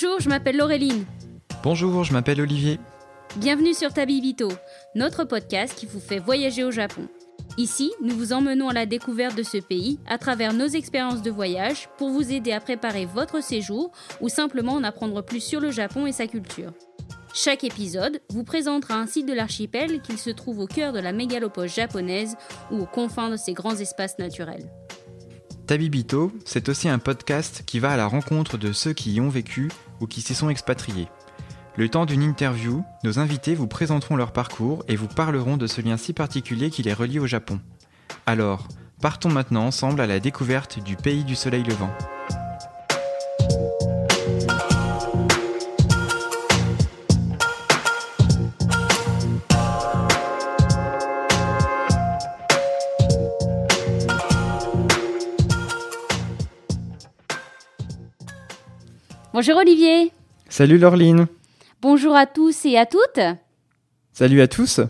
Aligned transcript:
Bonjour, 0.00 0.20
je 0.20 0.28
m'appelle 0.28 0.56
Laureline. 0.56 1.04
Bonjour, 1.64 2.04
je 2.04 2.12
m'appelle 2.12 2.40
Olivier. 2.40 2.78
Bienvenue 3.34 3.74
sur 3.74 3.92
Tabibito, 3.92 4.48
notre 4.94 5.24
podcast 5.24 5.74
qui 5.74 5.86
vous 5.86 5.98
fait 5.98 6.20
voyager 6.20 6.62
au 6.62 6.70
Japon. 6.70 7.08
Ici, 7.56 7.90
nous 8.00 8.14
vous 8.14 8.32
emmenons 8.32 8.68
à 8.68 8.72
la 8.72 8.86
découverte 8.86 9.36
de 9.36 9.42
ce 9.42 9.58
pays 9.58 9.98
à 10.06 10.16
travers 10.16 10.52
nos 10.52 10.68
expériences 10.68 11.22
de 11.22 11.32
voyage 11.32 11.88
pour 11.98 12.10
vous 12.10 12.32
aider 12.32 12.52
à 12.52 12.60
préparer 12.60 13.06
votre 13.06 13.42
séjour 13.42 13.90
ou 14.20 14.28
simplement 14.28 14.74
en 14.74 14.84
apprendre 14.84 15.20
plus 15.20 15.40
sur 15.40 15.58
le 15.58 15.72
Japon 15.72 16.06
et 16.06 16.12
sa 16.12 16.28
culture. 16.28 16.70
Chaque 17.34 17.64
épisode 17.64 18.20
vous 18.30 18.44
présentera 18.44 18.94
un 18.94 19.06
site 19.06 19.26
de 19.26 19.34
l'archipel 19.34 20.00
qu'il 20.00 20.18
se 20.18 20.30
trouve 20.30 20.60
au 20.60 20.68
cœur 20.68 20.92
de 20.92 21.00
la 21.00 21.12
mégalopole 21.12 21.68
japonaise 21.68 22.36
ou 22.70 22.82
aux 22.82 22.86
confins 22.86 23.30
de 23.30 23.36
ses 23.36 23.52
grands 23.52 23.74
espaces 23.74 24.20
naturels. 24.20 24.70
Tabibito, 25.68 26.32
c'est 26.46 26.70
aussi 26.70 26.88
un 26.88 26.98
podcast 26.98 27.62
qui 27.66 27.78
va 27.78 27.90
à 27.90 27.98
la 27.98 28.06
rencontre 28.06 28.56
de 28.56 28.72
ceux 28.72 28.94
qui 28.94 29.12
y 29.12 29.20
ont 29.20 29.28
vécu 29.28 29.70
ou 30.00 30.06
qui 30.06 30.22
s'y 30.22 30.34
sont 30.34 30.48
expatriés. 30.48 31.08
Le 31.76 31.90
temps 31.90 32.06
d'une 32.06 32.22
interview, 32.22 32.82
nos 33.04 33.18
invités 33.18 33.54
vous 33.54 33.66
présenteront 33.66 34.16
leur 34.16 34.32
parcours 34.32 34.82
et 34.88 34.96
vous 34.96 35.08
parleront 35.08 35.58
de 35.58 35.66
ce 35.66 35.82
lien 35.82 35.98
si 35.98 36.14
particulier 36.14 36.70
qui 36.70 36.82
les 36.82 36.94
relie 36.94 37.18
au 37.18 37.26
Japon. 37.26 37.60
Alors, 38.24 38.66
partons 39.02 39.28
maintenant 39.28 39.66
ensemble 39.66 40.00
à 40.00 40.06
la 40.06 40.20
découverte 40.20 40.82
du 40.82 40.96
pays 40.96 41.22
du 41.22 41.36
soleil 41.36 41.64
levant. 41.64 41.90
Bonjour 59.38 59.58
Olivier. 59.58 60.10
Salut 60.48 60.78
Laureline. 60.78 61.28
Bonjour 61.80 62.16
à 62.16 62.26
tous 62.26 62.64
et 62.64 62.76
à 62.76 62.86
toutes. 62.86 63.20
Salut 64.12 64.40
à 64.40 64.48
tous. 64.48 64.80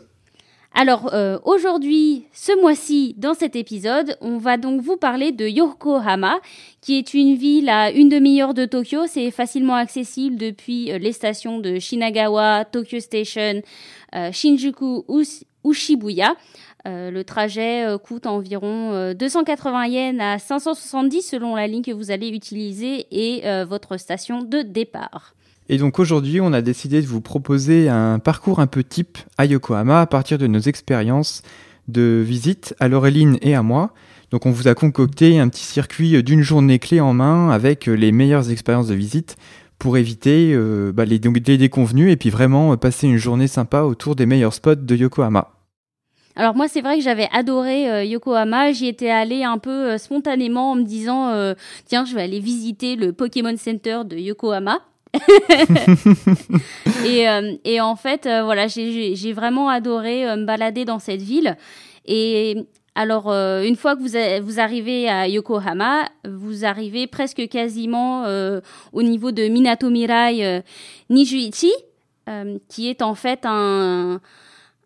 Alors 0.74 1.12
euh, 1.12 1.38
aujourd'hui, 1.44 2.24
ce 2.32 2.58
mois-ci, 2.58 3.14
dans 3.18 3.34
cet 3.34 3.56
épisode, 3.56 4.16
on 4.22 4.38
va 4.38 4.56
donc 4.56 4.80
vous 4.80 4.96
parler 4.96 5.32
de 5.32 5.46
Yokohama, 5.46 6.40
qui 6.80 6.96
est 6.96 7.12
une 7.12 7.36
ville 7.36 7.68
à 7.68 7.90
une 7.90 8.08
demi-heure 8.08 8.54
de 8.54 8.64
Tokyo. 8.64 9.00
C'est 9.06 9.30
facilement 9.30 9.74
accessible 9.74 10.36
depuis 10.36 10.92
euh, 10.92 10.96
les 10.96 11.12
stations 11.12 11.58
de 11.58 11.78
Shinagawa, 11.78 12.64
Tokyo 12.64 13.00
Station, 13.00 13.60
euh, 14.14 14.32
Shinjuku 14.32 15.04
ou, 15.08 15.72
Shibuya. 15.74 16.36
Le 16.84 17.22
trajet 17.22 17.86
coûte 18.02 18.26
environ 18.26 19.12
280 19.12 19.86
yens 19.86 20.20
à 20.20 20.38
570 20.38 21.22
selon 21.22 21.54
la 21.54 21.66
ligne 21.66 21.82
que 21.82 21.92
vous 21.92 22.10
allez 22.10 22.28
utiliser 22.28 23.06
et 23.10 23.42
votre 23.64 23.96
station 23.96 24.42
de 24.42 24.62
départ. 24.62 25.34
Et 25.68 25.76
donc 25.76 25.98
aujourd'hui, 25.98 26.40
on 26.40 26.52
a 26.52 26.62
décidé 26.62 27.02
de 27.02 27.06
vous 27.06 27.20
proposer 27.20 27.88
un 27.88 28.18
parcours 28.18 28.58
un 28.58 28.66
peu 28.66 28.82
type 28.82 29.18
à 29.36 29.44
Yokohama 29.44 30.00
à 30.00 30.06
partir 30.06 30.38
de 30.38 30.46
nos 30.46 30.60
expériences 30.60 31.42
de 31.88 32.22
visite 32.24 32.74
à 32.80 32.88
Laureline 32.88 33.38
et 33.42 33.54
à 33.54 33.62
moi. 33.62 33.92
Donc 34.30 34.46
on 34.46 34.50
vous 34.50 34.68
a 34.68 34.74
concocté 34.74 35.38
un 35.38 35.48
petit 35.48 35.64
circuit 35.64 36.22
d'une 36.22 36.42
journée 36.42 36.78
clé 36.78 37.00
en 37.00 37.12
main 37.14 37.50
avec 37.50 37.86
les 37.86 38.12
meilleures 38.12 38.50
expériences 38.50 38.88
de 38.88 38.94
visite 38.94 39.36
pour 39.78 39.96
éviter 39.96 40.52
euh, 40.54 40.92
bah, 40.92 41.04
les, 41.04 41.18
les, 41.18 41.58
déconvenus 41.58 42.12
et 42.12 42.16
puis 42.16 42.30
vraiment 42.30 42.76
passer 42.76 43.06
une 43.06 43.16
journée 43.16 43.46
sympa 43.46 43.82
autour 43.82 44.16
des 44.16 44.26
meilleurs 44.26 44.54
spots 44.54 44.74
de 44.74 44.96
Yokohama. 44.96 45.57
Alors 46.38 46.54
moi 46.56 46.68
c'est 46.68 46.80
vrai 46.80 46.96
que 46.96 47.02
j'avais 47.02 47.28
adoré 47.32 47.90
euh, 47.90 48.04
Yokohama, 48.04 48.72
j'y 48.72 48.86
étais 48.86 49.10
allée 49.10 49.44
un 49.44 49.58
peu 49.58 49.90
euh, 49.90 49.98
spontanément 49.98 50.70
en 50.70 50.76
me 50.76 50.84
disant 50.84 51.54
tiens 51.86 52.06
je 52.06 52.14
vais 52.14 52.22
aller 52.22 52.40
visiter 52.40 52.96
le 52.96 53.12
Pokémon 53.12 53.56
Center 53.56 54.00
de 54.06 54.16
Yokohama. 54.16 54.80
et, 57.06 57.28
euh, 57.28 57.54
et, 57.64 57.80
en 57.80 57.96
fait, 57.96 58.26
euh, 58.26 58.42
voilà, 58.42 58.66
j'ai 58.68 59.32
vraiment 59.32 59.68
adoré 59.68 60.28
euh, 60.28 60.36
me 60.36 60.44
balader 60.44 60.84
dans 60.84 60.98
cette 60.98 61.22
ville. 61.22 61.56
Et 62.04 62.56
alors, 62.94 63.28
une 63.28 63.76
fois 63.76 63.94
que 63.94 64.00
vous, 64.00 64.44
vous, 64.44 64.60
arrivez 64.60 65.08
à 65.08 65.28
Yokohama, 65.28 66.08
vous 66.28 66.64
arrivez 66.64 67.06
presque 67.06 67.46
quasiment 67.48 68.24
au 68.92 69.02
niveau 69.02 69.30
de 69.30 69.46
Minato 69.46 69.88
Mirai 69.88 70.64
Nijuichi, 71.10 71.70
qui 72.68 72.88
est 72.88 73.02
en 73.02 73.14
fait 73.14 73.40
un, 73.44 74.20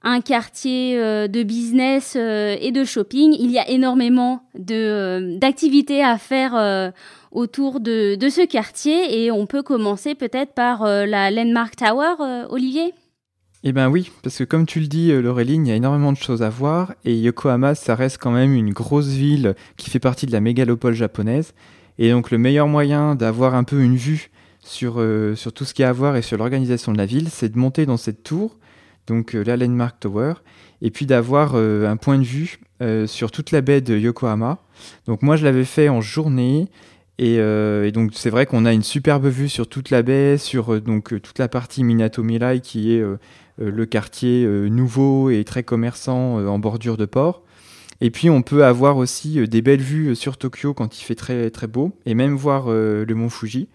un 0.04 0.20
quartier 0.20 0.96
de 0.98 1.42
business 1.42 2.16
et 2.16 2.70
de 2.72 2.84
shopping. 2.84 3.36
Il 3.38 3.50
y 3.50 3.58
a 3.58 3.68
énormément 3.68 4.42
d'activités 4.54 6.02
à 6.02 6.18
faire 6.18 6.92
autour 7.32 7.80
de, 7.80 8.16
ce 8.30 8.46
quartier 8.46 9.24
et 9.24 9.30
on 9.30 9.46
peut 9.46 9.62
commencer 9.62 10.14
peut-être 10.14 10.52
par 10.52 10.82
euh, 10.82 11.06
la 11.06 11.30
Landmark 11.30 11.76
Tower, 11.76 12.14
euh, 12.20 12.46
Olivier 12.50 12.92
Eh 13.64 13.72
bien 13.72 13.88
oui, 13.88 14.10
parce 14.22 14.38
que 14.38 14.44
comme 14.44 14.66
tu 14.66 14.80
le 14.80 14.86
dis, 14.86 15.10
euh, 15.10 15.20
Laureline, 15.20 15.66
il 15.66 15.70
y 15.70 15.72
a 15.72 15.76
énormément 15.76 16.12
de 16.12 16.18
choses 16.18 16.42
à 16.42 16.50
voir 16.50 16.94
et 17.04 17.14
Yokohama, 17.14 17.74
ça 17.74 17.94
reste 17.94 18.18
quand 18.18 18.30
même 18.30 18.54
une 18.54 18.72
grosse 18.72 19.08
ville 19.08 19.54
qui 19.76 19.90
fait 19.90 19.98
partie 19.98 20.26
de 20.26 20.32
la 20.32 20.40
mégalopole 20.40 20.94
japonaise. 20.94 21.54
Et 21.98 22.10
donc 22.10 22.30
le 22.30 22.38
meilleur 22.38 22.68
moyen 22.68 23.14
d'avoir 23.14 23.54
un 23.54 23.64
peu 23.64 23.80
une 23.80 23.96
vue 23.96 24.30
sur, 24.60 25.04
sur 25.34 25.52
tout 25.52 25.64
ce 25.64 25.74
qu'il 25.74 25.82
y 25.82 25.86
a 25.86 25.90
à 25.90 25.92
voir 25.92 26.16
et 26.16 26.22
sur 26.22 26.38
l'organisation 26.38 26.92
de 26.92 26.98
la 26.98 27.04
ville, 27.04 27.28
c'est 27.28 27.50
de 27.50 27.58
monter 27.58 27.84
dans 27.84 27.96
cette 27.96 28.22
tour, 28.22 28.56
donc 29.06 29.32
la 29.32 29.56
Landmark 29.56 29.98
Tower, 30.00 30.34
et 30.80 30.90
puis 30.90 31.06
d'avoir 31.06 31.54
un 31.54 31.96
point 31.96 32.18
de 32.18 32.24
vue 32.24 32.58
sur 33.06 33.30
toute 33.30 33.50
la 33.50 33.60
baie 33.60 33.80
de 33.80 33.96
Yokohama. 33.96 34.58
Donc 35.06 35.22
moi 35.22 35.36
je 35.36 35.44
l'avais 35.44 35.64
fait 35.64 35.88
en 35.88 36.00
journée, 36.00 36.68
euh, 37.20 37.84
et, 37.84 37.92
donc 37.92 38.12
c'est 38.14 38.30
vrai 38.30 38.46
qu'on 38.46 38.64
a 38.64 38.72
une 38.72 38.82
superbe 38.82 39.26
vue 39.26 39.48
sur 39.48 39.68
toute 39.68 39.90
la 39.90 40.02
baie, 40.02 40.38
sur 40.38 40.74
euh, 40.74 40.80
donc 40.80 41.12
euh, 41.12 41.20
toute 41.20 41.38
la 41.38 41.48
partie 41.48 41.84
Minato 41.84 42.22
Mirai 42.22 42.60
qui 42.60 42.94
est 42.94 43.04
le 43.58 43.86
quartier 43.86 44.46
nouveau 44.46 45.30
et 45.30 45.44
très 45.44 45.62
commerçant 45.62 46.44
en 46.46 46.58
bordure 46.58 46.96
de 46.96 47.04
port. 47.04 47.42
Et 48.00 48.10
puis 48.10 48.30
on 48.30 48.42
peut 48.42 48.64
avoir 48.64 48.96
aussi 48.96 49.46
des 49.46 49.62
belles 49.62 49.82
vues 49.82 50.16
sur 50.16 50.36
Tokyo 50.36 50.74
quand 50.74 50.98
il 50.98 51.04
fait 51.04 51.14
très 51.14 51.50
très 51.50 51.66
beau 51.66 51.92
et 52.06 52.14
même 52.14 52.34
voir 52.34 52.68
le 52.70 53.14
mont 53.14 53.28
Fuji. 53.28 53.68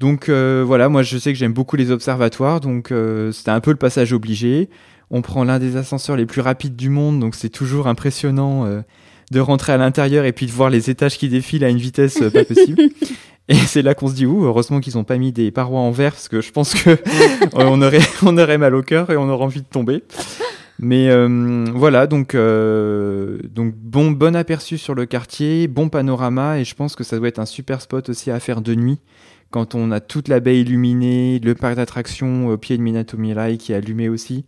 Donc 0.00 0.28
voilà, 0.28 0.88
moi 0.88 1.02
je 1.02 1.16
sais 1.18 1.32
que 1.32 1.38
j'aime 1.38 1.52
beaucoup 1.52 1.76
les 1.76 1.92
observatoires, 1.92 2.60
donc 2.60 2.92
c'était 3.32 3.50
un 3.50 3.60
peu 3.60 3.70
le 3.70 3.76
passage 3.76 4.12
obligé. 4.12 4.68
On 5.10 5.22
prend 5.22 5.44
l'un 5.44 5.58
des 5.58 5.76
ascenseurs 5.76 6.16
les 6.16 6.26
plus 6.26 6.40
rapides 6.40 6.74
du 6.74 6.88
monde, 6.88 7.20
donc 7.20 7.34
c'est 7.34 7.50
toujours 7.50 7.86
impressionnant 7.86 8.82
de 9.30 9.40
rentrer 9.40 9.72
à 9.72 9.76
l'intérieur 9.76 10.24
et 10.24 10.32
puis 10.32 10.46
de 10.46 10.52
voir 10.52 10.70
les 10.70 10.90
étages 10.90 11.16
qui 11.16 11.28
défilent 11.28 11.64
à 11.64 11.68
une 11.68 11.78
vitesse 11.78 12.20
euh, 12.20 12.30
pas 12.30 12.44
possible. 12.44 12.82
Et 13.48 13.54
c'est 13.54 13.82
là 13.82 13.94
qu'on 13.94 14.06
se 14.06 14.14
dit, 14.14 14.26
ouh, 14.26 14.44
heureusement 14.44 14.78
qu'ils 14.78 14.96
n'ont 14.96 15.02
pas 15.02 15.16
mis 15.16 15.32
des 15.32 15.50
parois 15.50 15.80
en 15.80 15.90
verre, 15.90 16.12
parce 16.12 16.28
que 16.28 16.40
je 16.40 16.52
pense 16.52 16.72
que 16.74 16.96
on, 17.52 17.82
aurait, 17.82 17.98
on 18.22 18.38
aurait 18.38 18.58
mal 18.58 18.76
au 18.76 18.82
cœur 18.82 19.10
et 19.10 19.16
on 19.16 19.28
aurait 19.28 19.44
envie 19.44 19.62
de 19.62 19.66
tomber. 19.66 20.04
Mais 20.78 21.08
euh, 21.10 21.64
voilà, 21.74 22.06
donc, 22.06 22.36
euh, 22.36 23.38
donc 23.42 23.74
bon, 23.74 24.12
bon 24.12 24.36
aperçu 24.36 24.78
sur 24.78 24.94
le 24.94 25.04
quartier, 25.04 25.66
bon 25.66 25.88
panorama, 25.88 26.60
et 26.60 26.64
je 26.64 26.76
pense 26.76 26.94
que 26.94 27.02
ça 27.02 27.18
doit 27.18 27.26
être 27.26 27.40
un 27.40 27.46
super 27.46 27.82
spot 27.82 28.08
aussi 28.08 28.30
à 28.30 28.38
faire 28.38 28.60
de 28.60 28.74
nuit, 28.76 28.98
quand 29.50 29.74
on 29.74 29.90
a 29.90 30.00
toute 30.00 30.28
la 30.28 30.40
baie 30.40 30.60
illuminée, 30.60 31.40
le 31.42 31.54
parc 31.54 31.76
d'attractions 31.76 32.48
au 32.48 32.56
pied 32.56 32.76
de 32.76 32.82
Minato 32.82 33.16
Mirai 33.16 33.58
qui 33.58 33.72
est 33.72 33.76
allumé 33.76 34.08
aussi. 34.08 34.44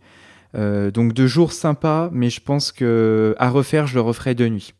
Euh, 0.55 0.91
donc 0.91 1.13
deux 1.13 1.27
jours 1.27 1.51
sympas, 1.51 2.09
mais 2.11 2.29
je 2.29 2.39
pense 2.39 2.71
que 2.71 3.35
à 3.37 3.49
refaire, 3.49 3.87
je 3.87 3.95
le 3.95 4.01
referai 4.01 4.35
de 4.35 4.47
nuit. 4.47 4.73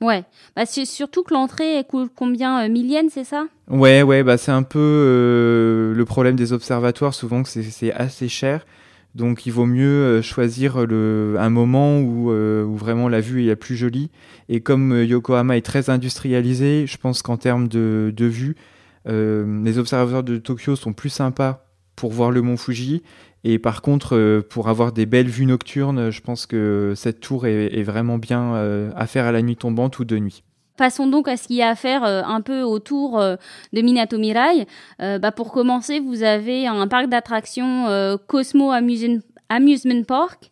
Ouais, 0.00 0.24
bah, 0.56 0.64
c'est 0.64 0.86
surtout 0.86 1.22
que 1.22 1.34
l'entrée 1.34 1.84
coûte 1.86 2.10
combien 2.16 2.66
euh, 2.66 3.08
c'est 3.10 3.24
ça? 3.24 3.46
Ouais, 3.68 4.02
ouais, 4.02 4.22
bah 4.22 4.38
c'est 4.38 4.50
un 4.50 4.62
peu 4.62 4.78
euh, 4.78 5.94
le 5.94 6.04
problème 6.06 6.36
des 6.36 6.54
observatoires, 6.54 7.12
souvent 7.12 7.42
que 7.42 7.48
c'est 7.50 7.92
assez 7.92 8.28
cher. 8.28 8.64
Donc 9.14 9.44
il 9.44 9.52
vaut 9.52 9.66
mieux 9.66 9.84
euh, 9.84 10.22
choisir 10.22 10.86
le, 10.86 11.36
un 11.38 11.50
moment 11.50 11.98
où, 11.98 12.30
où, 12.30 12.76
vraiment 12.76 13.10
la 13.10 13.20
vue 13.20 13.44
est 13.44 13.48
la 13.48 13.56
plus 13.56 13.76
jolie. 13.76 14.10
Et 14.48 14.60
comme 14.60 15.04
Yokohama 15.04 15.58
est 15.58 15.66
très 15.66 15.90
industrialisé, 15.90 16.86
je 16.86 16.96
pense 16.96 17.20
qu'en 17.20 17.36
termes 17.36 17.68
de, 17.68 18.10
de 18.16 18.24
vue, 18.24 18.56
les 19.06 19.78
observatoires 19.78 20.22
de 20.22 20.36
Tokyo 20.36 20.76
sont 20.76 20.92
plus 20.92 21.10
sympas 21.10 21.64
pour 21.96 22.12
voir 22.12 22.30
le 22.30 22.42
mont 22.42 22.56
Fuji. 22.56 23.02
Et 23.44 23.58
par 23.58 23.82
contre, 23.82 24.16
euh, 24.16 24.42
pour 24.46 24.68
avoir 24.68 24.92
des 24.92 25.06
belles 25.06 25.28
vues 25.28 25.46
nocturnes, 25.46 26.10
je 26.10 26.20
pense 26.20 26.46
que 26.46 26.92
cette 26.96 27.20
tour 27.20 27.46
est, 27.46 27.82
vraiment 27.82 28.18
bien 28.18 28.54
euh, 28.54 28.90
à 28.96 29.06
faire 29.06 29.24
à 29.24 29.32
la 29.32 29.42
nuit 29.42 29.56
tombante 29.56 29.98
ou 29.98 30.04
de 30.04 30.18
nuit. 30.18 30.42
Passons 30.76 31.06
donc 31.06 31.28
à 31.28 31.36
ce 31.36 31.46
qu'il 31.46 31.56
y 31.56 31.62
a 31.62 31.68
à 31.68 31.74
faire 31.74 32.04
euh, 32.04 32.22
un 32.24 32.40
peu 32.40 32.62
autour 32.62 33.18
de 33.18 33.82
Minato 33.82 34.18
Mirai. 34.18 34.66
Bah 34.98 35.32
pour 35.32 35.52
commencer, 35.52 36.00
vous 36.00 36.22
avez 36.22 36.66
un 36.66 36.88
parc 36.88 37.08
d'attractions 37.08 37.86
Cosmo 38.26 38.70
Amusement, 38.70 40.02
Park. 40.06 40.50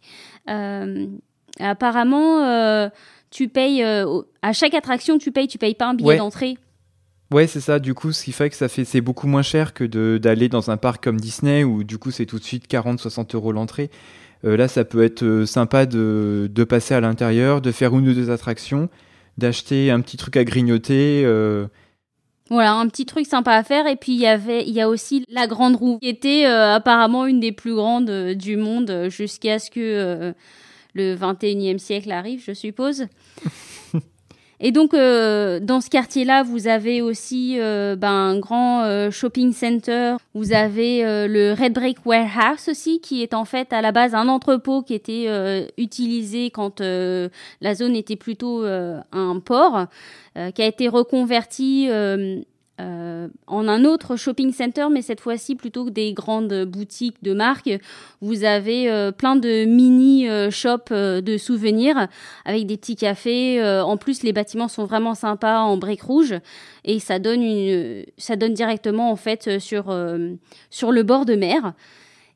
apparemment, 1.60 2.90
tu 3.30 3.48
payes 3.48 3.82
à 3.82 4.52
chaque 4.52 4.74
attraction, 4.74 5.18
tu 5.18 5.32
payes, 5.32 5.48
tu 5.48 5.58
payes 5.58 5.74
pas 5.74 5.86
un 5.86 5.94
billet 5.94 6.18
d'entrée. 6.18 6.58
Ouais, 7.30 7.46
c'est 7.46 7.60
ça. 7.60 7.78
Du 7.78 7.92
coup, 7.94 8.12
ce 8.12 8.24
qui 8.24 8.32
fait 8.32 8.48
que 8.48 8.56
ça 8.56 8.68
fait, 8.68 8.84
c'est 8.84 9.02
beaucoup 9.02 9.26
moins 9.26 9.42
cher 9.42 9.74
que 9.74 9.84
d'aller 10.16 10.48
dans 10.48 10.70
un 10.70 10.78
parc 10.78 11.04
comme 11.04 11.20
Disney 11.20 11.62
où 11.62 11.84
du 11.84 11.98
coup 11.98 12.10
c'est 12.10 12.24
tout 12.24 12.38
de 12.38 12.44
suite 12.44 12.70
40-60 12.70 13.34
euros 13.36 13.52
l'entrée. 13.52 13.90
Euh, 14.44 14.56
là, 14.56 14.68
ça 14.68 14.84
peut 14.84 15.02
être 15.02 15.24
euh, 15.24 15.46
sympa 15.46 15.84
de, 15.84 16.48
de 16.50 16.64
passer 16.64 16.94
à 16.94 17.00
l'intérieur, 17.00 17.60
de 17.60 17.72
faire 17.72 17.96
une 17.96 18.08
ou 18.08 18.14
deux 18.14 18.30
attractions, 18.30 18.88
d'acheter 19.36 19.90
un 19.90 20.00
petit 20.00 20.16
truc 20.16 20.36
à 20.36 20.44
grignoter. 20.44 21.22
Euh. 21.24 21.66
Voilà, 22.48 22.74
un 22.74 22.88
petit 22.88 23.04
truc 23.04 23.26
sympa 23.26 23.52
à 23.52 23.62
faire. 23.62 23.86
Et 23.86 23.96
puis 23.96 24.12
il 24.12 24.20
y 24.20 24.26
avait, 24.26 24.66
il 24.66 24.72
y 24.72 24.80
a 24.80 24.88
aussi 24.88 25.24
la 25.28 25.46
grande 25.46 25.76
roue, 25.76 25.98
qui 25.98 26.08
était 26.08 26.46
apparemment 26.46 27.26
une 27.26 27.40
des 27.40 27.52
plus 27.52 27.74
grandes 27.74 28.10
du 28.34 28.56
monde 28.56 29.08
jusqu'à 29.10 29.58
ce 29.58 29.70
que 29.70 30.32
le 30.94 31.14
21e 31.14 31.76
siècle 31.76 32.10
arrive, 32.10 32.42
je 32.42 32.54
suppose. 32.54 33.06
Et 34.60 34.72
donc, 34.72 34.92
euh, 34.92 35.60
dans 35.60 35.80
ce 35.80 35.88
quartier-là, 35.88 36.42
vous 36.42 36.66
avez 36.66 37.00
aussi 37.00 37.60
euh, 37.60 37.94
ben, 37.94 38.10
un 38.10 38.38
grand 38.40 38.82
euh, 38.82 39.10
shopping 39.10 39.52
center. 39.52 40.16
Vous 40.34 40.52
avez 40.52 41.02
le 41.28 41.52
Red 41.52 41.74
Brick 41.74 42.04
Warehouse 42.04 42.68
aussi, 42.68 43.00
qui 43.00 43.22
est 43.22 43.34
en 43.34 43.44
fait 43.44 43.72
à 43.72 43.80
la 43.80 43.92
base 43.92 44.14
un 44.14 44.28
entrepôt 44.28 44.82
qui 44.82 44.94
était 44.94 45.68
utilisé 45.76 46.50
quand 46.50 46.80
la 46.80 47.74
zone 47.74 47.96
était 47.96 48.16
plutôt 48.16 48.64
un 48.64 49.40
port, 49.44 49.86
qui 50.54 50.62
a 50.62 50.66
été 50.66 50.88
reconverti 50.88 51.88
euh, 52.80 53.28
en 53.46 53.66
un 53.66 53.84
autre 53.84 54.16
shopping 54.16 54.52
center, 54.52 54.86
mais 54.90 55.02
cette 55.02 55.20
fois-ci 55.20 55.56
plutôt 55.56 55.84
que 55.84 55.90
des 55.90 56.12
grandes 56.12 56.64
boutiques 56.64 57.22
de 57.22 57.32
marque, 57.32 57.70
vous 58.20 58.44
avez 58.44 58.90
euh, 58.90 59.10
plein 59.10 59.34
de 59.34 59.64
mini 59.64 60.28
euh, 60.28 60.50
shops 60.50 60.92
de 60.92 61.36
souvenirs 61.38 62.06
avec 62.44 62.66
des 62.66 62.76
petits 62.76 62.96
cafés. 62.96 63.62
en 63.62 63.96
plus, 63.96 64.22
les 64.22 64.32
bâtiments 64.32 64.68
sont 64.68 64.84
vraiment 64.84 65.14
sympas 65.14 65.60
en 65.60 65.76
briques 65.76 66.02
rouges 66.02 66.36
et 66.84 67.00
ça 67.00 67.18
donne 67.18 67.42
une, 67.42 68.04
ça 68.16 68.36
donne 68.36 68.54
directement 68.54 69.10
en 69.10 69.16
fait 69.16 69.58
sur 69.58 69.94
sur 70.70 70.92
le 70.92 71.02
bord 71.02 71.24
de 71.24 71.34
mer. 71.34 71.72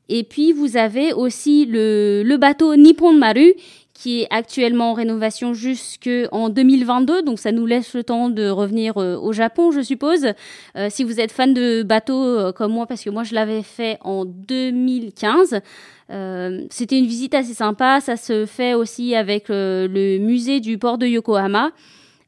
Et 0.08 0.24
puis 0.24 0.52
vous 0.52 0.76
avez 0.76 1.12
aussi 1.12 1.64
le, 1.66 2.22
le 2.24 2.36
bateau 2.36 2.76
Nippon 2.76 3.12
Maru 3.12 3.54
qui 4.02 4.22
est 4.22 4.26
actuellement 4.30 4.90
en 4.90 4.94
rénovation 4.94 5.54
jusqu'en 5.54 6.48
2022. 6.48 7.22
Donc 7.22 7.38
ça 7.38 7.52
nous 7.52 7.66
laisse 7.66 7.94
le 7.94 8.02
temps 8.02 8.30
de 8.30 8.48
revenir 8.48 8.96
euh, 8.96 9.16
au 9.16 9.32
Japon, 9.32 9.70
je 9.70 9.80
suppose. 9.80 10.26
Euh, 10.76 10.88
si 10.90 11.04
vous 11.04 11.20
êtes 11.20 11.30
fan 11.30 11.54
de 11.54 11.84
bateaux 11.84 12.24
euh, 12.24 12.50
comme 12.50 12.72
moi, 12.72 12.86
parce 12.86 13.04
que 13.04 13.10
moi 13.10 13.22
je 13.22 13.32
l'avais 13.32 13.62
fait 13.62 13.98
en 14.00 14.24
2015. 14.24 15.60
C'était 16.68 16.98
une 16.98 17.06
visite 17.06 17.32
assez 17.32 17.54
sympa. 17.54 18.00
Ça 18.00 18.16
se 18.16 18.44
fait 18.44 18.74
aussi 18.74 19.14
avec 19.14 19.46
le 19.48 20.18
musée 20.18 20.60
du 20.60 20.76
port 20.76 20.98
de 20.98 21.06
Yokohama. 21.06 21.70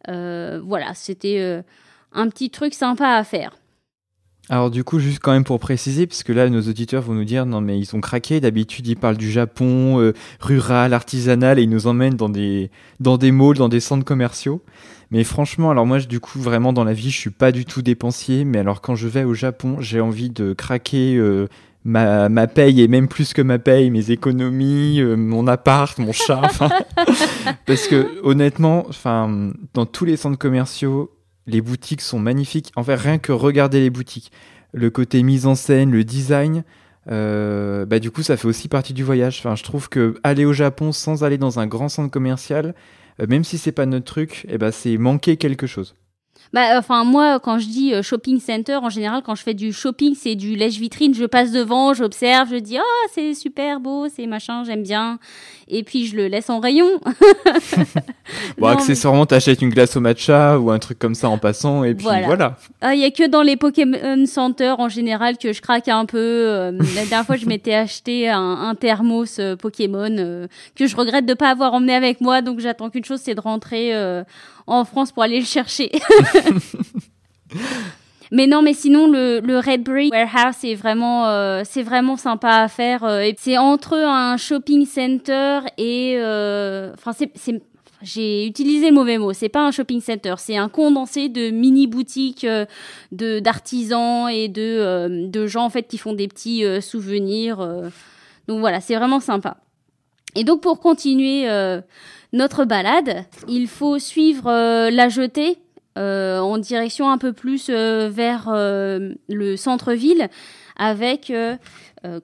voilà, 0.06 0.94
c'était 0.94 1.62
un 2.12 2.28
petit 2.30 2.48
truc 2.48 2.72
sympa 2.72 3.08
à 3.08 3.24
faire. 3.24 3.54
Alors 4.50 4.70
du 4.70 4.84
coup, 4.84 4.98
juste 4.98 5.20
quand 5.20 5.32
même 5.32 5.44
pour 5.44 5.58
préciser, 5.58 6.06
parce 6.06 6.22
que 6.22 6.32
là, 6.32 6.50
nos 6.50 6.60
auditeurs 6.60 7.02
vont 7.02 7.14
nous 7.14 7.24
dire, 7.24 7.46
non 7.46 7.62
mais 7.62 7.78
ils 7.78 7.86
sont 7.86 8.00
craqués, 8.00 8.40
d'habitude 8.40 8.86
ils 8.86 8.96
parlent 8.96 9.16
du 9.16 9.30
Japon, 9.30 10.00
euh, 10.00 10.12
rural, 10.40 10.92
artisanal, 10.92 11.58
et 11.58 11.62
ils 11.62 11.70
nous 11.70 11.86
emmènent 11.86 12.16
dans 12.16 12.28
des, 12.28 12.70
dans 13.00 13.16
des 13.16 13.32
malls, 13.32 13.56
dans 13.56 13.70
des 13.70 13.80
centres 13.80 14.04
commerciaux. 14.04 14.62
Mais 15.10 15.24
franchement, 15.24 15.70
alors 15.70 15.86
moi, 15.86 15.98
du 16.00 16.20
coup, 16.20 16.38
vraiment 16.40 16.72
dans 16.72 16.84
la 16.84 16.92
vie, 16.92 17.10
je 17.10 17.18
suis 17.18 17.30
pas 17.30 17.52
du 17.52 17.64
tout 17.64 17.80
dépensier, 17.80 18.44
mais 18.44 18.58
alors 18.58 18.82
quand 18.82 18.96
je 18.96 19.08
vais 19.08 19.24
au 19.24 19.32
Japon, 19.32 19.76
j'ai 19.80 20.00
envie 20.00 20.28
de 20.28 20.52
craquer 20.52 21.16
euh, 21.16 21.48
ma, 21.84 22.28
ma 22.28 22.46
paye, 22.46 22.82
et 22.82 22.88
même 22.88 23.08
plus 23.08 23.32
que 23.32 23.40
ma 23.40 23.58
paye, 23.58 23.90
mes 23.90 24.10
économies, 24.10 25.00
euh, 25.00 25.16
mon 25.16 25.46
appart, 25.46 25.98
mon 25.98 26.12
chat, 26.12 26.42
parce 27.66 27.86
que 27.88 28.20
honnêtement, 28.22 28.86
dans 29.72 29.86
tous 29.86 30.04
les 30.04 30.18
centres 30.18 30.38
commerciaux, 30.38 31.10
les 31.46 31.60
boutiques 31.60 32.00
sont 32.00 32.18
magnifiques. 32.18 32.72
En 32.76 32.84
fait, 32.84 32.94
rien 32.94 33.18
que 33.18 33.32
regarder 33.32 33.80
les 33.80 33.90
boutiques, 33.90 34.32
le 34.72 34.90
côté 34.90 35.22
mise 35.22 35.46
en 35.46 35.54
scène, 35.54 35.90
le 35.90 36.04
design, 36.04 36.64
euh, 37.10 37.84
bah, 37.86 37.98
du 37.98 38.10
coup, 38.10 38.22
ça 38.22 38.36
fait 38.36 38.48
aussi 38.48 38.68
partie 38.68 38.94
du 38.94 39.04
voyage. 39.04 39.38
Enfin, 39.38 39.56
je 39.56 39.62
trouve 39.62 39.88
que 39.88 40.14
aller 40.22 40.44
au 40.44 40.52
Japon 40.52 40.92
sans 40.92 41.24
aller 41.24 41.38
dans 41.38 41.58
un 41.58 41.66
grand 41.66 41.88
centre 41.88 42.10
commercial, 42.10 42.74
euh, 43.20 43.26
même 43.28 43.44
si 43.44 43.58
c'est 43.58 43.72
pas 43.72 43.86
notre 43.86 44.06
truc, 44.06 44.46
eh 44.48 44.58
ben, 44.58 44.70
c'est 44.70 44.96
manquer 44.96 45.36
quelque 45.36 45.66
chose. 45.66 45.94
Bah, 46.54 46.78
enfin, 46.78 47.02
moi, 47.02 47.40
quand 47.40 47.58
je 47.58 47.66
dis 47.66 47.92
euh, 47.92 48.02
shopping 48.02 48.38
center, 48.38 48.76
en 48.76 48.88
général, 48.88 49.22
quand 49.26 49.34
je 49.34 49.42
fais 49.42 49.54
du 49.54 49.72
shopping, 49.72 50.14
c'est 50.14 50.36
du 50.36 50.54
lèche-vitrine. 50.54 51.12
Je 51.12 51.24
passe 51.24 51.50
devant, 51.50 51.94
j'observe, 51.94 52.48
je 52.48 52.58
dis, 52.58 52.78
oh, 52.78 53.08
c'est 53.12 53.34
super 53.34 53.80
beau, 53.80 54.06
c'est 54.08 54.28
machin, 54.28 54.62
j'aime 54.62 54.84
bien. 54.84 55.18
Et 55.66 55.82
puis, 55.82 56.06
je 56.06 56.14
le 56.14 56.28
laisse 56.28 56.50
en 56.50 56.60
rayon. 56.60 56.86
bon, 58.58 58.68
accessoirement, 58.68 59.26
t'achètes 59.26 59.62
une 59.62 59.70
glace 59.70 59.96
au 59.96 60.00
matcha 60.00 60.60
ou 60.60 60.70
un 60.70 60.78
truc 60.78 60.96
comme 60.96 61.16
ça 61.16 61.28
en 61.28 61.38
passant, 61.38 61.82
et 61.82 61.96
puis 61.96 62.06
voilà. 62.24 62.56
Ah, 62.80 62.94
il 62.94 63.00
y 63.00 63.04
a 63.04 63.10
que 63.10 63.26
dans 63.26 63.42
les 63.42 63.56
Pokémon 63.56 64.24
Center, 64.24 64.74
en 64.78 64.88
général, 64.88 65.38
que 65.38 65.52
je 65.52 65.60
craque 65.60 65.88
un 65.88 66.06
peu. 66.06 66.18
Euh, 66.18 66.70
la 66.94 67.04
dernière 67.04 67.26
fois, 67.26 67.36
je 67.36 67.46
m'étais 67.46 67.74
acheté 67.74 68.28
un, 68.28 68.38
un 68.40 68.76
thermos 68.76 69.40
euh, 69.40 69.56
Pokémon 69.56 70.46
que 70.76 70.86
je 70.86 70.94
regrette 70.94 71.26
de 71.26 71.34
pas 71.34 71.50
avoir 71.50 71.74
emmené 71.74 71.96
avec 71.96 72.20
moi. 72.20 72.42
Donc, 72.42 72.60
j'attends 72.60 72.90
qu'une 72.90 73.04
chose, 73.04 73.20
c'est 73.20 73.34
de 73.34 73.40
rentrer 73.40 73.92
en 74.66 74.84
France 74.84 75.12
pour 75.12 75.22
aller 75.22 75.40
le 75.40 75.46
chercher. 75.46 75.90
Mais 78.34 78.48
non, 78.48 78.62
mais 78.62 78.74
sinon 78.74 79.08
le, 79.08 79.38
le 79.38 79.60
Warehouse 80.10 80.56
c'est 80.58 80.74
vraiment 80.74 81.28
euh, 81.28 81.62
c'est 81.64 81.82
vraiment 81.82 82.16
sympa 82.16 82.62
à 82.62 82.68
faire. 82.68 83.04
Euh, 83.04 83.30
c'est 83.38 83.58
entre 83.58 83.96
un 83.96 84.36
shopping 84.36 84.86
center 84.86 85.60
et 85.78 86.16
euh, 86.16 86.92
enfin 86.94 87.12
c'est 87.12 87.62
j'ai 88.02 88.44
utilisé 88.46 88.90
mauvais 88.90 89.18
mot. 89.18 89.32
C'est 89.32 89.48
pas 89.48 89.64
un 89.64 89.70
shopping 89.70 90.00
center, 90.00 90.34
c'est 90.38 90.56
un 90.56 90.68
condensé 90.68 91.28
de 91.28 91.50
mini 91.50 91.86
boutiques 91.86 92.44
de 93.12 93.38
d'artisans 93.38 94.28
et 94.28 94.48
de 94.48 95.28
de 95.28 95.46
gens 95.46 95.66
en 95.66 95.70
fait 95.70 95.84
qui 95.84 95.96
font 95.96 96.12
des 96.12 96.26
petits 96.26 96.64
souvenirs. 96.82 97.58
donc 98.48 98.58
voilà, 98.58 98.80
c'est 98.80 98.96
vraiment 98.96 99.20
sympa. 99.20 99.58
Et 100.34 100.42
donc 100.42 100.60
pour 100.60 100.80
continuer 100.80 101.48
notre 102.34 102.64
balade, 102.64 103.24
il 103.48 103.68
faut 103.68 103.98
suivre 103.98 104.50
euh, 104.50 104.90
la 104.90 105.08
jetée 105.08 105.58
euh, 105.96 106.40
en 106.40 106.58
direction 106.58 107.08
un 107.08 107.16
peu 107.16 107.32
plus 107.32 107.68
euh, 107.70 108.10
vers 108.12 108.50
le 108.50 109.56
centre-ville 109.56 110.28
avec 110.76 111.32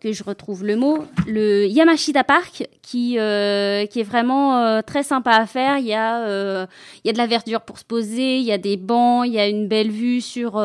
que 0.01 0.12
je 0.12 0.25
retrouve 0.25 0.62
le 0.62 0.77
mot, 0.77 1.05
le 1.26 1.67
Yamashita 1.67 2.23
Park, 2.23 2.69
qui, 2.83 3.12
qui 3.12 3.17
est 3.17 4.07
vraiment 4.07 4.83
très 4.83 5.05
sympa 5.05 5.31
à 5.31 5.47
faire. 5.47 5.79
Il 5.79 5.87
y, 5.87 5.95
a, 5.95 6.67
il 7.02 7.07
y 7.07 7.11
a 7.11 7.12
de 7.12 7.17
la 7.17 7.26
verdure 7.26 7.62
pour 7.62 7.79
se 7.79 7.85
poser, 7.85 8.38
il 8.38 8.45
y 8.45 8.52
a 8.52 8.59
des 8.59 8.76
bancs, 8.76 9.25
il 9.26 9.33
y 9.33 9.38
a 9.38 9.49
une 9.49 9.69
belle 9.69 9.90
vue 9.90 10.21
sur 10.21 10.59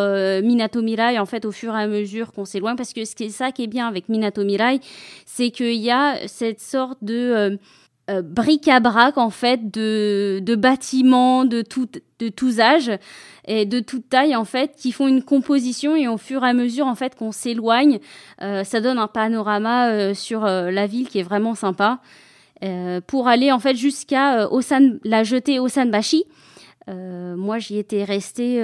Minato 0.44 0.82
Mirai, 0.82 1.20
en 1.20 1.26
fait, 1.26 1.46
au 1.46 1.52
fur 1.52 1.74
et 1.76 1.84
à 1.84 1.88
mesure 1.88 2.34
qu'on 2.34 2.44
s'éloigne. 2.44 2.76
Parce 2.76 2.92
que 2.92 3.06
c'est 3.06 3.30
ça 3.30 3.52
qui 3.52 3.64
est 3.64 3.68
bien 3.68 3.88
avec 3.88 4.10
Minato 4.10 4.44
Mirai, 4.44 4.82
c'est 5.26 5.52
qu'il 5.52 5.76
y 5.76 5.92
a 5.92 6.28
cette 6.28 6.60
sorte 6.60 6.98
de 7.02 7.58
euh, 8.10 8.22
bric-à-brac 8.22 9.18
en 9.18 9.32
fait 9.32 9.72
de, 9.72 10.40
de 10.44 10.56
bâtiments 10.56 11.44
de 11.44 11.64
tout, 11.64 11.88
de 12.20 12.30
tous 12.30 12.60
âges 12.60 12.92
et 13.48 13.66
de 13.66 13.80
toute 13.80 14.10
taille 14.10 14.36
en 14.36 14.46
fait 14.46 14.76
qui 14.78 14.92
font 14.92 15.08
une 15.08 15.24
composition 15.24 15.96
et 15.96 16.08
au 16.08 16.18
fur 16.18 16.46
et 16.46 16.50
à 16.50 16.54
mesure 16.54 16.86
en 16.86 16.94
fait 16.94 17.16
qu'on 17.16 17.32
s'éloigne 17.32 18.00
euh, 18.44 18.64
ça 18.64 18.80
donne 18.80 19.00
un 19.00 19.08
panorama 19.08 19.90
euh, 19.90 20.14
sur 20.14 20.42
la 20.42 20.86
ville 20.86 21.10
qui 21.10 21.18
est 21.18 21.24
vraiment 21.24 21.56
sympa 21.56 22.00
pour 23.08 23.28
aller 23.28 23.52
en 23.52 23.60
fait 23.60 23.76
jusqu'à 23.76 24.50
Osan 24.50 24.98
la 25.04 25.24
jetée 25.24 25.60
Osanbashi. 25.60 26.24
Moi 26.88 27.60
j'y 27.60 27.78
étais 27.78 28.04
restée 28.04 28.64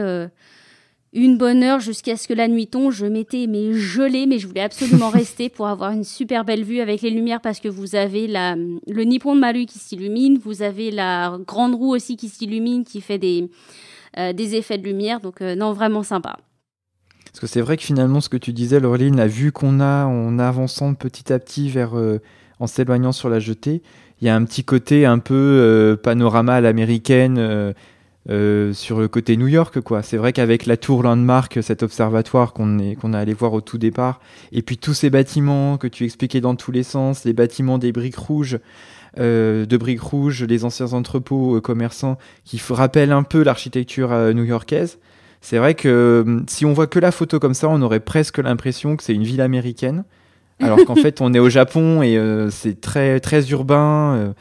une 1.13 1.37
bonne 1.37 1.61
heure 1.63 1.79
jusqu'à 1.79 2.15
ce 2.15 2.27
que 2.27 2.33
la 2.33 2.47
nuit 2.47 2.67
tombe. 2.67 2.91
Je 2.91 3.05
m'étais 3.05 3.47
mais 3.47 3.73
gelée, 3.73 4.25
mais 4.27 4.39
je 4.39 4.47
voulais 4.47 4.61
absolument 4.61 5.09
rester 5.09 5.49
pour 5.49 5.67
avoir 5.67 5.91
une 5.91 6.03
super 6.03 6.45
belle 6.45 6.63
vue 6.63 6.79
avec 6.79 7.01
les 7.01 7.09
lumières 7.09 7.41
parce 7.41 7.59
que 7.59 7.67
vous 7.67 7.95
avez 7.95 8.27
la, 8.27 8.55
le 8.55 9.03
Nippon 9.03 9.35
de 9.35 9.41
Maru 9.41 9.65
qui 9.65 9.79
s'illumine, 9.79 10.37
vous 10.37 10.61
avez 10.61 10.91
la 10.91 11.37
grande 11.45 11.75
roue 11.75 11.93
aussi 11.93 12.15
qui 12.15 12.29
s'illumine, 12.29 12.85
qui 12.85 13.01
fait 13.01 13.17
des, 13.17 13.49
euh, 14.17 14.33
des 14.33 14.55
effets 14.55 14.77
de 14.77 14.83
lumière. 14.83 15.19
Donc 15.19 15.41
euh, 15.41 15.55
non, 15.55 15.73
vraiment 15.73 16.03
sympa. 16.03 16.37
Parce 17.25 17.39
que 17.39 17.47
c'est 17.47 17.61
vrai 17.61 17.77
que 17.77 17.83
finalement, 17.83 18.19
ce 18.19 18.27
que 18.29 18.37
tu 18.37 18.51
disais, 18.51 18.79
Laureline, 18.79 19.15
la 19.15 19.27
vue 19.27 19.51
qu'on 19.53 19.79
a 19.79 20.05
en 20.05 20.37
avançant 20.37 20.93
petit 20.93 21.31
à 21.31 21.39
petit 21.39 21.69
vers, 21.69 21.97
euh, 21.97 22.19
en 22.59 22.67
s'éloignant 22.67 23.13
sur 23.13 23.29
la 23.29 23.39
jetée, 23.39 23.81
il 24.19 24.27
y 24.27 24.29
a 24.29 24.35
un 24.35 24.43
petit 24.43 24.63
côté 24.63 25.05
un 25.05 25.17
peu 25.17 25.97
panorama 26.03 26.53
à 26.53 26.61
l'américaine 26.61 27.73
euh, 28.29 28.71
sur 28.71 28.99
le 28.99 29.07
côté 29.07 29.35
New 29.35 29.47
York, 29.47 29.81
quoi. 29.81 30.03
C'est 30.03 30.17
vrai 30.17 30.31
qu'avec 30.31 30.67
la 30.67 30.77
tour 30.77 31.01
Landmark, 31.01 31.57
cet 31.63 31.81
observatoire 31.81 32.53
qu'on 32.53 32.77
est 32.77 32.95
qu'on 32.95 33.13
a 33.13 33.19
allé 33.19 33.33
voir 33.33 33.53
au 33.53 33.61
tout 33.61 33.79
départ, 33.79 34.19
et 34.51 34.61
puis 34.61 34.77
tous 34.77 34.93
ces 34.93 35.09
bâtiments 35.09 35.77
que 35.77 35.87
tu 35.87 36.05
expliquais 36.05 36.39
dans 36.39 36.55
tous 36.55 36.71
les 36.71 36.83
sens, 36.83 37.25
les 37.25 37.33
bâtiments 37.33 37.79
des 37.79 37.91
briques 37.91 38.17
rouges, 38.17 38.59
euh, 39.17 39.65
de 39.65 39.77
briques 39.77 40.03
rouges, 40.03 40.43
les 40.43 40.65
anciens 40.65 40.93
entrepôts 40.93 41.55
euh, 41.57 41.61
commerçants, 41.61 42.19
qui 42.45 42.61
rappellent 42.69 43.11
un 43.11 43.23
peu 43.23 43.41
l'architecture 43.43 44.11
new-yorkaise. 44.35 44.99
C'est 45.41 45.57
vrai 45.57 45.73
que 45.73 46.23
hum, 46.23 46.45
si 46.47 46.63
on 46.65 46.73
voit 46.73 46.87
que 46.87 46.99
la 46.99 47.11
photo 47.11 47.39
comme 47.39 47.55
ça, 47.55 47.69
on 47.69 47.81
aurait 47.81 47.99
presque 47.99 48.37
l'impression 48.37 48.97
que 48.97 49.03
c'est 49.03 49.15
une 49.15 49.23
ville 49.23 49.41
américaine, 49.41 50.03
alors 50.59 50.85
qu'en 50.85 50.95
fait 51.05 51.21
on 51.21 51.33
est 51.33 51.39
au 51.39 51.49
Japon 51.49 52.03
et 52.03 52.19
c'est 52.51 52.81
très 52.81 53.19
très 53.19 53.49
urbain. 53.49 54.35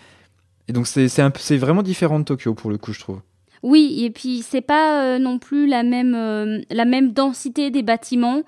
et 0.68 0.75
donc 0.75 0.87
c'est 0.87 1.08
c'est 1.08 1.56
vraiment 1.56 1.82
différent 1.82 2.18
de 2.18 2.25
Tokyo 2.25 2.52
pour 2.52 2.70
le 2.70 2.76
coup, 2.76 2.92
je 2.92 3.00
trouve. 3.00 3.20
Oui, 3.62 4.02
et 4.05 4.11
puis 4.11 4.43
c'est 4.43 4.62
pas 4.62 5.02
euh, 5.02 5.19
non 5.19 5.38
plus 5.38 5.67
la 5.67 5.83
même, 5.83 6.14
euh, 6.14 6.61
la 6.71 6.85
même 6.85 7.12
densité 7.12 7.71
des 7.71 7.83
bâtiments. 7.83 8.43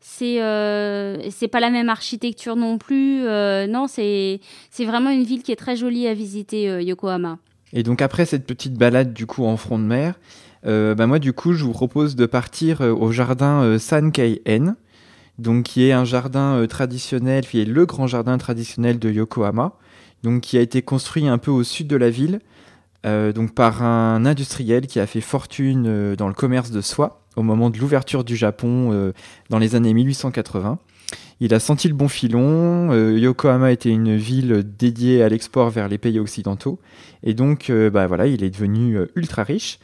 C'est 0.00 0.36
euh, 0.40 1.18
pas 1.50 1.60
la 1.60 1.70
même 1.70 1.88
architecture 1.88 2.56
non 2.56 2.78
plus. 2.78 3.22
non, 3.68 3.86
c'est 3.88 4.40
vraiment 4.80 5.10
une 5.10 5.24
ville 5.24 5.42
qui 5.42 5.52
est 5.52 5.56
très 5.56 5.76
jolie 5.76 6.06
à 6.06 6.14
visiter, 6.14 6.82
Yokohama. 6.84 7.38
Et 7.72 7.82
donc 7.82 8.00
après 8.00 8.24
cette 8.24 8.46
petite 8.46 8.74
balade 8.74 9.12
du 9.12 9.26
coup 9.26 9.44
en 9.44 9.56
front 9.56 9.80
de 9.80 9.84
mer, 9.84 10.14
bah 10.62 11.06
moi, 11.06 11.18
du 11.18 11.32
coup, 11.32 11.54
je 11.54 11.64
vous 11.64 11.72
propose 11.72 12.14
de 12.14 12.26
partir 12.26 12.80
au 12.82 13.10
jardin 13.10 13.78
San 13.80 14.12
Kei-en, 14.12 14.74
donc 15.38 15.64
qui 15.64 15.84
est 15.84 15.92
un 15.92 16.04
jardin 16.04 16.64
traditionnel, 16.68 17.44
qui 17.44 17.60
est 17.60 17.64
le 17.64 17.84
grand 17.84 18.06
jardin 18.06 18.38
traditionnel 18.38 19.00
de 19.00 19.10
Yokohama, 19.10 19.72
donc 20.22 20.42
qui 20.42 20.56
a 20.56 20.60
été 20.60 20.82
construit 20.82 21.26
un 21.26 21.38
peu 21.38 21.50
au 21.50 21.64
sud 21.64 21.88
de 21.88 21.96
la 21.96 22.10
ville, 22.10 22.40
donc 23.04 23.54
par 23.54 23.82
un 23.82 24.26
industriel 24.26 24.86
qui 24.86 24.98
a 24.98 25.06
fait 25.06 25.20
fortune 25.20 26.14
dans 26.16 26.28
le 26.28 26.34
commerce 26.34 26.70
de 26.70 26.80
soie 26.80 27.22
au 27.36 27.42
moment 27.42 27.70
de 27.70 27.78
l'ouverture 27.78 28.24
du 28.24 28.34
Japon 28.34 29.12
dans 29.48 29.58
les 29.58 29.74
années 29.76 29.94
1880. 29.94 30.78
Il 31.40 31.52
a 31.52 31.60
senti 31.60 31.88
le 31.88 31.94
bon 31.94 32.08
filon. 32.08 32.92
Euh, 32.92 33.18
Yokohama 33.18 33.70
était 33.70 33.90
une 33.90 34.16
ville 34.16 34.64
dédiée 34.78 35.22
à 35.22 35.28
l'export 35.28 35.68
vers 35.68 35.88
les 35.88 35.98
pays 35.98 36.18
occidentaux. 36.18 36.78
Et 37.22 37.34
donc, 37.34 37.68
euh, 37.68 37.90
bah, 37.90 38.06
voilà, 38.06 38.26
il 38.26 38.42
est 38.42 38.50
devenu 38.50 38.96
euh, 38.96 39.06
ultra 39.16 39.42
riche. 39.42 39.78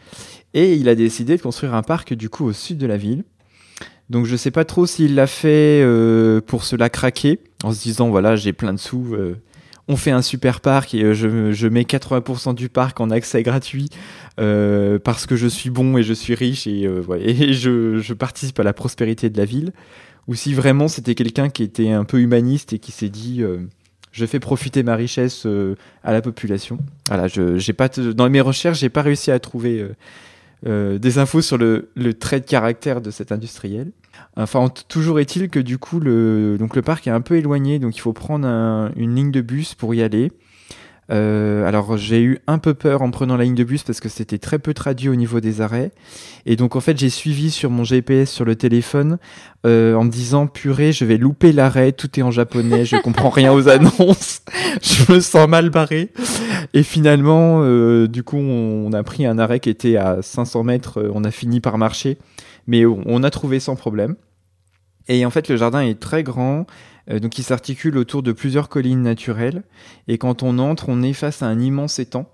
Et 0.55 0.75
il 0.75 0.89
a 0.89 0.95
décidé 0.95 1.37
de 1.37 1.43
construire 1.43 1.75
un 1.75 1.83
parc, 1.83 2.15
du 2.15 2.31
coup, 2.31 2.47
au 2.47 2.53
sud 2.53 2.79
de 2.79 2.87
la 2.87 2.97
ville. 2.97 3.25
Donc, 4.09 4.27
je 4.27 4.33
ne 4.33 4.37
sais 4.37 4.51
pas 4.51 4.65
trop 4.65 4.87
s'il 4.87 5.15
l'a 5.15 5.27
fait 5.27 5.83
pour 6.47 6.65
se 6.65 6.77
la 6.77 6.91
craquer, 6.91 7.41
en 7.65 7.73
se 7.73 7.83
disant, 7.83 8.11
voilà, 8.11 8.37
j'ai 8.37 8.53
plein 8.53 8.75
de 8.75 8.79
sous. 8.79 9.17
On 9.89 9.97
fait 9.97 10.11
un 10.11 10.23
super 10.23 10.61
parc 10.61 10.95
et 10.95 11.15
je, 11.15 11.67
mets 11.69 11.83
80% 11.83 12.55
du 12.55 12.69
parc 12.69 13.01
en 13.01 13.11
accès 13.11 13.43
gratuit 13.43 13.89
parce 14.37 15.27
que 15.27 15.37
je 15.37 15.47
suis 15.47 15.71
bon 15.71 15.99
et 15.99 16.03
je 16.03 16.13
suis 16.13 16.35
riche 16.35 16.67
et, 16.67 16.89
je 17.53 18.13
participe 18.13 18.59
à 18.61 18.63
la 18.63 18.73
prospérité 18.73 19.29
de 19.29 19.37
la 19.37 19.45
ville 19.45 19.73
ou 20.29 20.35
si 20.35 20.55
vraiment 20.55 20.89
c'était 20.89 21.15
quelqu'un 21.15 21.49
qui 21.49 21.63
était 21.63 21.91
un 21.91 22.05
peu 22.05 22.21
humaniste 22.21 22.73
et 22.73 22.79
qui 22.79 22.93
s'est 22.93 23.09
dit 23.09 23.43
euh, 23.43 23.59
je 24.13 24.27
fais 24.27 24.41
profiter 24.41 24.83
ma 24.83 24.95
richesse 24.95 25.47
euh, 25.47 25.75
à 26.05 26.13
la 26.13 26.21
population. 26.21 26.79
Voilà, 27.09 27.29
je, 27.29 27.73
pas 27.73 27.89
dans 27.89 28.29
mes 28.29 28.41
recherches, 28.41 28.81
j'ai 28.81 28.89
pas 28.89 29.03
réussi 29.03 29.31
à 29.31 29.39
trouver 29.39 29.87
euh, 30.67 30.99
des 30.99 31.19
infos 31.19 31.43
sur 31.43 31.59
le, 31.59 31.89
trait 32.19 32.41
de 32.41 32.47
caractère 32.47 33.01
de 33.01 33.11
cet 33.11 33.33
industriel. 33.33 33.93
Enfin, 34.37 34.69
toujours 34.89 35.21
est-il 35.21 35.49
que 35.49 35.61
du 35.61 35.79
coup, 35.79 36.01
le, 36.01 36.57
donc 36.59 36.77
le 36.77 36.83
parc 36.83 37.07
est 37.07 37.11
un 37.11 37.21
peu 37.21 37.37
éloigné, 37.37 37.79
donc 37.79 37.97
il 37.97 38.01
faut 38.01 38.13
prendre 38.13 38.47
une 38.97 39.15
ligne 39.15 39.31
de 39.31 39.41
bus 39.41 39.75
pour 39.75 39.95
y 39.95 40.03
aller. 40.03 40.31
Euh, 41.13 41.67
alors 41.67 41.99
j'ai 41.99 42.23
eu 42.23 42.39
un 42.47 42.59
peu 42.59 42.73
peur 42.73 43.03
en 43.03 43.11
prenant 43.11 43.37
la 43.37 43.45
ligne 43.45 43.55
de 43.55 43.65
bus 43.65 43.83
parce 43.83 44.01
que 44.01 44.09
c'était 44.09 44.39
très 44.39 44.59
peu 44.59 44.73
traduit 44.73 45.11
au 45.11 45.15
niveau 45.15 45.41
des 45.41 45.61
arrêts. 45.61 45.91
Et 46.47 46.57
donc 46.57 46.75
en 46.75 46.81
fait 46.81 46.97
j'ai 46.97 47.11
suivi 47.11 47.51
sur 47.51 47.71
mon 47.71 47.85
GPS 47.85 48.31
sur 48.31 48.47
le 48.47 48.57
téléphone 48.57 49.19
euh, 49.67 49.95
en 49.95 50.05
me 50.05 50.11
disant 50.11 50.47
purée 50.47 50.93
je 50.93 51.05
vais 51.05 51.19
louper 51.19 51.53
l'arrêt, 51.53 51.93
tout 51.93 52.19
est 52.19 52.23
en 52.23 52.31
japonais, 52.31 52.87
je 52.87 52.97
comprends 52.97 53.29
rien 53.29 53.53
aux 53.53 53.69
annonces, 53.69 54.41
je 54.83 55.13
me 55.13 55.21
sens 55.21 55.47
mal 55.49 55.69
barré. 55.69 56.11
Et 56.73 56.83
finalement 56.83 57.61
euh, 57.63 58.09
du 58.09 58.23
coup 58.23 58.39
on, 58.39 58.91
a 58.93 59.03
pris 59.03 59.27
un 59.27 59.39
arrêt 59.39 59.61
qui 59.61 59.69
était 59.69 59.97
à 59.97 60.23
500 60.23 60.65
mètres, 60.65 61.11
on 61.15 61.25
a 61.25 61.31
fini 61.31 61.61
par 61.61 61.77
marcher, 61.77 62.17
mais 62.67 62.87
on 62.87 63.23
a 63.23 63.31
trouvé 63.31 63.61
sans 63.61 63.77
problème. 63.77 64.17
Et 65.09 65.27
en 65.27 65.31
fait 65.31 65.49
le 65.49 65.57
jardin 65.57 65.81
est 65.81 66.01
très 66.01 66.23
grand. 66.23 66.67
Euh, 67.13 67.21
donc 67.21 67.39
il 67.39 67.43
s'articule 67.43 67.97
autour 67.99 68.23
de 68.23 68.33
plusieurs 68.33 68.69
collines 68.69 69.03
naturelles. 69.03 69.63
Et 70.09 70.19
quand 70.19 70.43
on 70.43 70.59
entre, 70.59 70.89
on 70.89 71.03
est 71.03 71.13
face 71.13 71.43
à 71.43 71.47
un 71.47 71.61
immense 71.61 71.99
étang. 71.99 72.29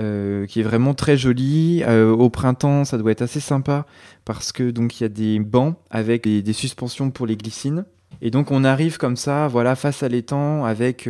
Euh, 0.00 0.46
qui 0.46 0.60
est 0.60 0.62
vraiment 0.62 0.94
très 0.94 1.18
joli. 1.18 1.82
Euh, 1.86 2.10
au 2.10 2.30
printemps, 2.30 2.86
ça 2.86 2.96
doit 2.96 3.12
être 3.12 3.20
assez 3.20 3.40
sympa 3.40 3.84
parce 4.24 4.50
que 4.50 4.70
donc 4.70 4.98
il 4.98 5.02
y 5.02 5.06
a 5.06 5.10
des 5.10 5.38
bancs 5.38 5.76
avec 5.90 6.24
des, 6.24 6.52
suspensions 6.54 7.10
pour 7.10 7.26
les 7.26 7.36
glycines. 7.36 7.84
Et 8.22 8.30
donc 8.30 8.50
on 8.50 8.64
arrive 8.64 8.96
comme 8.96 9.16
ça, 9.16 9.48
voilà, 9.48 9.76
face 9.76 10.02
à 10.02 10.08
l'étang 10.08 10.64
avec 10.64 11.08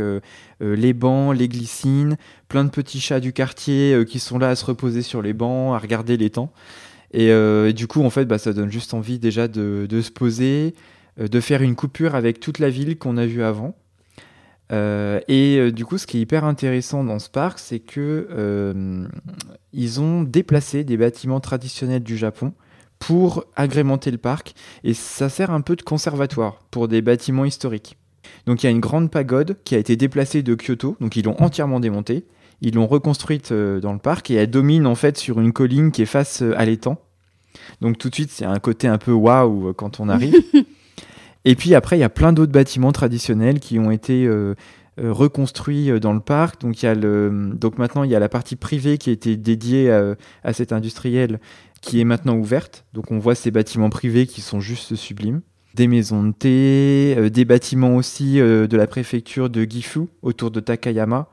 les 0.61 0.93
bancs, 0.95 1.37
les 1.37 1.49
glycines, 1.49 2.17
plein 2.49 2.65
de 2.65 2.71
petits 2.71 3.01
chats 3.01 3.21
du 3.21 3.33
quartier 3.33 4.05
qui 4.09 4.19
sont 4.19 4.39
là 4.39 4.49
à 4.49 4.57
se 4.57 4.65
reposer 4.65 5.03
sur 5.03 5.23
les 5.23 5.33
bancs, 5.33 5.75
à 5.75 5.79
regarder 5.79 6.17
l'étang. 6.17 6.51
Et, 7.12 7.31
du 7.75 7.87
coup, 7.87 8.03
en 8.03 8.11
fait, 8.11 8.25
bah, 8.25 8.39
ça 8.39 8.53
donne 8.53 8.71
juste 8.71 8.95
envie 8.95 9.19
déjà 9.19 9.47
de, 9.47 9.87
se 10.01 10.11
poser, 10.11 10.75
de 11.19 11.40
faire 11.40 11.62
une 11.62 11.75
coupure 11.75 12.14
avec 12.14 12.40
toute 12.40 12.59
la 12.59 12.71
ville 12.71 12.99
qu'on 12.99 13.16
a 13.16 13.26
vue 13.26 13.42
avant. 13.42 13.76
Euh, 14.73 15.21
et 15.28 15.59
euh, 15.59 15.71
du 15.71 15.85
coup, 15.85 15.99
ce 15.99 16.07
qui 16.07 16.19
est 16.19 16.21
hyper 16.21 16.45
intéressant 16.45 17.04
dans 17.04 17.19
ce 17.19 17.28
parc, 17.28 17.59
c'est 17.59 17.81
que 17.81 19.09
ils 19.73 20.00
ont 20.00 20.23
déplacé 20.23 20.85
des 20.85 20.97
bâtiments 20.97 21.40
traditionnels 21.40 22.02
du 22.02 22.16
Japon 22.16 22.52
pour 22.99 23.45
agrémenter 23.57 24.11
le 24.11 24.19
parc, 24.19 24.54
et 24.85 24.95
ça 24.95 25.28
sert 25.28 25.50
un 25.50 25.61
peu 25.61 25.75
de 25.75 25.83
conservatoire 25.83 26.61
pour 26.71 26.87
des 26.87 27.02
bâtiments 27.02 27.45
historiques. 27.45 27.97
Donc 28.47 28.62
il 28.62 28.66
y 28.66 28.69
a 28.69 28.71
une 28.71 28.81
grande 28.81 29.11
pagode 29.11 29.57
qui 29.64 29.75
a 29.75 29.78
été 29.78 29.97
déplacée 29.97 30.42
de 30.42 30.54
Kyoto, 30.54 30.97
donc 31.00 31.16
ils 31.16 31.25
l'ont 31.25 31.40
entièrement 31.40 31.81
démontée, 31.81 32.25
ils 32.61 32.75
l'ont 32.75 32.87
reconstruite 32.87 33.52
dans 33.52 33.92
le 33.92 33.99
parc 33.99 34.31
et 34.31 34.35
elle 34.35 34.50
domine 34.50 34.87
en 34.87 34.95
fait 34.95 35.19
sur 35.19 35.40
une 35.40 35.52
colline 35.52 35.90
qui 35.90 36.02
est 36.02 36.07
face 36.07 36.42
à 36.42 36.64
l'étang. 36.64 37.00
Donc 37.81 37.99
tout 37.99 38.09
de 38.09 38.14
suite, 38.14 38.31
c'est 38.31 38.45
un 38.45 38.61
côté 38.61 38.87
un 38.87 38.99
peu 38.99 39.12
waouh 39.12 39.73
quand 39.75 39.99
on 39.99 40.09
arrive. 40.09 40.37
Et 41.45 41.57
puis 41.57 41.75
après, 41.75 41.97
il 41.97 42.01
y 42.01 42.05
a 42.05 42.09
plein 42.09 42.33
d'autres 42.33 42.53
bâtiments 42.53 42.93
traditionnels 42.93 43.61
qui 43.61 43.79
ont 43.79 43.91
été 43.91 44.27
euh, 44.27 44.55
euh, 45.01 45.13
reconstruits 45.13 45.91
euh, 45.91 45.99
dans 45.99 46.13
le 46.13 46.21
parc. 46.21 46.61
Donc, 46.61 46.83
il 46.83 46.87
y 46.87 46.89
a 46.89 46.95
le, 46.95 47.51
donc 47.55 47.79
maintenant, 47.79 48.05
il 48.05 48.11
y 48.11 48.15
a 48.15 48.21
la 48.21 48.29
partie 48.29 48.57
privée 48.57 48.99
qui 48.99 49.11
a 49.11 49.13
été 49.13 49.37
dédiée 49.37 49.91
à, 49.91 50.53
cet 50.53 50.73
industriel 50.73 51.41
qui 51.81 52.01
est 52.01 52.05
maintenant 52.05 52.37
ouverte. 52.37 52.85
Donc 52.93 53.11
on 53.11 53.19
voit 53.19 53.35
ces 53.35 53.51
bâtiments 53.51 53.91
privés 53.91 54.27
qui 54.27 54.41
sont 54.41 54.61
juste 54.61 54.95
sublimes. 54.95 55.41
Des 55.75 55.89
maisons 55.89 56.23
de 56.23 56.33
thé, 56.33 57.31
des 57.31 57.45
bâtiments 57.45 57.97
aussi 57.97 58.37
de 58.37 58.77
la 58.77 58.87
préfecture 58.87 59.51
de 59.51 59.65
Gifu 59.65 60.03
autour 60.21 60.53
de 60.53 60.61
Takayama. 60.61 61.29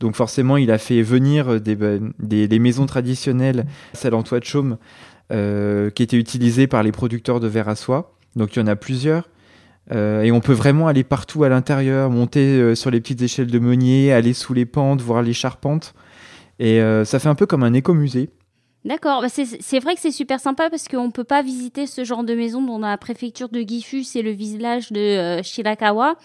Donc 0.00 0.16
forcément, 0.16 0.56
il 0.56 0.72
a 0.72 0.78
fait 0.78 1.02
venir 1.02 1.60
des, 1.60 2.58
maisons 2.58 2.86
traditionnelles, 2.86 3.66
celles 3.92 4.14
en 4.14 4.24
toit 4.24 4.40
de 4.40 4.44
chaume, 4.44 4.76
qui 5.30 6.02
étaient 6.02 6.16
utilisées 6.16 6.66
par 6.66 6.82
les 6.82 6.90
producteurs 6.90 7.38
de 7.38 7.46
verre 7.46 7.68
à 7.68 7.76
soie. 7.76 8.16
Donc 8.34 8.56
il 8.56 8.58
y 8.58 8.62
en 8.62 8.66
a 8.66 8.74
plusieurs. 8.74 9.28
Euh, 9.90 10.22
et 10.22 10.30
on 10.30 10.40
peut 10.40 10.52
vraiment 10.52 10.86
aller 10.86 11.02
partout 11.02 11.44
à 11.44 11.48
l'intérieur, 11.48 12.10
monter 12.10 12.40
euh, 12.40 12.74
sur 12.74 12.90
les 12.90 13.00
petites 13.00 13.22
échelles 13.22 13.50
de 13.50 13.58
meunier, 13.58 14.12
aller 14.12 14.32
sous 14.32 14.54
les 14.54 14.64
pentes, 14.64 15.00
voir 15.00 15.22
les 15.22 15.32
charpentes. 15.32 15.94
Et 16.58 16.80
euh, 16.80 17.04
ça 17.04 17.18
fait 17.18 17.28
un 17.28 17.34
peu 17.34 17.46
comme 17.46 17.64
un 17.64 17.72
écomusée. 17.72 18.30
D'accord, 18.84 19.22
bah, 19.22 19.28
c'est 19.28 19.78
vrai 19.78 19.94
que 19.94 20.00
c'est 20.00 20.10
super 20.10 20.40
sympa 20.40 20.68
parce 20.68 20.88
qu'on 20.88 21.06
ne 21.06 21.12
peut 21.12 21.24
pas 21.24 21.42
visiter 21.42 21.86
ce 21.86 22.04
genre 22.04 22.24
de 22.24 22.34
maison 22.34 22.62
dans 22.62 22.78
la 22.78 22.96
préfecture 22.96 23.48
de 23.48 23.60
Gifu, 23.60 24.02
c'est 24.02 24.22
le 24.22 24.30
village 24.30 24.90
de 24.90 25.40
Shirakawa. 25.42 26.16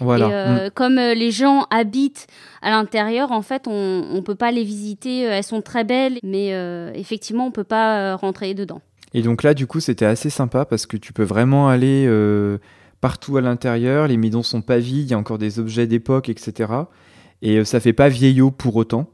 Voilà. 0.00 0.26
Et 0.26 0.68
mm. 0.68 0.70
comme 0.70 0.94
les 0.94 1.30
gens 1.30 1.66
habitent 1.70 2.26
à 2.62 2.70
l'intérieur, 2.70 3.30
en 3.30 3.42
fait, 3.42 3.66
on 3.66 4.14
ne 4.14 4.20
peut 4.20 4.36
pas 4.36 4.52
les 4.52 4.64
visiter. 4.64 5.22
Elles 5.22 5.44
sont 5.44 5.60
très 5.60 5.84
belles, 5.84 6.18
mais 6.22 6.48
effectivement, 6.94 7.44
on 7.44 7.48
ne 7.48 7.52
peut 7.52 7.64
pas 7.64 8.16
rentrer 8.16 8.54
dedans. 8.54 8.80
Et 9.12 9.20
donc 9.20 9.42
là, 9.42 9.52
du 9.52 9.66
coup, 9.66 9.80
c'était 9.80 10.06
assez 10.06 10.30
sympa 10.30 10.64
parce 10.64 10.86
que 10.86 10.96
tu 10.96 11.12
peux 11.12 11.24
vraiment 11.24 11.68
aller 11.68 12.06
partout 13.00 13.36
à 13.36 13.40
l'intérieur, 13.40 14.08
les 14.08 14.16
maisons 14.16 14.42
sont 14.42 14.62
pas 14.62 14.78
vides, 14.78 15.08
il 15.08 15.10
y 15.10 15.14
a 15.14 15.18
encore 15.18 15.38
des 15.38 15.58
objets 15.58 15.86
d'époque, 15.86 16.28
etc. 16.28 16.72
Et 17.42 17.58
euh, 17.58 17.64
ça 17.64 17.80
fait 17.80 17.92
pas 17.92 18.08
vieillot 18.08 18.50
pour 18.50 18.76
autant. 18.76 19.10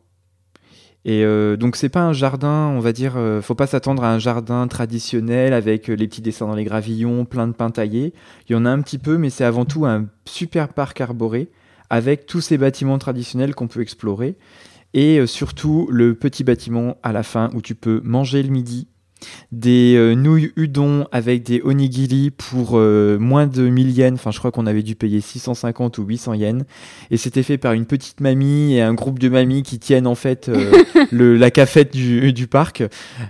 Et 1.07 1.23
euh, 1.23 1.57
donc 1.57 1.77
c'est 1.77 1.91
pas 1.91 2.01
un 2.01 2.15
jardin, 2.15 2.73
on 2.75 2.81
va 2.81 2.93
dire, 2.93 3.15
euh, 3.17 3.43
faut 3.43 3.55
pas 3.55 3.67
s'attendre 3.67 4.05
à 4.05 4.13
un 4.13 4.19
jardin 4.19 4.67
traditionnel 4.69 5.53
avec 5.53 5.89
les 5.89 6.09
petits 6.09 6.23
dessins 6.23 6.47
dans 6.47 6.55
les 6.55 6.65
gravillons, 6.65 7.27
plein 7.27 7.47
de 7.47 7.53
pins 7.53 7.71
taillés. 7.71 8.15
Il 8.49 8.53
y 8.53 8.57
en 8.57 8.65
a 8.65 8.71
un 8.71 8.81
petit 8.81 8.99
peu, 8.99 9.19
mais 9.19 9.29
c'est 9.29 9.45
avant 9.45 9.67
tout 9.67 9.85
un 9.85 10.07
super 10.25 10.69
parc 10.69 11.03
arboré 11.03 11.51
avec 11.91 12.25
tous 12.25 12.41
ces 12.41 12.57
bâtiments 12.57 12.97
traditionnels 12.97 13.55
qu'on 13.55 13.69
peut 13.69 13.83
explorer. 13.83 14.37
Et 14.95 15.27
surtout 15.27 15.89
le 15.91 16.15
petit 16.15 16.45
bâtiment 16.45 16.97
à 17.03 17.13
la 17.13 17.25
fin 17.25 17.51
où 17.53 17.61
tu 17.61 17.75
peux 17.75 18.01
manger 18.05 18.43
le 18.43 18.49
midi 18.49 18.87
des 19.53 19.95
euh, 19.97 20.15
nouilles 20.15 20.53
udon 20.57 21.07
avec 21.13 21.45
des 21.45 21.63
onigiri 21.63 22.31
pour 22.31 22.73
euh, 22.75 23.19
moins 23.19 23.47
de 23.47 23.69
1000 23.69 23.91
yens. 23.91 24.15
Enfin, 24.15 24.31
je 24.31 24.39
crois 24.39 24.51
qu'on 24.51 24.67
avait 24.67 24.83
dû 24.83 24.95
payer 24.95 25.21
650 25.21 25.99
ou 25.99 26.05
800 26.05 26.35
yens. 26.35 26.65
Et 27.11 27.17
c'était 27.17 27.43
fait 27.43 27.59
par 27.59 27.73
une 27.73 27.87
petite 27.87 28.21
mamie 28.21 28.75
et 28.75 28.83
un 28.83 28.95
groupe 28.95 29.19
de 29.19 29.29
mamies 29.29 29.63
qui 29.63 29.79
tiennent 29.79 30.07
en 30.07 30.15
fait 30.15 30.49
euh, 30.49 30.71
le, 31.13 31.37
la 31.37 31.51
cafette 31.51 31.93
du, 31.93 32.33
du 32.33 32.47
parc. 32.47 32.83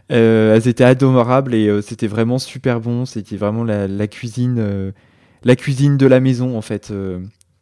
elles 0.08 0.68
étaient 0.68 0.84
adorables 0.84 1.54
et 1.54 1.82
c'était 1.82 2.06
vraiment 2.06 2.38
super 2.38 2.80
bon. 2.80 3.04
C'était 3.04 3.36
vraiment 3.36 3.64
la, 3.64 3.86
la 3.86 4.06
cuisine, 4.06 4.92
la 5.44 5.56
cuisine 5.56 5.96
de 5.96 6.06
la 6.06 6.20
maison 6.20 6.56
en 6.56 6.62
fait 6.62 6.92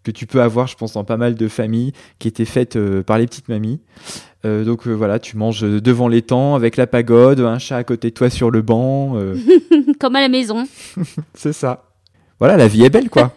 que 0.02 0.10
tu 0.10 0.26
peux 0.26 0.42
avoir, 0.42 0.66
je 0.66 0.76
pense, 0.76 0.94
dans 0.94 1.04
pas 1.04 1.16
mal 1.16 1.34
de 1.34 1.48
familles 1.48 1.92
qui 2.18 2.28
étaient 2.28 2.44
faites 2.44 2.78
par 3.02 3.18
les 3.18 3.26
petites 3.26 3.48
mamies. 3.48 3.80
Euh, 4.44 4.64
donc 4.64 4.86
euh, 4.86 4.92
voilà, 4.92 5.18
tu 5.18 5.36
manges 5.36 5.60
devant 5.60 6.08
l'étang 6.08 6.54
avec 6.54 6.76
la 6.76 6.86
pagode, 6.86 7.40
un 7.40 7.58
chat 7.58 7.76
à 7.76 7.84
côté 7.84 8.10
de 8.10 8.14
toi 8.14 8.28
sur 8.30 8.50
le 8.50 8.62
banc. 8.62 9.16
Euh. 9.16 9.36
Comme 10.00 10.16
à 10.16 10.20
la 10.20 10.28
maison. 10.28 10.66
c'est 11.34 11.52
ça. 11.52 11.84
Voilà, 12.38 12.56
la 12.56 12.66
vie 12.66 12.84
est 12.84 12.90
belle 12.90 13.08
quoi. 13.08 13.32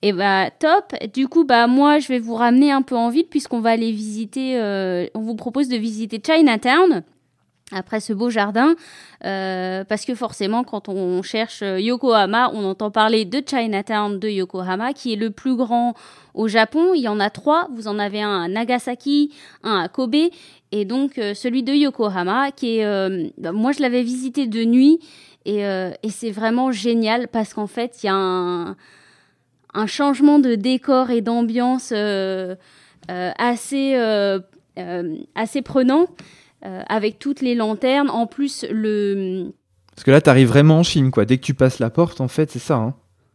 Et 0.00 0.08
eh 0.08 0.12
bah 0.12 0.50
top. 0.50 0.94
Du 1.12 1.28
coup 1.28 1.44
bah 1.44 1.66
moi 1.66 1.98
je 1.98 2.08
vais 2.08 2.18
vous 2.18 2.34
ramener 2.34 2.70
un 2.70 2.82
peu 2.82 2.96
en 2.96 3.10
ville 3.10 3.26
puisqu'on 3.28 3.60
va 3.60 3.70
aller 3.70 3.92
visiter. 3.92 4.58
on 5.14 5.20
vous 5.20 5.34
propose 5.34 5.68
de 5.68 5.76
visiter 5.76 6.20
Chinatown. 6.24 7.02
Après 7.74 8.00
ce 8.00 8.12
beau 8.12 8.30
jardin, 8.30 8.74
euh, 9.24 9.84
parce 9.84 10.04
que 10.04 10.14
forcément, 10.14 10.64
quand 10.64 10.88
on 10.88 11.22
cherche 11.22 11.62
Yokohama, 11.62 12.50
on 12.54 12.64
entend 12.64 12.90
parler 12.90 13.24
de 13.24 13.42
Chinatown 13.44 14.18
de 14.18 14.28
Yokohama, 14.28 14.92
qui 14.92 15.12
est 15.12 15.16
le 15.16 15.30
plus 15.30 15.56
grand 15.56 15.94
au 16.34 16.48
Japon. 16.48 16.92
Il 16.94 17.02
y 17.02 17.08
en 17.08 17.20
a 17.20 17.30
trois. 17.30 17.68
Vous 17.74 17.88
en 17.88 17.98
avez 17.98 18.22
un 18.22 18.42
à 18.42 18.48
Nagasaki, 18.48 19.32
un 19.62 19.80
à 19.80 19.88
Kobe, 19.88 20.14
et 20.72 20.84
donc 20.84 21.18
euh, 21.18 21.34
celui 21.34 21.62
de 21.62 21.72
Yokohama, 21.72 22.50
qui 22.52 22.78
est, 22.78 22.84
euh, 22.84 23.28
bah, 23.38 23.52
moi 23.52 23.72
je 23.72 23.80
l'avais 23.80 24.02
visité 24.02 24.46
de 24.46 24.64
nuit, 24.64 24.98
et, 25.44 25.62
et 25.62 26.10
c'est 26.10 26.30
vraiment 26.30 26.70
génial 26.70 27.26
parce 27.26 27.52
qu'en 27.52 27.66
fait, 27.66 28.02
il 28.02 28.06
y 28.06 28.08
a 28.08 28.14
un, 28.14 28.76
un, 29.74 29.86
changement 29.88 30.38
de 30.38 30.54
décor 30.54 31.10
et 31.10 31.20
d'ambiance 31.20 31.92
assez, 33.10 33.96
assez 35.34 35.62
prenant. 35.62 36.06
Euh, 36.64 36.82
avec 36.88 37.18
toutes 37.18 37.40
les 37.40 37.56
lanternes. 37.56 38.08
En 38.08 38.26
plus, 38.26 38.64
le. 38.70 39.52
Parce 39.96 40.04
que 40.04 40.12
là, 40.12 40.20
tu 40.20 40.30
arrives 40.30 40.46
vraiment 40.46 40.78
en 40.78 40.82
Chine, 40.84 41.10
quoi. 41.10 41.24
Dès 41.24 41.36
que 41.38 41.42
tu 41.42 41.54
passes 41.54 41.80
la 41.80 41.90
porte, 41.90 42.20
en 42.20 42.28
fait, 42.28 42.52
c'est 42.52 42.60
ça. 42.60 42.76
Hein. 42.76 42.94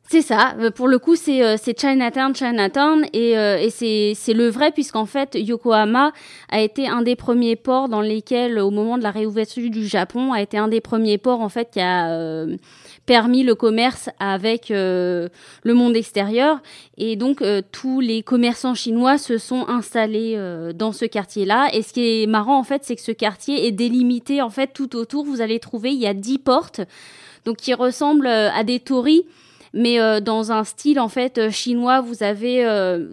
C'est 0.09 0.21
ça. 0.21 0.55
Euh, 0.59 0.71
pour 0.71 0.87
le 0.87 0.97
coup, 0.97 1.17
c'est 1.17 1.43
euh, 1.43 1.57
Chinatown, 1.57 2.33
Chinatown, 2.33 3.05
et, 3.11 3.31
et 3.31 3.69
c'est 3.69 4.33
le 4.33 4.47
vrai 4.47 4.71
puisqu'en 4.71 5.05
fait, 5.05 5.35
Yokohama 5.35 6.13
a 6.49 6.61
été 6.61 6.87
un 6.87 7.01
des 7.01 7.17
premiers 7.17 7.57
ports 7.57 7.89
dans 7.89 7.99
lesquels, 7.99 8.59
au 8.59 8.71
moment 8.71 8.97
de 8.97 9.03
la 9.03 9.11
réouverture 9.11 9.69
du 9.69 9.85
Japon, 9.85 10.31
a 10.31 10.41
été 10.41 10.57
un 10.57 10.69
des 10.69 10.79
premiers 10.79 11.17
ports 11.17 11.41
en 11.41 11.49
fait 11.49 11.69
qui 11.69 11.81
a 11.81 12.45
permis 13.07 13.43
le 13.43 13.55
commerce 13.55 14.09
avec 14.19 14.69
euh, 14.69 15.29
le 15.63 15.73
monde 15.73 15.95
extérieur. 15.95 16.59
Et 16.97 17.15
donc, 17.15 17.41
euh, 17.41 17.61
tous 17.71 18.01
les 18.01 18.21
commerçants 18.21 18.75
chinois 18.75 19.17
se 19.17 19.39
sont 19.39 19.67
installés 19.69 20.33
euh, 20.35 20.73
dans 20.73 20.91
ce 20.91 21.05
quartier-là. 21.05 21.69
Et 21.73 21.81
ce 21.81 21.93
qui 21.93 22.23
est 22.23 22.27
marrant, 22.27 22.59
en 22.59 22.63
fait, 22.63 22.83
c'est 22.83 22.97
que 22.97 23.01
ce 23.01 23.13
quartier 23.13 23.65
est 23.65 23.71
délimité, 23.71 24.41
en 24.41 24.49
fait, 24.49 24.71
tout 24.73 24.95
autour. 24.97 25.23
Vous 25.25 25.41
allez 25.41 25.59
trouver, 25.59 25.91
il 25.91 25.99
y 25.99 26.05
a 26.05 26.13
dix 26.13 26.37
portes, 26.37 26.81
donc 27.45 27.57
qui 27.57 27.73
ressemblent 27.73 28.27
à 28.27 28.63
des 28.63 28.79
tories 28.79 29.25
mais 29.73 29.99
dans 30.21 30.51
un 30.51 30.63
style 30.63 30.99
en 30.99 31.09
fait 31.09 31.51
chinois. 31.51 32.01
Vous 32.01 32.23
avez, 32.23 32.65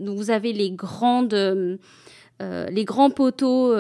vous 0.07 0.31
avez 0.31 0.53
les 0.55 0.71
grandes, 0.71 1.79
les 2.41 2.85
grands 2.85 3.11
poteaux 3.11 3.75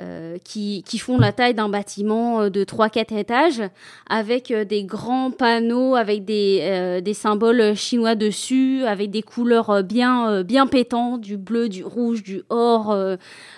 euh, 0.00 0.38
qui, 0.42 0.82
font 0.98 1.18
la 1.18 1.32
taille 1.32 1.52
d'un 1.52 1.68
bâtiment 1.68 2.40
euh, 2.40 2.48
de 2.48 2.64
3-4 2.64 3.14
étages, 3.14 3.62
avec 4.08 4.50
euh, 4.50 4.64
des 4.64 4.84
grands 4.84 5.30
panneaux, 5.30 5.96
avec 5.96 6.24
des, 6.24 7.00
des, 7.04 7.14
symboles 7.14 7.76
chinois 7.76 8.14
dessus, 8.14 8.84
avec 8.86 9.10
des 9.10 9.20
couleurs 9.20 9.84
bien, 9.84 10.42
bien 10.42 10.66
pétantes, 10.66 11.20
du 11.20 11.36
bleu, 11.36 11.68
du 11.68 11.84
rouge, 11.84 12.22
du 12.22 12.42
or, 12.48 12.96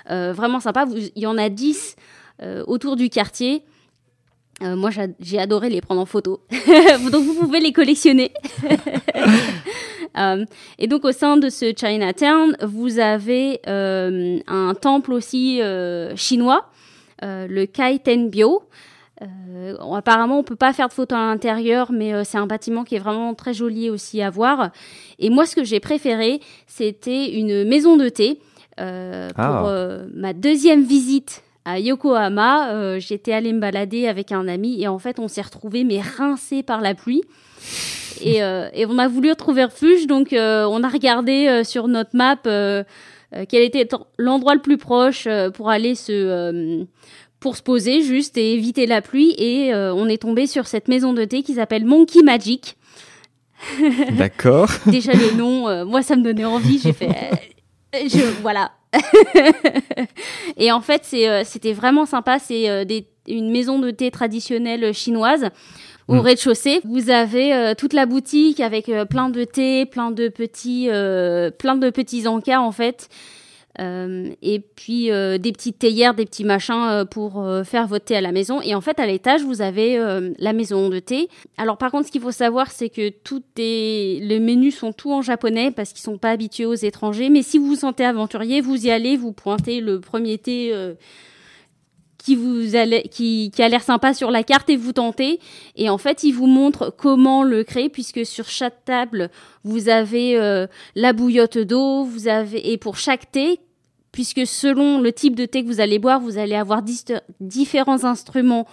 vraiment 0.08 0.58
sympa. 0.58 0.86
Il 1.14 1.22
y 1.22 1.26
en 1.26 1.38
a 1.38 1.48
10 1.48 1.94
autour 2.66 2.96
du 2.96 3.08
quartier. 3.08 3.62
moi, 4.60 4.90
j'ai 5.20 5.38
adoré 5.38 5.70
les 5.70 5.80
prendre 5.80 6.00
en 6.00 6.06
photo. 6.06 6.40
Donc, 7.12 7.24
vous 7.24 7.34
pouvez 7.34 7.60
les 7.60 7.72
collectionner. 7.72 8.32
Euh, 10.16 10.44
et 10.78 10.86
donc 10.86 11.04
au 11.04 11.12
sein 11.12 11.36
de 11.36 11.48
ce 11.48 11.72
Chinatown, 11.76 12.56
vous 12.62 12.98
avez 12.98 13.60
euh, 13.66 14.38
un 14.46 14.74
temple 14.74 15.12
aussi 15.12 15.60
euh, 15.60 16.14
chinois, 16.16 16.66
le 17.22 17.64
Kai 17.64 17.98
Tenbyo. 18.00 18.62
Euh, 19.22 19.76
apparemment, 19.94 20.38
on 20.38 20.42
peut 20.42 20.56
pas 20.56 20.74
faire 20.74 20.88
de 20.88 20.92
photos 20.92 21.16
à 21.18 21.22
l'intérieur, 21.22 21.90
mais 21.90 22.24
c'est 22.24 22.36
un 22.36 22.46
bâtiment 22.46 22.84
qui 22.84 22.96
est 22.96 22.98
vraiment 22.98 23.32
très 23.32 23.54
joli 23.54 23.88
aussi 23.88 24.20
à 24.20 24.28
voir. 24.28 24.70
Et 25.18 25.30
moi, 25.30 25.46
ce 25.46 25.56
que 25.56 25.64
j'ai 25.64 25.80
préféré, 25.80 26.40
c'était 26.66 27.32
une 27.32 27.64
maison 27.64 27.96
de 27.96 28.10
thé. 28.10 28.40
pour 28.76 28.84
ah. 28.84 30.00
ma 30.12 30.34
deuxième 30.34 30.82
visite 30.82 31.42
à 31.64 31.78
Yokohama, 31.78 32.98
j'étais 32.98 33.32
allée 33.32 33.54
me 33.54 33.60
balader 33.60 34.06
avec 34.06 34.32
un 34.32 34.46
ami 34.46 34.82
et 34.82 34.88
en 34.88 34.98
fait, 34.98 35.18
on 35.18 35.28
s'est 35.28 35.40
retrouvés 35.40 35.84
mais 35.84 36.02
rincés 36.02 36.62
par 36.62 36.82
la 36.82 36.94
pluie. 36.94 37.22
Euh, 38.24 38.68
et, 38.72 38.86
on 38.86 38.98
a 38.98 39.08
voulu 39.08 39.30
retrouver 39.30 39.64
refuge, 39.64 40.06
donc 40.06 40.32
euh, 40.32 40.66
on 40.68 40.82
a 40.82 40.88
regardé 40.88 41.46
euh, 41.46 41.64
sur 41.64 41.88
notre 41.88 42.10
map 42.14 42.36
quel 43.48 43.62
était 43.62 43.88
l'endroit 44.16 44.54
le 44.54 44.60
plus 44.60 44.78
proche 44.78 45.26
pour 45.54 45.68
aller 45.68 45.96
se 45.96 46.86
pour 47.40 47.56
se 47.56 47.62
poser 47.62 48.02
juste 48.02 48.38
et 48.38 48.54
éviter 48.54 48.86
la 48.86 49.02
pluie. 49.02 49.34
Et 49.38 49.74
on 49.74 50.06
est 50.08 50.22
tombé 50.22 50.46
sur 50.46 50.68
cette 50.68 50.86
maison 50.86 51.12
de 51.12 51.24
thé 51.24 51.42
qui 51.42 51.54
s'appelle 51.54 51.84
Monkey 51.84 52.22
Magic. 52.22 52.76
D'accord. 54.12 54.70
Déjà 54.86 55.14
le 55.14 55.36
nom, 55.36 55.84
moi 55.84 56.02
ça 56.02 56.14
me 56.14 56.22
donnait 56.22 56.44
envie. 56.44 56.78
J'ai 56.78 56.92
fait, 56.92 57.08
je, 57.92 58.40
voilà. 58.40 58.70
et 60.56 60.70
en 60.70 60.80
fait, 60.80 61.02
c'était 61.44 61.72
vraiment 61.72 62.06
sympa. 62.06 62.38
C'est 62.38 62.86
une 63.26 63.50
maison 63.50 63.80
de 63.80 63.90
thé 63.90 64.12
traditionnelle 64.12 64.94
chinoise 64.94 65.50
au 66.08 66.14
mm. 66.14 66.18
rez-de-chaussée, 66.18 66.80
vous 66.84 67.10
avez 67.10 67.54
euh, 67.54 67.74
toute 67.74 67.92
la 67.92 68.06
boutique 68.06 68.60
avec 68.60 68.88
euh, 68.88 69.04
plein 69.04 69.30
de 69.30 69.44
thé, 69.44 69.86
plein 69.86 70.10
de 70.10 70.28
petits, 70.28 70.88
euh, 70.90 71.50
plein 71.50 71.76
de 71.76 71.90
petits 71.90 72.26
encas 72.26 72.60
en 72.60 72.72
fait. 72.72 73.08
et 73.78 74.62
puis 74.76 75.10
des 75.10 75.52
petites 75.52 75.80
théières, 75.80 76.14
des 76.14 76.26
petits 76.26 76.44
machins 76.44 77.04
pour 77.10 77.44
faire 77.64 77.88
votre 77.88 78.04
thé 78.04 78.14
à 78.14 78.20
la 78.20 78.30
maison. 78.30 78.60
Et 78.62 78.72
en 78.72 78.80
fait, 78.80 79.00
à 79.00 79.06
l'étage, 79.06 79.42
vous 79.42 79.62
avez 79.62 79.98
la 80.38 80.52
maison 80.52 80.90
de 80.90 81.00
thé. 81.00 81.28
Alors 81.56 81.76
par 81.76 81.90
contre, 81.90 82.06
ce 82.06 82.12
qu'il 82.12 82.20
faut 82.20 82.30
savoir, 82.30 82.70
c'est 82.70 82.88
que 82.88 83.08
tout 83.08 83.42
est... 83.58 84.20
les 84.22 84.38
menus 84.38 84.78
sont 84.78 84.92
tout 84.92 85.12
en 85.12 85.22
japonais 85.22 85.72
parce 85.72 85.92
qu'ils 85.92 86.04
sont 86.04 86.18
pas 86.18 86.30
habitués 86.30 86.66
aux 86.66 86.74
étrangers. 86.74 87.30
Mais 87.30 87.42
si 87.42 87.58
vous 87.58 87.66
vous 87.66 87.74
sentez 87.74 88.04
aventurier, 88.04 88.60
vous 88.60 88.86
y 88.86 88.92
allez, 88.92 89.16
vous 89.16 89.32
pointez 89.32 89.80
le 89.80 90.00
premier 90.00 90.38
thé 90.38 90.72
qui 92.24 92.36
vous 92.36 92.74
allez, 92.74 93.02
qui, 93.10 93.50
qui 93.54 93.62
a 93.62 93.68
l'air 93.68 93.82
sympa 93.82 94.14
sur 94.14 94.30
la 94.30 94.42
carte 94.42 94.70
et 94.70 94.76
vous 94.76 94.94
tentez. 94.94 95.40
Et 95.76 95.90
en 95.90 95.98
fait, 95.98 96.22
il 96.22 96.32
vous 96.32 96.46
montre 96.46 96.92
comment 96.96 97.42
le 97.42 97.64
créer 97.64 97.90
puisque 97.90 98.24
sur 98.24 98.48
chaque 98.48 98.82
table, 98.86 99.30
vous 99.62 99.90
avez 99.90 100.38
euh, 100.38 100.66
la 100.94 101.12
bouillotte 101.12 101.58
d'eau, 101.58 102.02
vous 102.02 102.26
avez, 102.26 102.72
et 102.72 102.78
pour 102.78 102.96
chaque 102.96 103.30
thé, 103.30 103.60
puisque 104.10 104.46
selon 104.46 105.02
le 105.02 105.12
type 105.12 105.36
de 105.36 105.44
thé 105.44 105.62
que 105.62 105.68
vous 105.68 105.80
allez 105.80 105.98
boire, 105.98 106.18
vous 106.18 106.38
allez 106.38 106.54
avoir 106.54 106.82
différents 107.40 108.04
instruments 108.04 108.66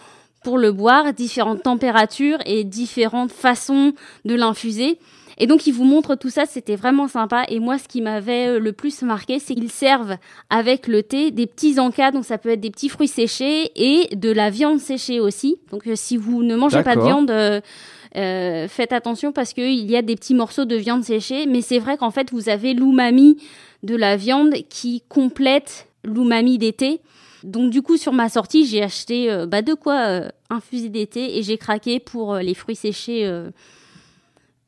pour 0.46 0.58
le 0.58 0.72
boire, 0.72 1.14
différentes 1.14 1.64
températures 1.64 2.40
et 2.46 2.64
différentes 2.64 3.34
façons 3.34 3.94
de 4.24 4.34
l'infuser. 4.34 4.98
Et 5.42 5.48
donc, 5.48 5.66
ils 5.66 5.72
vous 5.72 5.86
montrent 5.86 6.14
tout 6.14 6.30
ça, 6.30 6.46
c'était 6.46 6.76
vraiment 6.76 7.08
sympa. 7.08 7.46
Et 7.50 7.60
moi, 7.60 7.80
ce 7.80 7.88
qui 7.88 8.00
m'avait 8.02 8.48
euh, 8.48 8.60
le 8.60 8.74
plus 8.74 9.02
marqué, 9.02 9.40
c'est 9.40 9.56
qu'ils 9.56 9.72
servent 9.72 10.18
avec 10.52 10.86
le 10.86 11.02
thé 11.02 11.32
des 11.32 11.48
petits 11.48 11.80
encas, 11.80 12.12
donc 12.12 12.26
ça 12.26 12.38
peut 12.38 12.50
être 12.50 12.60
des 12.60 12.70
petits 12.70 12.90
fruits 12.90 13.08
séchés 13.08 13.72
et 13.76 14.16
de 14.16 14.30
la 14.30 14.52
viande 14.52 14.80
séchée 14.80 15.20
aussi. 15.20 15.58
Donc, 15.72 15.88
euh, 15.88 15.96
si 15.96 16.16
vous 16.16 16.44
ne 16.44 16.56
mangez 16.56 16.84
pas 16.84 16.96
de 16.96 17.02
viande, 17.02 17.32
euh, 17.32 18.68
faites 18.68 18.94
attention 18.94 19.32
parce 19.32 19.54
qu'il 19.54 19.90
y 19.90 19.98
a 19.98 20.04
des 20.04 20.16
petits 20.16 20.36
morceaux 20.36 20.66
de 20.66 20.76
viande 20.76 21.04
séchée. 21.04 21.48
Mais 21.48 21.62
c'est 21.62 21.80
vrai 21.80 21.98
qu'en 21.98 22.12
fait, 22.12 22.30
vous 22.32 22.48
avez 22.48 22.76
l'umami 22.76 23.42
de 23.82 23.96
la 23.96 24.18
viande 24.18 24.54
qui 24.70 25.02
complète 25.10 25.88
l'umami 26.04 26.60
thés. 26.72 27.02
Donc 27.44 27.72
du 27.72 27.82
coup 27.82 27.98
sur 27.98 28.14
ma 28.14 28.30
sortie 28.30 28.68
j'ai 28.68 28.84
acheté 28.84 29.46
bah, 29.48 29.64
de 29.64 29.74
quoi 29.74 30.22
infuser 30.52 30.90
des 30.90 31.08
thés 31.08 31.40
et 31.40 31.42
j'ai 31.42 31.58
craqué 31.58 32.00
pour 32.00 32.36
les 32.36 32.54
fruits 32.54 32.76
séchés 32.76 33.26
euh, 33.26 33.50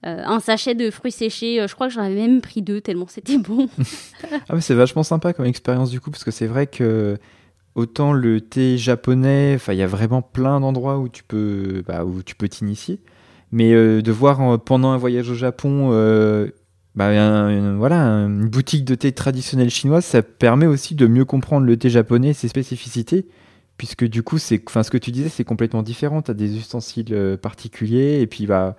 un 0.03 0.39
sachet 0.39 0.75
de 0.75 0.91
fruits 0.91 1.11
séchés. 1.11 1.61
Euh, 1.61 1.67
je 1.67 1.75
crois 1.75 1.87
que 1.87 1.93
j'en 1.93 2.01
avais 2.01 2.15
même 2.15 2.41
pris 2.41 2.61
deux 2.61 2.81
tellement 2.81 3.07
c'était 3.07 3.37
bon. 3.37 3.69
ah 4.49 4.55
mais 4.55 4.61
c'est 4.61 4.73
vachement 4.73 5.03
sympa 5.03 5.33
comme 5.33 5.45
expérience 5.45 5.89
du 5.89 5.99
coup 5.99 6.11
parce 6.11 6.23
que 6.23 6.31
c'est 6.31 6.47
vrai 6.47 6.67
que 6.67 7.17
autant 7.75 8.13
le 8.13 8.41
thé 8.41 8.77
japonais, 8.77 9.53
enfin 9.55 9.73
il 9.73 9.79
y 9.79 9.83
a 9.83 9.87
vraiment 9.87 10.21
plein 10.21 10.59
d'endroits 10.59 10.99
où 10.99 11.09
tu 11.09 11.23
peux 11.23 11.83
bah, 11.87 12.05
où 12.05 12.21
tu 12.21 12.35
peux 12.35 12.47
t'initier, 12.47 12.99
mais 13.51 13.73
euh, 13.73 14.01
de 14.01 14.11
voir 14.11 14.61
pendant 14.63 14.91
un 14.91 14.97
voyage 14.97 15.29
au 15.29 15.35
Japon 15.35 15.91
bah, 16.95 17.09
voilà, 17.77 18.03
une 18.03 18.47
boutique 18.47 18.85
de 18.85 18.93
thé 18.93 19.11
traditionnel 19.13 19.71
chinois, 19.71 20.01
ça 20.01 20.21
permet 20.21 20.67
aussi 20.67 20.93
de 20.93 21.07
mieux 21.07 21.25
comprendre 21.25 21.65
le 21.65 21.75
thé 21.75 21.89
japonais 21.89 22.29
et 22.29 22.33
ses 22.33 22.47
spécificités, 22.47 23.25
puisque 23.77 24.05
du 24.05 24.21
coup, 24.21 24.37
c'est, 24.37 24.61
ce 24.69 24.91
que 24.91 24.99
tu 24.99 25.09
disais, 25.09 25.29
c'est 25.29 25.43
complètement 25.43 25.81
différent. 25.81 26.21
Tu 26.21 26.29
as 26.29 26.35
des 26.35 26.55
ustensiles 26.55 27.39
particuliers, 27.41 28.21
et 28.21 28.27
puis 28.27 28.45
bah, 28.45 28.75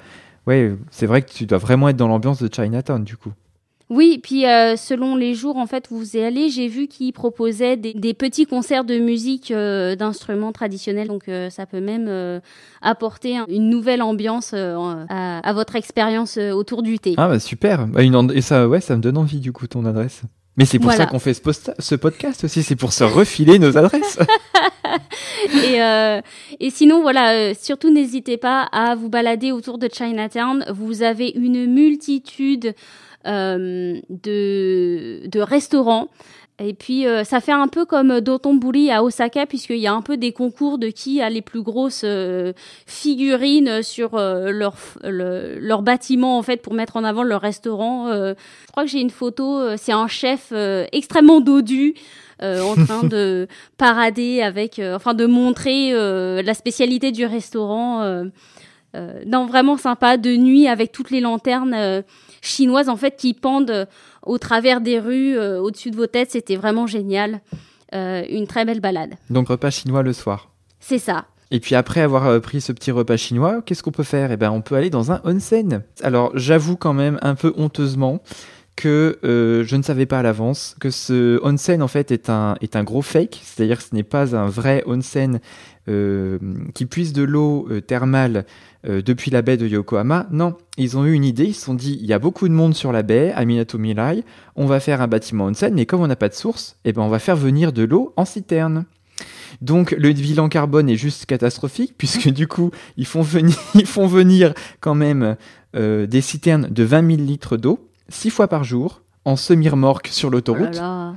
ouais, 0.46 0.76
c'est 0.90 1.06
vrai 1.06 1.22
que 1.22 1.30
tu 1.30 1.46
dois 1.46 1.58
vraiment 1.58 1.88
être 1.88 1.96
dans 1.96 2.08
l'ambiance 2.08 2.42
de 2.42 2.52
Chinatown 2.52 3.04
du 3.04 3.16
coup. 3.16 3.32
Oui, 3.90 4.18
puis 4.22 4.46
euh, 4.46 4.76
selon 4.76 5.14
les 5.14 5.34
jours 5.34 5.58
en 5.58 5.66
fait 5.66 5.90
où 5.90 5.98
vous 5.98 6.16
y 6.16 6.20
allez, 6.20 6.48
j'ai 6.48 6.68
vu 6.68 6.86
qu'ils 6.86 7.12
proposaient 7.12 7.76
des, 7.76 8.14
petits 8.14 8.46
concerts 8.46 8.84
de 8.84 8.98
musique 8.98 9.50
euh, 9.50 9.94
d'instruments 9.94 10.52
traditionnels, 10.52 11.08
donc 11.08 11.28
euh, 11.28 11.50
ça 11.50 11.66
peut 11.66 11.80
même 11.80 12.40
apporter 12.80 13.38
une 13.48 13.68
nouvelle 13.68 14.02
ambiance 14.02 14.54
à, 14.54 15.52
votre 15.52 15.76
expérience 15.76 16.38
autour 16.38 16.82
du 16.82 16.98
thé. 16.98 17.14
Ah 17.18 17.28
bah 17.28 17.38
super, 17.38 17.86
bah, 17.86 18.00
et 18.02 18.40
ça 18.40 18.68
ouais, 18.68 18.80
ça 18.80 18.96
me 18.96 19.02
donne 19.02 19.18
envie 19.18 19.40
du 19.40 19.52
coup 19.52 19.66
ton 19.66 19.84
adresse. 19.84 20.22
Mais 20.56 20.66
c'est 20.66 20.78
pour 20.78 20.92
ça 20.92 21.06
qu'on 21.06 21.18
fait 21.18 21.34
ce, 21.34 21.94
podcast 21.96 22.44
aussi, 22.44 22.62
c'est 22.62 22.76
pour 22.76 22.92
se 22.92 23.02
refiler 23.02 23.58
nos 23.58 23.76
adresses. 23.76 24.20
et, 25.52 25.82
euh, 25.82 26.20
et, 26.60 26.70
sinon, 26.70 27.02
voilà, 27.02 27.32
euh, 27.32 27.54
surtout 27.60 27.90
n'hésitez 27.90 28.36
pas 28.36 28.62
à 28.62 28.94
vous 28.94 29.08
balader 29.08 29.50
autour 29.50 29.78
de 29.78 29.88
Chinatown. 29.92 30.64
Vous 30.72 31.02
avez 31.02 31.30
une 31.30 31.66
multitude 31.66 32.74
euh, 33.26 34.00
de, 34.10 35.26
de, 35.26 35.40
restaurants. 35.40 36.08
Et 36.60 36.72
puis, 36.72 37.04
euh, 37.06 37.24
ça 37.24 37.40
fait 37.40 37.52
un 37.52 37.66
peu 37.66 37.84
comme 37.84 38.20
Dotonbori 38.20 38.88
à 38.92 39.02
Osaka, 39.02 39.44
puisqu'il 39.44 39.78
y 39.78 39.88
a 39.88 39.92
un 39.92 40.02
peu 40.02 40.16
des 40.16 40.30
concours 40.30 40.78
de 40.78 40.86
qui 40.86 41.20
a 41.20 41.28
les 41.28 41.42
plus 41.42 41.62
grosses 41.62 42.02
euh, 42.04 42.52
figurines 42.86 43.82
sur 43.82 44.14
euh, 44.14 44.52
leur, 44.52 44.76
leur 45.02 45.82
bâtiment, 45.82 46.38
en 46.38 46.42
fait, 46.42 46.62
pour 46.62 46.74
mettre 46.74 46.96
en 46.96 47.02
avant 47.02 47.24
leur 47.24 47.40
restaurant. 47.40 48.12
je 48.12 48.34
crois 48.70 48.84
que 48.84 48.90
j'ai 48.90 49.00
une 49.00 49.10
photo, 49.10 49.76
c'est 49.76 49.92
un 49.92 50.06
chef 50.06 50.52
extrêmement 50.92 51.40
dodu. 51.40 51.94
en 52.40 52.74
train 52.84 53.02
de 53.02 53.48
parader 53.76 54.40
avec, 54.40 54.80
enfin 54.80 55.14
de 55.14 55.26
montrer 55.26 55.92
la 56.42 56.54
spécialité 56.54 57.10
du 57.10 57.26
restaurant. 57.26 58.24
non, 59.26 59.46
vraiment 59.46 59.76
sympa, 59.76 60.18
de 60.18 60.36
nuit 60.36 60.68
avec 60.68 60.92
toutes 60.92 61.10
les 61.10 61.20
lanternes 61.20 62.04
chinoises 62.42 62.88
en 62.88 62.96
fait 62.96 63.16
qui 63.16 63.34
pendent 63.34 63.88
au 64.26 64.38
travers 64.38 64.80
des 64.80 64.98
rues, 64.98 65.36
euh, 65.36 65.60
au-dessus 65.60 65.90
de 65.90 65.96
vos 65.96 66.06
têtes. 66.06 66.30
C'était 66.32 66.56
vraiment 66.56 66.86
génial. 66.86 67.40
Euh, 67.94 68.24
une 68.28 68.46
très 68.48 68.64
belle 68.64 68.80
balade. 68.80 69.14
Donc 69.30 69.48
repas 69.48 69.70
chinois 69.70 70.02
le 70.02 70.12
soir. 70.12 70.50
C'est 70.80 70.98
ça. 70.98 71.26
Et 71.52 71.60
puis 71.60 71.76
après 71.76 72.00
avoir 72.00 72.26
euh, 72.26 72.40
pris 72.40 72.60
ce 72.60 72.72
petit 72.72 72.90
repas 72.90 73.16
chinois, 73.16 73.62
qu'est-ce 73.64 73.84
qu'on 73.84 73.92
peut 73.92 74.02
faire? 74.02 74.32
Eh 74.32 74.36
ben, 74.36 74.50
on 74.50 74.62
peut 74.62 74.74
aller 74.74 74.90
dans 74.90 75.12
un 75.12 75.20
onsen. 75.24 75.82
Alors 76.02 76.32
j'avoue 76.34 76.76
quand 76.76 76.94
même 76.94 77.18
un 77.22 77.36
peu 77.36 77.52
honteusement 77.56 78.20
que 78.76 79.18
je 79.22 79.76
ne 79.76 79.82
savais 79.82 80.06
pas 80.06 80.18
à 80.18 80.22
l'avance 80.22 80.76
que 80.80 80.90
ce 80.90 81.40
onsen 81.44 81.82
en 81.82 81.88
fait 81.88 82.10
est 82.10 82.28
un, 82.28 82.56
est 82.60 82.76
un 82.76 82.84
gros 82.84 83.02
fake, 83.02 83.40
c'est-à-dire 83.42 83.78
que 83.78 83.84
ce 83.84 83.94
n'est 83.94 84.02
pas 84.02 84.36
un 84.36 84.46
vrai 84.46 84.82
onsen 84.86 85.40
qui 85.86 86.86
puise 86.86 87.12
de 87.12 87.22
l'eau 87.22 87.68
thermale 87.86 88.44
euh, 88.86 89.00
depuis 89.00 89.30
la 89.30 89.40
baie 89.40 89.56
de 89.56 89.66
Yokohama. 89.66 90.26
Non, 90.30 90.56
ils 90.76 90.98
ont 90.98 91.06
eu 91.06 91.12
une 91.14 91.24
idée, 91.24 91.46
ils 91.46 91.54
se 91.54 91.64
sont 91.64 91.74
dit, 91.74 91.98
il 92.02 92.06
y 92.06 92.12
a 92.12 92.18
beaucoup 92.18 92.46
de 92.48 92.52
monde 92.52 92.74
sur 92.74 92.92
la 92.92 93.02
baie, 93.02 93.32
à 93.34 93.42
Minato 93.46 93.78
Mirai, 93.78 94.24
on 94.56 94.66
va 94.66 94.78
faire 94.78 95.00
un 95.00 95.06
bâtiment 95.06 95.46
onsen, 95.46 95.72
mais 95.72 95.86
comme 95.86 96.02
on 96.02 96.06
n'a 96.06 96.16
pas 96.16 96.28
de 96.28 96.34
source, 96.34 96.76
eh 96.84 96.92
ben 96.92 97.00
on 97.00 97.08
va 97.08 97.18
faire 97.18 97.36
venir 97.36 97.72
de 97.72 97.82
l'eau 97.82 98.12
en 98.16 98.26
citerne. 98.26 98.84
Donc 99.62 99.92
le 99.92 100.12
bilan 100.12 100.50
carbone 100.50 100.90
est 100.90 100.96
juste 100.96 101.24
catastrophique, 101.24 101.94
puisque 101.98 102.28
du 102.28 102.46
coup, 102.46 102.72
ils 102.98 103.06
font 103.06 103.22
venir, 103.22 103.56
ils 103.74 103.86
font 103.86 104.06
venir 104.06 104.52
quand 104.80 104.94
même 104.94 105.36
euh, 105.74 106.06
des 106.06 106.20
citernes 106.20 106.68
de 106.70 106.84
20 106.84 107.16
000 107.16 107.22
litres 107.26 107.56
d'eau, 107.56 107.88
six 108.08 108.30
fois 108.30 108.48
par 108.48 108.64
jour, 108.64 109.02
en 109.24 109.36
semi-remorque 109.36 110.08
sur 110.08 110.30
l'autoroute, 110.30 110.80
oh 110.82 111.12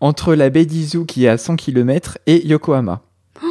entre 0.00 0.34
la 0.34 0.50
baie 0.50 0.66
d'Izu 0.66 1.06
qui 1.06 1.24
est 1.24 1.28
à 1.28 1.38
100 1.38 1.56
km 1.56 2.18
et 2.26 2.46
Yokohama. 2.46 3.02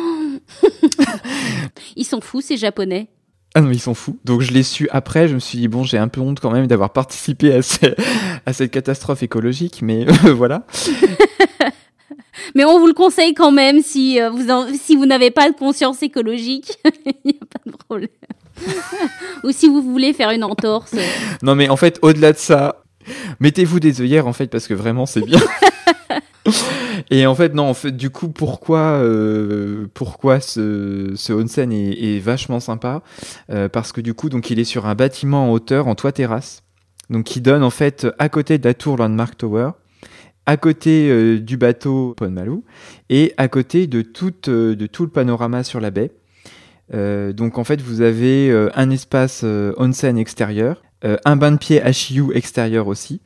ils 1.95 2.05
sont 2.05 2.21
fous 2.21 2.41
ces 2.41 2.57
japonais. 2.57 3.09
Ah 3.53 3.61
non, 3.61 3.71
ils 3.71 3.79
sont 3.79 3.93
fous. 3.93 4.17
Donc 4.23 4.41
je 4.41 4.53
l'ai 4.53 4.63
su 4.63 4.87
après, 4.91 5.27
je 5.27 5.35
me 5.35 5.39
suis 5.39 5.57
dit, 5.57 5.67
bon, 5.67 5.83
j'ai 5.83 5.97
un 5.97 6.07
peu 6.07 6.21
honte 6.21 6.39
quand 6.39 6.51
même 6.51 6.67
d'avoir 6.67 6.89
participé 6.93 7.53
à, 7.53 7.59
à, 8.45 8.53
cette 8.53 8.71
catastrophe 8.71 9.23
écologique, 9.23 9.81
mais 9.81 10.05
voilà. 10.35 10.65
mais 12.55 12.65
on 12.65 12.79
vous 12.79 12.87
le 12.87 12.93
conseille 12.93 13.33
quand 13.33 13.51
même 13.51 13.81
si 13.81 14.19
euh, 14.19 14.29
vous, 14.29 14.45
si 14.73 14.95
vous 14.95 15.05
n'avez 15.05 15.31
pas 15.31 15.49
de 15.49 15.55
conscience 15.55 16.01
écologique, 16.03 16.77
il 17.05 17.13
n'y 17.25 17.39
a 17.41 17.45
pas 17.45 17.69
de 17.69 17.75
problème. 17.75 18.09
Ou 19.43 19.51
si 19.51 19.67
vous 19.67 19.81
voulez 19.81 20.13
faire 20.13 20.31
une 20.31 20.43
entorse. 20.43 20.93
Non 21.41 21.55
mais 21.55 21.69
en 21.69 21.77
fait, 21.77 21.99
au-delà 22.01 22.33
de 22.33 22.37
ça, 22.37 22.83
mettez-vous 23.39 23.79
des 23.79 24.01
œillères 24.01 24.27
en 24.27 24.33
fait, 24.33 24.47
parce 24.47 24.67
que 24.67 24.73
vraiment 24.73 25.05
c'est 25.05 25.21
bien. 25.21 25.41
Et 27.09 27.25
en 27.25 27.35
fait, 27.35 27.53
non, 27.53 27.69
en 27.69 27.73
fait, 27.73 27.91
du 27.91 28.09
coup, 28.09 28.29
pourquoi, 28.29 28.99
euh, 29.01 29.87
pourquoi 29.93 30.39
ce, 30.39 31.11
ce 31.15 31.33
onsen 31.33 31.71
est, 31.71 32.19
vachement 32.19 32.59
sympa 32.59 33.01
euh, 33.49 33.69
Parce 33.69 33.91
que 33.91 34.01
du 34.01 34.13
coup, 34.13 34.29
donc, 34.29 34.49
il 34.49 34.59
est 34.59 34.65
sur 34.65 34.85
un 34.85 34.95
bâtiment 34.95 35.49
en 35.49 35.51
hauteur, 35.51 35.87
en 35.87 35.95
toit 35.95 36.11
terrasse, 36.11 36.63
donc 37.09 37.25
qui 37.25 37.41
donne 37.41 37.63
en 37.63 37.69
fait 37.69 38.07
à 38.19 38.29
côté 38.29 38.57
de 38.57 38.67
la 38.67 38.73
tour 38.73 38.97
Landmark 38.97 39.37
Tower, 39.37 39.71
à 40.51 40.57
côté 40.57 41.09
euh, 41.09 41.39
du 41.39 41.55
bateau 41.55 42.13
Ponmalu 42.17 42.61
et 43.09 43.33
à 43.37 43.47
côté 43.47 43.87
de 43.87 44.01
tout, 44.01 44.33
de 44.45 44.87
tout 44.87 45.03
le 45.03 45.09
panorama 45.09 45.63
sur 45.63 45.79
la 45.79 45.91
baie. 45.91 46.11
donc 46.91 47.57
en 47.57 47.63
fait, 47.63 47.81
vous 47.81 48.01
avez 48.01 48.51
un 48.75 48.89
espace 48.89 49.45
onsen 49.77 50.17
extérieur, 50.17 50.83
un 51.03 51.35
bain 51.37 51.53
de 51.53 51.57
pied 51.57 51.81
HIU 51.85 52.33
extérieur 52.33 52.87
aussi. 52.87 53.21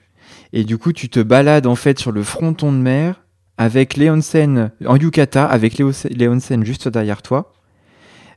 Et 0.54 0.64
du 0.64 0.78
coup, 0.78 0.94
tu 0.94 1.10
te 1.10 1.20
balades 1.20 1.68
en 1.68 1.76
fait 1.76 2.00
sur 2.00 2.12
le 2.12 2.24
fronton 2.24 2.72
de 2.72 2.78
mer 2.78 3.26
avec 3.58 3.96
les 3.96 4.10
onsen 4.10 4.72
en 4.86 4.98
yukata, 4.98 5.46
avec 5.46 5.78
les, 5.78 6.28
onsen 6.28 6.66
juste 6.66 6.88
derrière 6.88 7.22
toi. 7.22 7.54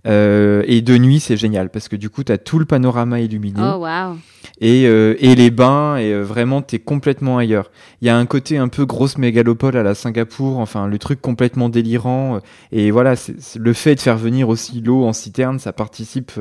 Euh, 0.07 0.63
et 0.67 0.81
de 0.81 0.97
nuit, 0.97 1.21
c'est 1.21 1.37
génial 1.37 1.71
parce 1.71 1.89
que 1.89 1.97
du 1.97 2.09
coup, 2.09 2.25
tu 2.25 2.33
as 2.33 2.39
tout 2.39 2.59
le 2.59 2.65
panorama 2.65 3.21
illuminé. 3.21 3.61
Oh, 3.61 3.85
wow. 3.85 4.17
Et, 4.61 4.87
euh, 4.87 5.15
et, 5.19 5.35
les 5.35 5.51
bains, 5.51 5.97
et 5.97 6.13
euh, 6.13 6.23
vraiment, 6.23 6.63
tu 6.63 6.77
es 6.77 6.79
complètement 6.79 7.39
ailleurs. 7.39 7.71
Il 8.01 8.07
y 8.07 8.11
a 8.11 8.17
un 8.17 8.27
côté 8.27 8.59
un 8.59 8.69
peu 8.69 8.85
grosse 8.87 9.19
mégalopole 9.19 9.77
à 9.77 9.83
la 9.83 9.95
Singapour, 9.95 10.59
enfin, 10.59 10.87
le 10.87 10.99
truc 10.99 11.21
complètement 11.21 11.69
délirant. 11.69 12.41
Et 12.73 12.91
voilà, 12.91 13.15
le 13.57 13.73
fait 13.73 13.95
de 13.95 14.01
faire 14.01 14.19
venir 14.19 14.49
aussi 14.49 14.81
l'eau 14.81 15.05
en 15.05 15.13
citerne, 15.13 15.59
ça 15.59 15.73
participe 15.73 16.33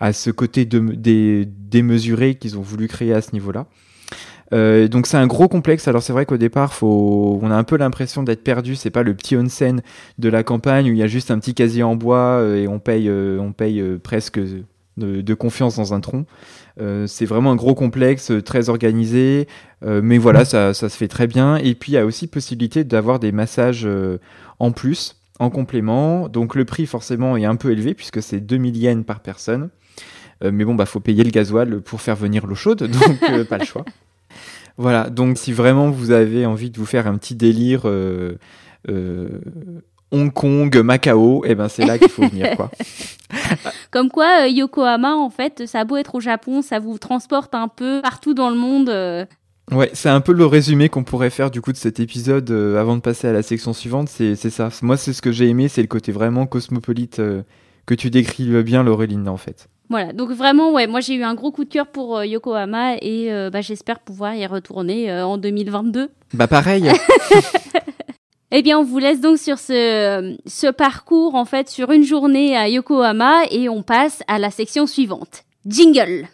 à 0.00 0.12
ce 0.12 0.30
côté 0.30 0.64
démesuré 0.64 2.36
qu'ils 2.36 2.56
ont 2.58 2.62
voulu 2.62 2.88
créer 2.88 3.12
à 3.12 3.20
ce 3.20 3.32
niveau-là. 3.32 3.66
Euh, 4.54 4.88
donc 4.88 5.06
c'est 5.06 5.16
un 5.16 5.26
gros 5.26 5.48
complexe. 5.48 5.88
Alors 5.88 6.02
c'est 6.02 6.12
vrai 6.12 6.26
qu'au 6.26 6.36
départ, 6.36 6.74
faut... 6.74 7.38
on 7.42 7.50
a 7.50 7.54
un 7.54 7.64
peu 7.64 7.76
l'impression 7.76 8.22
d'être 8.22 8.42
perdu. 8.42 8.76
C'est 8.76 8.90
pas 8.90 9.02
le 9.02 9.14
petit 9.14 9.36
onsen 9.36 9.82
de 10.18 10.28
la 10.28 10.42
campagne 10.42 10.86
où 10.86 10.92
il 10.92 10.98
y 10.98 11.02
a 11.02 11.06
juste 11.06 11.30
un 11.30 11.38
petit 11.38 11.54
casier 11.54 11.82
en 11.82 11.96
bois 11.96 12.40
euh, 12.40 12.62
et 12.62 12.68
on 12.68 12.78
paye, 12.78 13.08
euh, 13.08 13.38
on 13.38 13.52
paye 13.52 13.82
presque 14.02 14.40
de, 14.96 15.34
confiance 15.34 15.76
dans 15.76 15.94
un 15.94 16.00
tronc. 16.00 16.24
C'est 17.06 17.26
vraiment 17.26 17.52
un 17.52 17.56
gros 17.56 17.74
complexe, 17.74 18.32
très 18.44 18.68
organisé, 18.68 19.48
mais 19.82 20.18
voilà, 20.18 20.44
ça, 20.44 20.72
se 20.74 20.88
fait 20.88 21.08
très 21.08 21.26
bien. 21.26 21.56
Et 21.56 21.74
puis 21.74 21.92
il 21.92 21.94
y 21.96 21.98
a 21.98 22.06
aussi 22.06 22.26
possibilité 22.26 22.84
d'avoir 22.84 23.18
des 23.18 23.32
massages 23.32 23.88
en 24.58 24.72
plus, 24.72 25.16
en 25.38 25.50
complément. 25.50 26.28
Donc 26.28 26.54
le 26.54 26.64
prix 26.64 26.86
forcément 26.86 27.36
est 27.36 27.44
un 27.44 27.56
peu 27.56 27.72
élevé 27.72 27.94
puisque 27.94 28.22
c'est 28.22 28.40
2000 28.40 28.76
yens 28.76 29.04
par 29.04 29.20
personne. 29.20 29.70
mais 30.42 30.64
bon, 30.64 30.74
bah 30.74 30.86
faut 30.86 31.00
payer 31.00 31.24
le 31.24 31.30
gasoil 31.30 31.80
pour 31.80 32.00
faire 32.00 32.16
venir 32.16 32.46
l'eau 32.46 32.54
chaude, 32.54 32.82
donc 32.90 33.48
pas 33.48 33.58
le 33.58 33.64
choix. 33.64 33.84
Voilà, 34.78 35.10
donc 35.10 35.38
si 35.38 35.52
vraiment 35.52 35.90
vous 35.90 36.12
avez 36.12 36.46
envie 36.46 36.70
de 36.70 36.78
vous 36.78 36.86
faire 36.86 37.08
un 37.08 37.18
petit 37.18 37.34
délire 37.34 37.82
euh, 37.86 38.38
euh, 38.88 39.40
Hong 40.10 40.32
Kong, 40.32 40.76
Macao, 40.78 41.44
eh 41.46 41.54
ben 41.54 41.68
c'est 41.68 41.84
là 41.84 41.98
qu'il 41.98 42.08
faut 42.08 42.26
venir 42.26 42.56
quoi. 42.56 42.70
Comme 43.90 44.08
quoi 44.08 44.44
euh, 44.44 44.48
Yokohama 44.48 45.14
en 45.14 45.30
fait, 45.30 45.66
ça 45.66 45.80
a 45.80 45.84
beau 45.84 45.96
être 45.96 46.14
au 46.14 46.20
Japon, 46.20 46.62
ça 46.62 46.78
vous 46.78 46.98
transporte 46.98 47.54
un 47.54 47.68
peu 47.68 48.00
partout 48.02 48.34
dans 48.34 48.50
le 48.50 48.56
monde. 48.56 48.88
Ouais, 49.70 49.90
c'est 49.92 50.08
un 50.08 50.20
peu 50.20 50.32
le 50.32 50.46
résumé 50.46 50.88
qu'on 50.88 51.04
pourrait 51.04 51.30
faire 51.30 51.50
du 51.50 51.60
coup 51.60 51.72
de 51.72 51.76
cet 51.76 52.00
épisode 52.00 52.50
avant 52.50 52.96
de 52.96 53.02
passer 53.02 53.28
à 53.28 53.32
la 53.32 53.42
section 53.42 53.72
suivante, 53.72 54.08
c'est 54.08 54.36
ça. 54.36 54.70
Moi 54.82 54.96
c'est 54.96 55.12
ce 55.12 55.22
que 55.22 55.32
j'ai 55.32 55.48
aimé, 55.48 55.68
c'est 55.68 55.82
le 55.82 55.88
côté 55.88 56.12
vraiment 56.12 56.46
cosmopolite 56.46 57.20
que 57.86 57.94
tu 57.94 58.10
décris 58.10 58.62
bien 58.62 58.82
Laureline 58.82 59.28
en 59.28 59.36
fait. 59.36 59.68
Voilà, 59.90 60.12
donc 60.12 60.30
vraiment, 60.30 60.72
ouais, 60.72 60.86
moi 60.86 61.00
j'ai 61.00 61.14
eu 61.14 61.22
un 61.22 61.34
gros 61.34 61.50
coup 61.50 61.64
de 61.64 61.70
cœur 61.70 61.86
pour 61.86 62.18
euh, 62.18 62.26
Yokohama 62.26 62.96
et 63.00 63.32
euh, 63.32 63.48
bah, 63.48 63.62
j'espère 63.62 64.00
pouvoir 64.00 64.34
y 64.34 64.46
retourner 64.46 65.10
euh, 65.10 65.24
en 65.24 65.38
2022. 65.38 66.10
Bah 66.34 66.46
pareil. 66.46 66.90
eh 68.50 68.62
bien, 68.62 68.78
on 68.78 68.82
vous 68.82 68.98
laisse 68.98 69.20
donc 69.20 69.38
sur 69.38 69.58
ce, 69.58 70.70
parcours 70.70 71.34
en 71.34 71.44
fait 71.44 71.68
sur 71.68 71.90
une 71.90 72.02
journée 72.02 72.56
à 72.56 72.68
Yokohama 72.68 73.42
et 73.50 73.68
on 73.68 73.82
passe 73.82 74.22
à 74.26 74.38
la 74.38 74.50
section 74.50 74.86
suivante. 74.86 75.44
Jingle. 75.66 76.28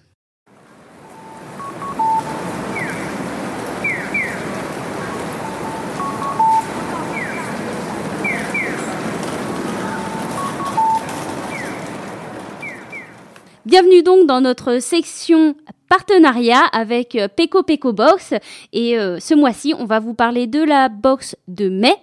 Bienvenue 13.66 14.04
donc 14.04 14.28
dans 14.28 14.40
notre 14.40 14.78
section 14.78 15.56
partenariat 15.94 16.64
avec 16.72 17.14
euh, 17.14 17.28
Peko 17.28 17.62
Peko 17.62 17.92
Box. 17.92 18.34
Et 18.72 18.98
euh, 18.98 19.20
ce 19.20 19.34
mois-ci, 19.34 19.74
on 19.78 19.84
va 19.84 20.00
vous 20.00 20.14
parler 20.14 20.48
de 20.48 20.60
la 20.60 20.88
box 20.88 21.36
de 21.46 21.68
mai 21.68 21.94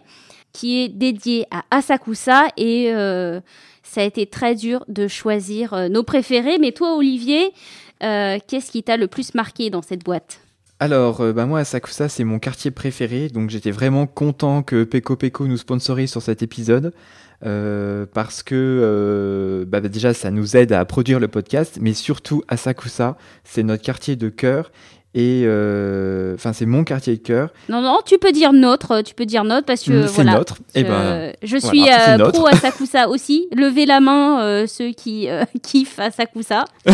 qui 0.54 0.82
est 0.82 0.88
dédiée 0.88 1.46
à 1.52 1.66
Asakusa. 1.72 2.48
Et 2.56 2.94
euh, 2.94 3.42
ça 3.84 4.02
a 4.02 4.04
été 4.06 4.28
très 4.28 4.56
dur 4.56 4.86
de 4.88 5.10
choisir 5.10 5.90
nos 5.90 6.04
préférés. 6.04 6.58
Mais 6.58 6.72
toi, 6.72 6.96
Olivier, 6.96 7.52
qu'est-ce 8.00 8.72
qui 8.72 8.84
t'a 8.84 8.96
le 8.96 9.08
plus 9.08 9.34
marqué 9.34 9.70
dans 9.70 9.82
cette 9.82 10.04
boîte? 10.04 10.40
Alors, 10.80 11.22
bah 11.34 11.46
moi, 11.46 11.60
Asakusa, 11.60 12.10
c'est 12.10 12.24
mon 12.24 12.40
quartier 12.40 12.72
préféré, 12.72 13.28
donc 13.28 13.50
j'étais 13.50 13.72
vraiment 13.72 14.08
content 14.08 14.64
que 14.64 14.84
Peko 14.84 15.16
Peko 15.16 15.48
nous 15.48 15.58
sponsorise 15.58 16.10
sur 16.10 16.22
cet 16.22 16.42
épisode. 16.42 16.94
Euh, 17.44 18.06
parce 18.14 18.44
que 18.44 18.54
euh, 18.56 19.66
bah, 19.68 19.82
déjà 19.82 20.14
ça 20.14 20.30
nous 20.30 20.56
aide 20.56 20.74
à 20.74 20.86
produire 20.86 21.20
le 21.20 21.28
podcast, 21.28 21.80
mais 21.82 21.94
surtout 21.94 22.44
Asakusa, 22.48 23.18
c'est 23.44 23.64
notre 23.64 23.82
quartier 23.82 24.16
de 24.16 24.30
cœur 24.30 24.72
et 25.16 25.44
euh, 25.46 26.36
enfin 26.36 26.54
c'est 26.54 26.68
mon 26.68 26.84
quartier 26.84 27.18
de 27.18 27.22
cœur. 27.22 27.50
Non 27.68 27.82
non, 27.82 28.00
tu 28.06 28.20
peux 28.20 28.32
dire 28.32 28.54
notre, 28.54 29.02
tu 29.02 29.16
peux 29.16 29.26
dire 29.26 29.44
notre 29.44 29.66
parce 29.66 29.82
que 29.84 30.06
c'est 30.06 30.24
notre. 30.24 30.58
Je, 30.76 30.80
et 30.80 30.82
eh 30.82 30.84
ben, 30.84 31.34
je 31.42 31.58
suis 31.58 31.86
pro 32.32 32.46
Asakusa 32.46 33.10
aussi. 33.10 33.48
Levez 33.56 33.88
la 33.88 34.02
main 34.02 34.68
ceux 34.68 34.92
qui 34.92 35.28
kiffent 35.64 36.00
Asakusa. 36.00 36.66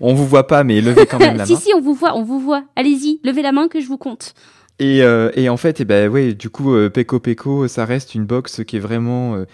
on 0.00 0.14
vous 0.14 0.26
voit 0.26 0.48
pas 0.48 0.64
mais 0.64 0.80
levez 0.80 1.06
quand 1.06 1.20
même 1.20 1.36
la 1.36 1.46
main. 1.46 1.56
si 1.56 1.56
si, 1.56 1.72
on 1.74 1.80
vous 1.80 1.94
voit, 1.94 2.16
on 2.16 2.24
vous 2.24 2.40
voit. 2.40 2.64
Allez-y, 2.74 3.20
levez 3.22 3.42
la 3.42 3.52
main 3.52 3.68
que 3.68 3.80
je 3.80 3.86
vous 3.86 3.98
compte. 3.98 4.34
Et, 4.80 5.00
et, 5.34 5.48
en 5.48 5.56
fait, 5.56 5.80
eh 5.80 5.84
ben, 5.84 6.32
du 6.32 6.50
coup, 6.50 6.74
Peko 6.88 7.20
Peko, 7.20 7.68
ça 7.68 7.84
reste 7.84 8.14
une 8.14 8.24
box 8.24 8.64
qui 8.64 8.76
est 8.76 8.80
vraiment 8.80 9.44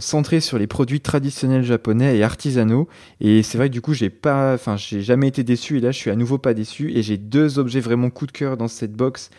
centrée 0.00 0.40
sur 0.40 0.58
les 0.58 0.66
produits 0.66 1.00
traditionnels 1.00 1.64
japonais 1.64 2.18
et 2.18 2.22
artisanaux. 2.22 2.86
Et 3.20 3.42
c'est 3.42 3.56
vrai 3.56 3.68
que 3.68 3.72
du 3.72 3.80
coup, 3.80 3.94
j'ai 3.94 4.10
pas, 4.10 4.52
enfin, 4.52 4.76
j'ai 4.76 5.00
jamais 5.00 5.28
été 5.28 5.44
déçu. 5.44 5.78
Et 5.78 5.80
là, 5.80 5.92
je 5.92 5.96
suis 5.96 6.10
à 6.10 6.16
nouveau 6.16 6.36
pas 6.36 6.52
déçu. 6.52 6.92
Et 6.94 7.02
j'ai 7.02 7.16
deux 7.16 7.58
objets 7.58 7.80
vraiment 7.80 8.10
coup 8.10 8.26
de 8.26 8.32
cœur 8.32 8.58
dans 8.58 8.68
cette 8.68 8.92
box 8.92 9.30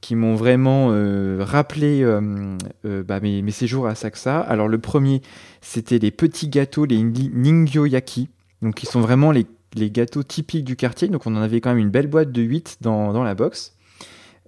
qui 0.00 0.14
m'ont 0.14 0.34
vraiment 0.34 0.88
euh, 0.90 1.38
rappelé 1.40 2.02
euh, 2.02 2.56
euh, 2.84 3.02
bah, 3.02 3.20
mes, 3.20 3.50
séjours 3.50 3.86
à 3.86 3.94
Saxa. 3.94 4.40
Alors 4.40 4.68
le 4.68 4.78
premier, 4.78 5.22
c'était 5.60 5.98
les 5.98 6.10
petits 6.10 6.48
gâteaux, 6.48 6.84
les 6.84 7.02
Ningyo-yaki, 7.02 8.28
donc 8.62 8.74
qui 8.74 8.86
sont 8.86 9.00
vraiment 9.00 9.32
les, 9.32 9.46
les, 9.74 9.90
gâteaux 9.90 10.22
typiques 10.22 10.64
du 10.64 10.76
quartier. 10.76 11.08
Donc 11.08 11.26
on 11.26 11.34
en 11.34 11.42
avait 11.42 11.60
quand 11.60 11.70
même 11.70 11.78
une 11.78 11.90
belle 11.90 12.06
boîte 12.06 12.30
de 12.30 12.42
8 12.42 12.78
dans, 12.80 13.12
dans 13.12 13.24
la 13.24 13.34
box. 13.34 13.75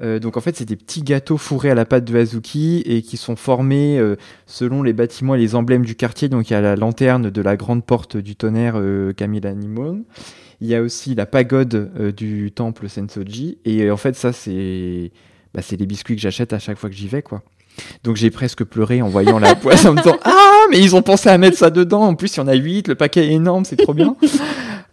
Donc 0.01 0.37
en 0.37 0.41
fait, 0.41 0.57
c'est 0.57 0.65
des 0.65 0.77
petits 0.77 1.03
gâteaux 1.03 1.37
fourrés 1.39 1.71
à 1.71 1.75
la 1.75 1.85
pâte 1.85 2.05
de 2.05 2.17
Hazuki 2.17 2.83
et 2.87 3.03
qui 3.03 3.17
sont 3.17 3.37
formés 3.37 4.01
selon 4.47 4.83
les 4.83 4.93
bâtiments 4.93 5.35
et 5.35 5.39
les 5.39 5.55
emblèmes 5.55 5.85
du 5.85 5.95
quartier. 5.95 6.29
Donc 6.29 6.51
il 6.51 6.53
y 6.53 6.57
a 6.57 6.61
la 6.61 6.77
lanterne 6.77 7.31
de 7.31 7.43
la 7.43 7.57
grande 7.57 7.85
porte 7.85 8.17
du 8.17 8.37
tonnerre 8.37 8.81
Kamila 9.17 9.55
Nimon. 9.55 10.05
Il 10.61 10.69
y 10.69 10.75
a 10.75 10.83
aussi 10.83 11.15
la 11.15 11.27
pagode 11.27 12.15
du 12.17 12.53
temple 12.53 12.89
Sensoji. 12.89 13.59
Et 13.65 13.91
en 13.91 13.97
fait, 13.97 14.15
ça, 14.15 14.33
c'est 14.33 15.11
bah, 15.55 15.63
c'est 15.63 15.77
les 15.77 15.87
biscuits 15.87 16.15
que 16.15 16.23
j'achète 16.23 16.53
à 16.53 16.59
chaque 16.59 16.79
fois 16.79 16.91
que 16.91 16.97
j'y 16.97 17.09
vais, 17.09 17.23
quoi. 17.23 17.43
Donc 18.05 18.17
j'ai 18.17 18.31
presque 18.31 18.65
pleuré 18.65 19.03
en 19.03 19.09
voyant 19.09 19.39
la 19.39 19.55
boîte 19.63 19.85
en 19.87 19.93
me 19.93 20.03
disant 20.03 20.17
Ah, 20.25 20.67
mais 20.71 20.81
ils 20.81 20.97
ont 20.97 21.03
pensé 21.03 21.29
à 21.29 21.39
mettre 21.39 21.57
ça 21.57 21.71
dedans. 21.71 22.03
En 22.03 22.15
plus, 22.15 22.37
il 22.37 22.39
y 22.39 22.41
en 22.41 22.49
a 22.49 22.55
8, 22.55 22.89
le 22.89 22.95
paquet 22.95 23.27
est 23.27 23.33
énorme, 23.33 23.65
c'est 23.65 23.77
trop 23.77 23.95
bien. 23.95 24.17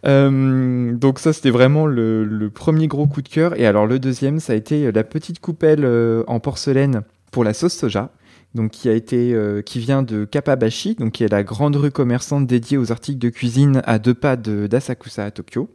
Euh, 0.07 0.93
donc 0.93 1.19
ça, 1.19 1.33
c'était 1.33 1.49
vraiment 1.49 1.85
le, 1.85 2.49
premier 2.53 2.87
gros 2.87 3.07
coup 3.07 3.21
de 3.21 3.29
cœur. 3.29 3.59
Et 3.59 3.65
alors 3.65 3.87
le 3.87 3.99
deuxième, 3.99 4.39
ça 4.39 4.53
a 4.53 4.55
été 4.55 4.91
la 4.91 5.03
petite 5.03 5.39
coupelle 5.39 5.83
euh, 5.83 6.23
en 6.27 6.39
porcelaine 6.39 7.01
pour 7.31 7.43
la 7.43 7.53
sauce 7.53 7.73
soja. 7.73 8.11
Donc 8.53 8.71
qui 8.71 8.87
a 8.87 8.93
été, 8.93 9.33
euh, 9.33 9.61
qui 9.61 9.79
vient 9.79 10.01
de 10.01 10.23
Kapabashi, 10.23 10.95
donc 10.95 11.13
qui 11.13 11.23
est 11.25 11.31
la 11.31 11.43
grande 11.43 11.75
rue 11.75 11.91
commerçante 11.91 12.47
dédiée 12.47 12.77
aux 12.77 12.91
articles 12.91 13.19
de 13.19 13.29
cuisine 13.29 13.81
à 13.85 13.99
deux 13.99 14.13
pas 14.13 14.37
d'Asakusa 14.37 15.25
à 15.25 15.31
Tokyo. 15.31 15.69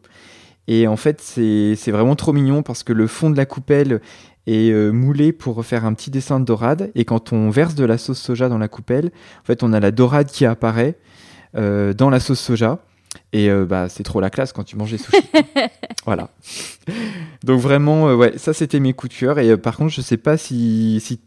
Et 0.66 0.86
en 0.86 0.96
fait, 0.96 1.20
c'est 1.20 1.90
vraiment 1.90 2.14
trop 2.14 2.32
mignon 2.32 2.62
parce 2.62 2.84
que 2.84 2.92
le 2.92 3.06
fond 3.06 3.28
de 3.28 3.36
la 3.36 3.44
coupelle 3.44 4.00
euh, 4.48 4.90
moulé 4.92 5.32
pour 5.32 5.64
faire 5.64 5.84
un 5.84 5.94
petit 5.94 6.10
dessin 6.10 6.40
de 6.40 6.44
dorade. 6.44 6.90
Et 6.94 7.04
quand 7.04 7.32
on 7.32 7.50
verse 7.50 7.74
de 7.74 7.84
la 7.84 7.98
sauce 7.98 8.18
soja 8.18 8.48
dans 8.48 8.58
la 8.58 8.68
coupelle, 8.68 9.10
en 9.42 9.44
fait, 9.44 9.62
on 9.62 9.72
a 9.72 9.80
la 9.80 9.90
dorade 9.92 10.28
qui 10.28 10.44
apparaît 10.44 10.96
euh, 11.56 11.92
dans 11.92 12.10
la 12.10 12.20
sauce 12.20 12.40
soja. 12.40 12.80
Et 13.32 13.50
euh, 13.50 13.64
bah, 13.64 13.88
c'est 13.88 14.02
trop 14.02 14.20
la 14.20 14.30
classe 14.30 14.52
quand 14.52 14.64
tu 14.64 14.76
manges 14.76 14.92
des 14.92 14.98
sushis. 14.98 15.22
voilà. 16.04 16.30
Donc 17.44 17.60
vraiment, 17.60 18.14
ouais, 18.14 18.38
ça 18.38 18.52
c'était 18.52 18.80
mes 18.80 18.92
coups 18.92 19.14
de 19.14 19.18
cœur. 19.18 19.38
Et 19.38 19.56
par 19.56 19.76
contre, 19.76 19.92
je 19.92 20.00
sais 20.00 20.16
pas 20.16 20.36
si, 20.36 21.00
si 21.00 21.20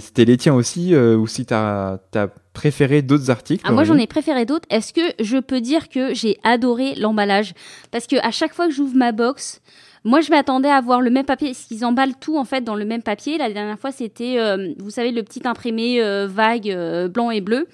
c'était 0.00 0.24
les 0.24 0.36
tiens 0.36 0.54
aussi 0.54 0.94
ou 0.96 1.26
si 1.26 1.46
tu 1.46 1.54
as, 1.54 1.98
préféré 2.52 3.00
d'autres 3.00 3.30
articles. 3.30 3.64
Ah, 3.66 3.72
moi 3.72 3.84
j'en 3.84 3.96
ai 3.96 4.06
préféré 4.06 4.44
d'autres. 4.44 4.66
Est-ce 4.68 4.92
que 4.92 5.00
je 5.20 5.38
peux 5.38 5.60
dire 5.60 5.88
que 5.88 6.12
j'ai 6.12 6.38
adoré 6.44 6.94
l'emballage? 6.96 7.54
Parce 7.90 8.06
que 8.06 8.16
à 8.16 8.30
chaque 8.30 8.52
fois 8.52 8.66
que 8.66 8.74
j'ouvre 8.74 8.94
ma 8.94 9.12
box, 9.12 9.62
moi, 10.04 10.20
je 10.20 10.30
m'attendais 10.30 10.68
à 10.68 10.80
voir 10.80 11.00
le 11.00 11.10
même 11.10 11.24
papier, 11.24 11.48
parce 11.48 11.64
qu'ils 11.64 11.84
emballent 11.84 12.16
tout 12.18 12.36
en 12.36 12.44
fait 12.44 12.62
dans 12.62 12.74
le 12.74 12.84
même 12.84 13.02
papier? 13.02 13.38
La 13.38 13.52
dernière 13.52 13.78
fois, 13.78 13.92
c'était, 13.92 14.38
euh, 14.38 14.72
vous 14.78 14.90
savez, 14.90 15.12
le 15.12 15.22
petit 15.22 15.46
imprimé 15.46 16.02
euh, 16.02 16.26
vague 16.26 16.70
euh, 16.70 17.08
blanc 17.08 17.30
et 17.30 17.40
bleu. 17.40 17.68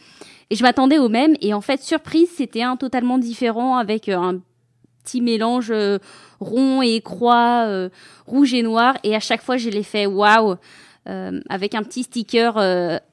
Et 0.50 0.56
je 0.56 0.62
m'attendais 0.62 0.98
au 0.98 1.08
même. 1.08 1.34
Et 1.40 1.54
en 1.54 1.61
fait, 1.61 1.82
surprise, 1.82 2.28
c'était 2.37 2.62
un 2.62 2.76
totalement 2.76 3.18
différent 3.18 3.76
avec 3.76 4.08
un 4.08 4.40
petit 5.04 5.20
mélange 5.20 5.72
rond 6.40 6.82
et 6.82 7.00
croix, 7.00 7.88
rouge 8.26 8.54
et 8.54 8.62
noir. 8.62 8.96
Et 9.04 9.14
à 9.14 9.20
chaque 9.20 9.42
fois, 9.42 9.56
je 9.56 9.68
l'ai 9.70 9.82
fait 9.82 10.06
waouh. 10.06 10.56
avec 11.06 11.74
un 11.74 11.82
petit 11.82 12.02
sticker 12.02 12.56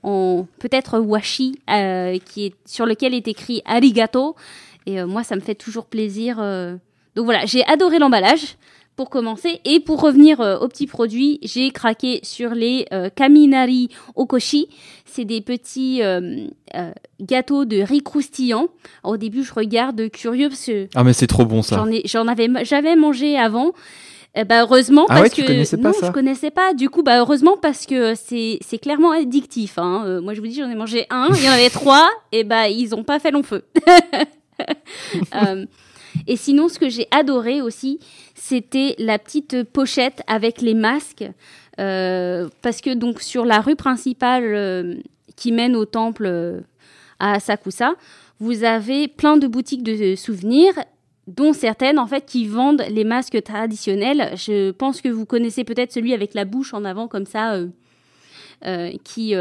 en 0.04 0.48
peut-être 0.60 1.00
washi 1.00 1.60
qui 2.26 2.45
est 2.45 2.56
sur 2.65 2.86
lequel 2.86 3.13
est 3.13 3.28
écrit 3.28 3.62
arigato 3.65 4.36
et 4.86 5.04
moi 5.06 5.24
ça 5.24 5.36
me 5.36 5.41
fait 5.41 5.56
toujours 5.56 5.86
plaisir 5.86 6.36
donc 7.15 7.26
voilà 7.26 7.45
j'ai 7.45 7.65
adoré 7.65 7.98
l'emballage 7.98 8.58
pour 8.95 9.10
commencer. 9.10 9.60
Et 9.65 9.79
pour 9.79 10.01
revenir 10.01 10.41
euh, 10.41 10.58
aux 10.58 10.67
petits 10.67 10.88
produits, 10.88 11.39
j'ai 11.41 11.71
craqué 11.71 12.19
sur 12.23 12.51
les 12.51 12.86
euh, 12.93 13.10
Kaminari 13.13 13.89
Okoshi. 14.15 14.69
C'est 15.05 15.25
des 15.25 15.41
petits 15.41 16.01
euh, 16.01 16.47
gâteaux 17.21 17.65
de 17.65 17.81
riz 17.81 18.01
croustillant. 18.01 18.67
Au 19.03 19.17
début, 19.17 19.43
je 19.43 19.53
regarde 19.53 20.10
curieux 20.10 20.49
parce 20.49 20.65
que... 20.65 20.88
Ah 20.95 21.03
mais 21.03 21.13
c'est 21.13 21.27
trop 21.27 21.45
bon 21.45 21.62
ça. 21.62 21.75
J'en, 21.77 21.88
ai, 21.88 22.01
j'en 22.05 22.27
avais, 22.27 22.49
j'avais 22.63 22.95
mangé 22.95 23.38
avant. 23.38 23.73
bah 24.47 24.62
heureusement 24.62 25.05
ah 25.10 25.21
parce 25.21 25.34
que 25.34 25.43
connaissais 25.43 25.77
pas 25.77 25.91
non 25.91 26.08
je 26.08 26.12
connaissais 26.12 26.51
pas 26.51 26.73
du 26.73 26.89
coup 26.89 27.03
bah 27.03 27.19
heureusement 27.19 27.55
parce 27.55 27.86
que 27.86 28.15
c'est 28.15 28.58
c'est 28.60 28.79
clairement 28.79 29.12
addictif 29.12 29.77
hein. 29.77 30.19
moi 30.21 30.34
je 30.34 30.41
vous 30.41 30.47
dis 30.47 30.55
j'en 30.55 30.69
ai 30.69 30.75
mangé 30.75 31.05
un 31.10 31.29
il 31.34 31.41
y 31.41 31.47
en 31.47 31.53
avait 31.53 31.69
trois 31.81 32.10
et 32.34 32.43
bah 32.43 32.67
ils 32.67 32.93
ont 32.93 33.05
pas 33.05 33.19
fait 33.19 33.31
long 33.31 33.43
feu 33.43 33.63
et 36.27 36.36
sinon 36.36 36.67
ce 36.67 36.77
que 36.79 36.89
j'ai 36.89 37.08
adoré 37.12 37.62
aussi 37.62 38.01
c'était 38.36 38.95
la 39.00 39.17
petite 39.17 39.63
pochette 39.63 40.21
avec 40.28 40.62
les 40.62 40.74
masques. 40.74 41.26
Euh, 41.80 42.48
parce 42.62 42.80
que 42.80 42.93
donc 42.93 43.21
sur 43.21 43.43
la 43.43 43.60
rue 43.60 43.76
principale 43.76 44.43
euh, 44.45 44.95
qui 45.36 45.52
mène 45.52 45.76
au 45.76 45.86
temple 45.86 46.26
euh, 46.26 46.62
à 47.19 47.34
Asakusa, 47.34 47.95
vous 48.39 48.63
avez 48.63 49.08
plein 49.08 49.38
de 49.38 49.48
boutiques 49.48 49.84
de 49.84 50.15
souvenirs 50.15 50.74
dont 51.28 51.54
certaines 51.54 52.00
en 52.00 52.08
fait 52.08 52.26
qui 52.26 52.48
vendent 52.48 52.84
les 52.89 53.04
masques 53.04 53.41
traditionnels. 53.43 54.34
Je 54.36 54.71
pense 54.71 55.02
que 55.02 55.10
vous 55.10 55.26
connaissez 55.26 55.63
peut-être 55.63 55.91
celui 55.91 56.13
avec 56.13 56.34
la 56.34 56.45
bouche 56.45 56.74
en 56.74 56.86
avant 56.86 57.08
comme 57.08 57.26
ça, 57.26 57.58
qui, 59.04 59.34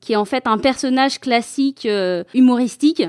qui 0.00 0.12
est 0.12 0.16
en 0.16 0.24
fait 0.24 0.46
un 0.46 0.58
personnage 0.58 1.20
classique 1.20 1.88
humoristique. 2.34 3.02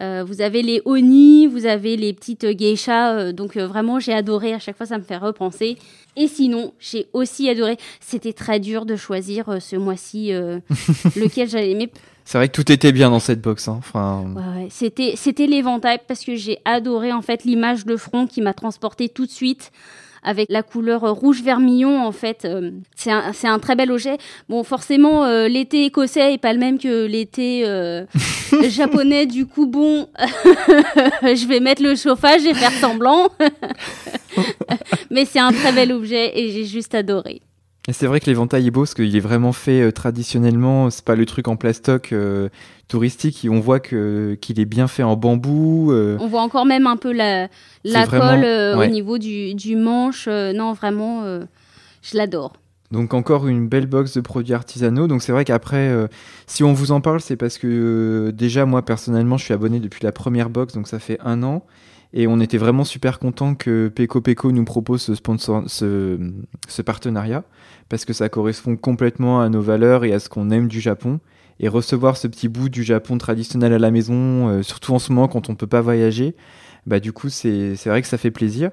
Euh, 0.00 0.24
vous 0.26 0.40
avez 0.40 0.62
les 0.62 0.80
oni, 0.84 1.46
vous 1.46 1.66
avez 1.66 1.96
les 1.96 2.12
petites 2.12 2.46
geishas. 2.46 3.14
Euh, 3.14 3.32
donc 3.32 3.56
euh, 3.56 3.66
vraiment, 3.66 4.00
j'ai 4.00 4.12
adoré. 4.12 4.54
À 4.54 4.58
chaque 4.58 4.76
fois, 4.76 4.86
ça 4.86 4.98
me 4.98 5.02
fait 5.02 5.16
repenser. 5.16 5.76
Et 6.16 6.28
sinon, 6.28 6.72
j'ai 6.78 7.08
aussi 7.12 7.48
adoré. 7.48 7.76
C'était 8.00 8.32
très 8.32 8.60
dur 8.60 8.86
de 8.86 8.96
choisir 8.96 9.60
ce 9.60 9.76
mois-ci 9.76 10.32
lequel 11.16 11.48
j'allais 11.48 11.70
aimer. 11.70 11.90
C'est 12.24 12.38
vrai 12.38 12.48
que 12.48 12.52
tout 12.52 12.70
était 12.70 12.92
bien 12.92 13.10
dans 13.10 13.18
cette 13.18 13.40
box. 13.40 13.68
Hein. 13.68 13.76
Enfin... 13.78 14.24
Ouais, 14.36 14.68
c'était 14.70 15.14
c'était 15.16 15.46
l'éventail 15.46 15.98
parce 16.06 16.24
que 16.24 16.36
j'ai 16.36 16.58
adoré 16.64 17.12
en 17.12 17.22
fait 17.22 17.44
l'image 17.44 17.86
de 17.86 17.96
front 17.96 18.26
qui 18.26 18.42
m'a 18.42 18.54
transporté 18.54 19.08
tout 19.08 19.26
de 19.26 19.30
suite 19.30 19.72
avec 20.22 20.50
la 20.50 20.62
couleur 20.62 21.00
rouge 21.00 21.42
vermillon 21.42 22.04
en 22.04 22.12
fait. 22.12 22.44
Euh, 22.44 22.70
c'est 22.94 23.10
un, 23.10 23.32
un, 23.44 23.58
très 23.58 23.74
bel 23.74 23.90
objet. 23.90 24.18
Bon, 24.48 24.62
forcément, 24.62 25.24
euh, 25.24 25.48
l'été 25.48 25.84
écossais 25.84 26.34
est 26.34 26.38
pas 26.38 26.52
le 26.52 26.58
même 26.58 26.78
que 26.78 27.06
l'été 27.06 27.62
euh, 27.66 28.04
japonais. 28.68 29.26
Du 29.26 29.46
coup, 29.46 29.66
bon, 29.66 30.08
je 31.22 31.46
vais 31.46 31.60
mettre 31.60 31.82
le 31.82 31.94
chauffage 31.96 32.44
et 32.44 32.54
faire 32.54 32.72
semblant. 32.72 33.28
Mais 35.10 35.24
c'est 35.24 35.40
un 35.40 35.52
très 35.52 35.72
bel 35.72 35.92
objet 35.92 36.38
et 36.38 36.50
j'ai 36.50 36.64
juste 36.64 36.94
adoré. 36.94 37.42
Et 37.88 37.92
c'est 37.92 38.06
vrai 38.06 38.20
que 38.20 38.26
l'éventail 38.26 38.66
est 38.68 38.70
beau 38.70 38.82
parce 38.82 38.94
qu'il 38.94 39.16
est 39.16 39.20
vraiment 39.20 39.52
fait 39.52 39.90
traditionnellement. 39.90 40.88
C'est 40.90 41.04
pas 41.04 41.16
le 41.16 41.26
truc 41.26 41.48
en 41.48 41.56
plastoc 41.56 42.14
touristique. 42.86 43.46
On 43.50 43.58
voit 43.58 43.80
que 43.80 44.38
qu'il 44.40 44.60
est 44.60 44.66
bien 44.66 44.86
fait 44.86 45.02
en 45.02 45.16
bambou. 45.16 45.92
On 45.92 46.28
voit 46.28 46.42
encore 46.42 46.64
même 46.64 46.86
un 46.86 46.96
peu 46.96 47.12
la, 47.12 47.48
la 47.84 48.06
colle 48.06 48.44
euh, 48.44 48.76
au 48.76 48.86
niveau 48.86 49.18
du, 49.18 49.54
du 49.54 49.76
manche, 49.76 50.26
euh, 50.28 50.52
non, 50.52 50.72
vraiment, 50.72 51.22
euh, 51.24 51.44
je 52.02 52.16
l'adore. 52.16 52.54
Donc 52.90 53.14
encore 53.14 53.48
une 53.48 53.68
belle 53.68 53.86
box 53.86 54.14
de 54.14 54.20
produits 54.20 54.52
artisanaux. 54.52 55.06
Donc 55.06 55.22
c'est 55.22 55.32
vrai 55.32 55.46
qu'après, 55.46 55.90
si 56.46 56.62
on 56.62 56.74
vous 56.74 56.92
en 56.92 57.00
parle, 57.00 57.22
c'est 57.22 57.36
parce 57.36 57.56
que 57.56 58.30
déjà 58.34 58.66
moi 58.66 58.84
personnellement, 58.84 59.38
je 59.38 59.44
suis 59.44 59.54
abonné 59.54 59.80
depuis 59.80 60.04
la 60.04 60.12
première 60.12 60.50
box, 60.50 60.74
donc 60.74 60.88
ça 60.88 60.98
fait 60.98 61.18
un 61.24 61.42
an. 61.42 61.64
Et 62.12 62.26
on 62.26 62.38
était 62.38 62.58
vraiment 62.58 62.84
super 62.84 63.18
content 63.18 63.54
que 63.54 63.88
Peko 63.88 64.20
Peko 64.20 64.52
nous 64.52 64.66
propose 64.66 65.00
ce, 65.00 65.14
sponsor, 65.14 65.62
ce, 65.68 66.18
ce, 66.68 66.82
partenariat, 66.82 67.44
parce 67.92 68.06
que 68.06 68.14
ça 68.14 68.30
correspond 68.30 68.74
complètement 68.74 69.42
à 69.42 69.50
nos 69.50 69.60
valeurs 69.60 70.06
et 70.06 70.14
à 70.14 70.18
ce 70.18 70.30
qu'on 70.30 70.50
aime 70.50 70.66
du 70.66 70.80
Japon. 70.80 71.20
Et 71.60 71.68
recevoir 71.68 72.16
ce 72.16 72.26
petit 72.26 72.48
bout 72.48 72.70
du 72.70 72.84
Japon 72.84 73.18
traditionnel 73.18 73.74
à 73.74 73.78
la 73.78 73.90
maison, 73.90 74.62
surtout 74.62 74.94
en 74.94 74.98
ce 74.98 75.12
moment 75.12 75.28
quand 75.28 75.50
on 75.50 75.52
ne 75.52 75.58
peut 75.58 75.66
pas 75.66 75.82
voyager, 75.82 76.34
bah 76.86 77.00
du 77.00 77.12
coup 77.12 77.28
c'est 77.28 77.74
vrai 77.84 78.00
que 78.00 78.08
ça 78.08 78.16
fait 78.16 78.30
plaisir. 78.30 78.70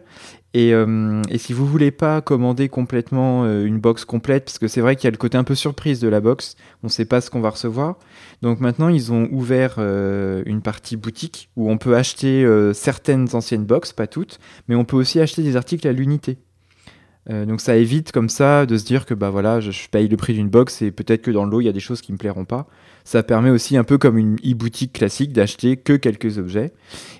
Et, 0.53 0.73
euh, 0.73 1.21
et, 1.29 1.37
si 1.37 1.51
vous 1.51 1.65
voulez 1.65 1.91
pas 1.91 2.21
commander 2.21 2.69
complètement 2.69 3.43
euh, 3.43 3.65
une 3.65 3.77
box 3.77 4.05
complète, 4.05 4.45
parce 4.45 4.57
que 4.57 4.69
c'est 4.69 4.79
vrai 4.79 4.95
qu'il 4.95 5.03
y 5.03 5.09
a 5.09 5.11
le 5.11 5.17
côté 5.17 5.37
un 5.37 5.43
peu 5.43 5.53
surprise 5.53 5.99
de 5.99 6.07
la 6.07 6.21
box, 6.21 6.55
on 6.81 6.87
ne 6.87 6.91
sait 6.91 7.05
pas 7.05 7.19
ce 7.19 7.29
qu'on 7.29 7.41
va 7.41 7.49
recevoir. 7.49 7.99
Donc 8.41 8.61
maintenant 8.61 8.87
ils 8.87 9.11
ont 9.11 9.27
ouvert 9.33 9.75
euh, 9.79 10.43
une 10.45 10.61
partie 10.61 10.95
boutique 10.95 11.49
où 11.57 11.69
on 11.69 11.77
peut 11.77 11.95
acheter 11.97 12.47
certaines 12.73 13.27
anciennes 13.33 13.65
box, 13.65 13.91
pas 13.91 14.07
toutes, 14.07 14.39
mais 14.69 14.75
on 14.75 14.85
peut 14.85 14.95
aussi 14.95 15.19
acheter 15.19 15.43
des 15.43 15.57
articles 15.57 15.85
à 15.85 15.91
l'unité. 15.91 16.39
Euh, 17.29 17.45
donc 17.45 17.61
ça 17.61 17.75
évite 17.75 18.11
comme 18.11 18.29
ça 18.29 18.65
de 18.65 18.77
se 18.77 18.85
dire 18.85 19.05
que 19.05 19.13
bah 19.13 19.29
voilà, 19.29 19.59
je, 19.59 19.71
paye 19.89 20.07
le 20.07 20.17
prix 20.17 20.33
d'une 20.33 20.49
box 20.49 20.81
et 20.81 20.91
peut-être 20.91 21.21
que 21.21 21.31
dans 21.31 21.45
le 21.45 21.51
lot 21.51 21.61
il 21.61 21.65
y 21.65 21.69
a 21.69 21.73
des 21.73 21.79
choses 21.79 22.01
qui 22.01 22.11
me 22.11 22.17
plairont 22.17 22.45
pas. 22.45 22.67
Ça 23.03 23.23
permet 23.23 23.49
aussi 23.49 23.77
un 23.77 23.83
peu 23.83 23.97
comme 23.97 24.17
une 24.17 24.35
e-boutique 24.37 24.93
classique 24.93 25.31
d'acheter 25.31 25.77
que 25.77 25.93
quelques 25.93 26.37
objets. 26.37 26.73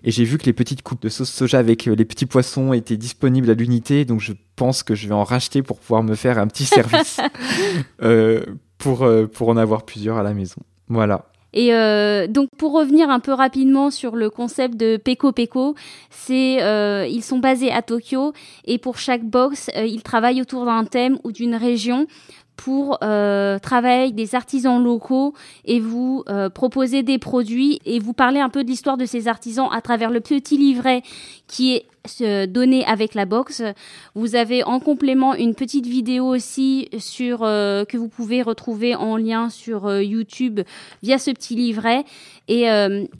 Et 0.04 0.12
j'ai 0.12 0.24
vu 0.24 0.38
que 0.38 0.46
les 0.46 0.54
petites 0.54 0.82
coupes 0.82 1.02
de 1.02 1.10
sauce 1.10 1.30
soja 1.30 1.60
avec 1.60 1.88
euh, 1.88 1.96
les 1.96 2.06
petits 2.06 2.26
poissons 2.26 2.74
étaient 2.74 2.98
disponibles 2.98 3.50
à 3.50 3.54
l'unité, 3.54 4.06
donc 4.06 4.20
je 4.20 4.34
pense 4.56 4.84
que 4.84 4.96
je 4.96 5.08
vais 5.08 5.14
en 5.14 5.24
racheter 5.24 5.62
pour 5.62 5.80
pouvoir 5.80 6.04
me 6.04 6.16
faire 6.16 6.38
un 6.38 6.48
petit 6.48 6.66
service 6.66 7.20
euh, 8.02 8.44
pour, 8.78 9.08
pour 9.34 9.50
en 9.50 9.58
avoir 9.58 9.84
plusieurs 9.84 10.18
à 10.18 10.24
la 10.24 10.34
maison. 10.34 10.62
Voilà. 10.88 11.29
Et 11.54 11.74
euh, 11.74 12.28
donc 12.28 12.50
pour 12.58 12.74
revenir 12.74 13.10
un 13.10 13.20
peu 13.20 13.34
rapidement 13.34 13.90
sur 13.90 14.16
le 14.16 14.30
concept 14.30 14.78
de 14.78 14.98
Peko 14.98 15.32
Peko, 15.32 15.76
c'est 16.10 16.62
euh, 16.62 17.08
ils 17.08 17.24
sont 17.24 17.40
basés 17.40 17.72
à 17.72 17.82
Tokyo 17.82 18.34
et 18.66 18.78
pour 18.78 18.98
chaque 18.98 19.24
box, 19.24 19.70
euh, 19.76 19.86
ils 19.86 20.04
travaillent 20.04 20.42
autour 20.42 20.66
d'un 20.66 20.86
thème 20.86 21.18
ou 21.24 21.32
d'une 21.32 21.56
région 21.56 22.08
pour 22.56 22.98
euh, 23.04 23.58
travailler 23.58 24.02
avec 24.02 24.16
des 24.16 24.36
artisans 24.36 24.84
locaux 24.84 25.34
et 25.64 25.80
vous 25.80 26.24
euh, 26.28 26.50
proposer 26.50 27.04
des 27.04 27.18
produits 27.18 27.80
et 27.86 28.00
vous 28.00 28.12
parler 28.12 28.42
un 28.42 28.50
peu 28.50 28.66
de 28.66 28.70
l'histoire 28.70 28.98
de 28.98 29.06
ces 29.06 29.30
artisans 29.30 29.70
à 29.72 29.80
travers 29.80 30.12
le 30.12 30.20
petit 30.20 30.58
livret 30.58 31.02
qui 31.48 31.74
est 31.74 31.86
donné 32.48 32.86
avec 32.86 33.14
la 33.14 33.26
box. 33.26 33.62
Vous 34.16 34.36
avez 34.36 34.64
en 34.64 34.80
complément 34.80 35.36
une 35.36 35.56
petite 35.56 35.86
vidéo 35.86 36.26
aussi 36.26 36.90
sur 36.98 37.44
euh, 37.44 37.86
que 37.86 37.98
vous 37.98 38.08
pouvez 38.08 38.42
retrouver 38.42 38.96
en 38.96 39.18
lien 39.18 39.50
sur 39.50 39.88
euh, 39.88 40.04
YouTube 40.04 40.62
via 41.04 41.18
ce 41.18 41.32
petit 41.32 41.56
livret 41.56 42.04
et, 42.48 42.64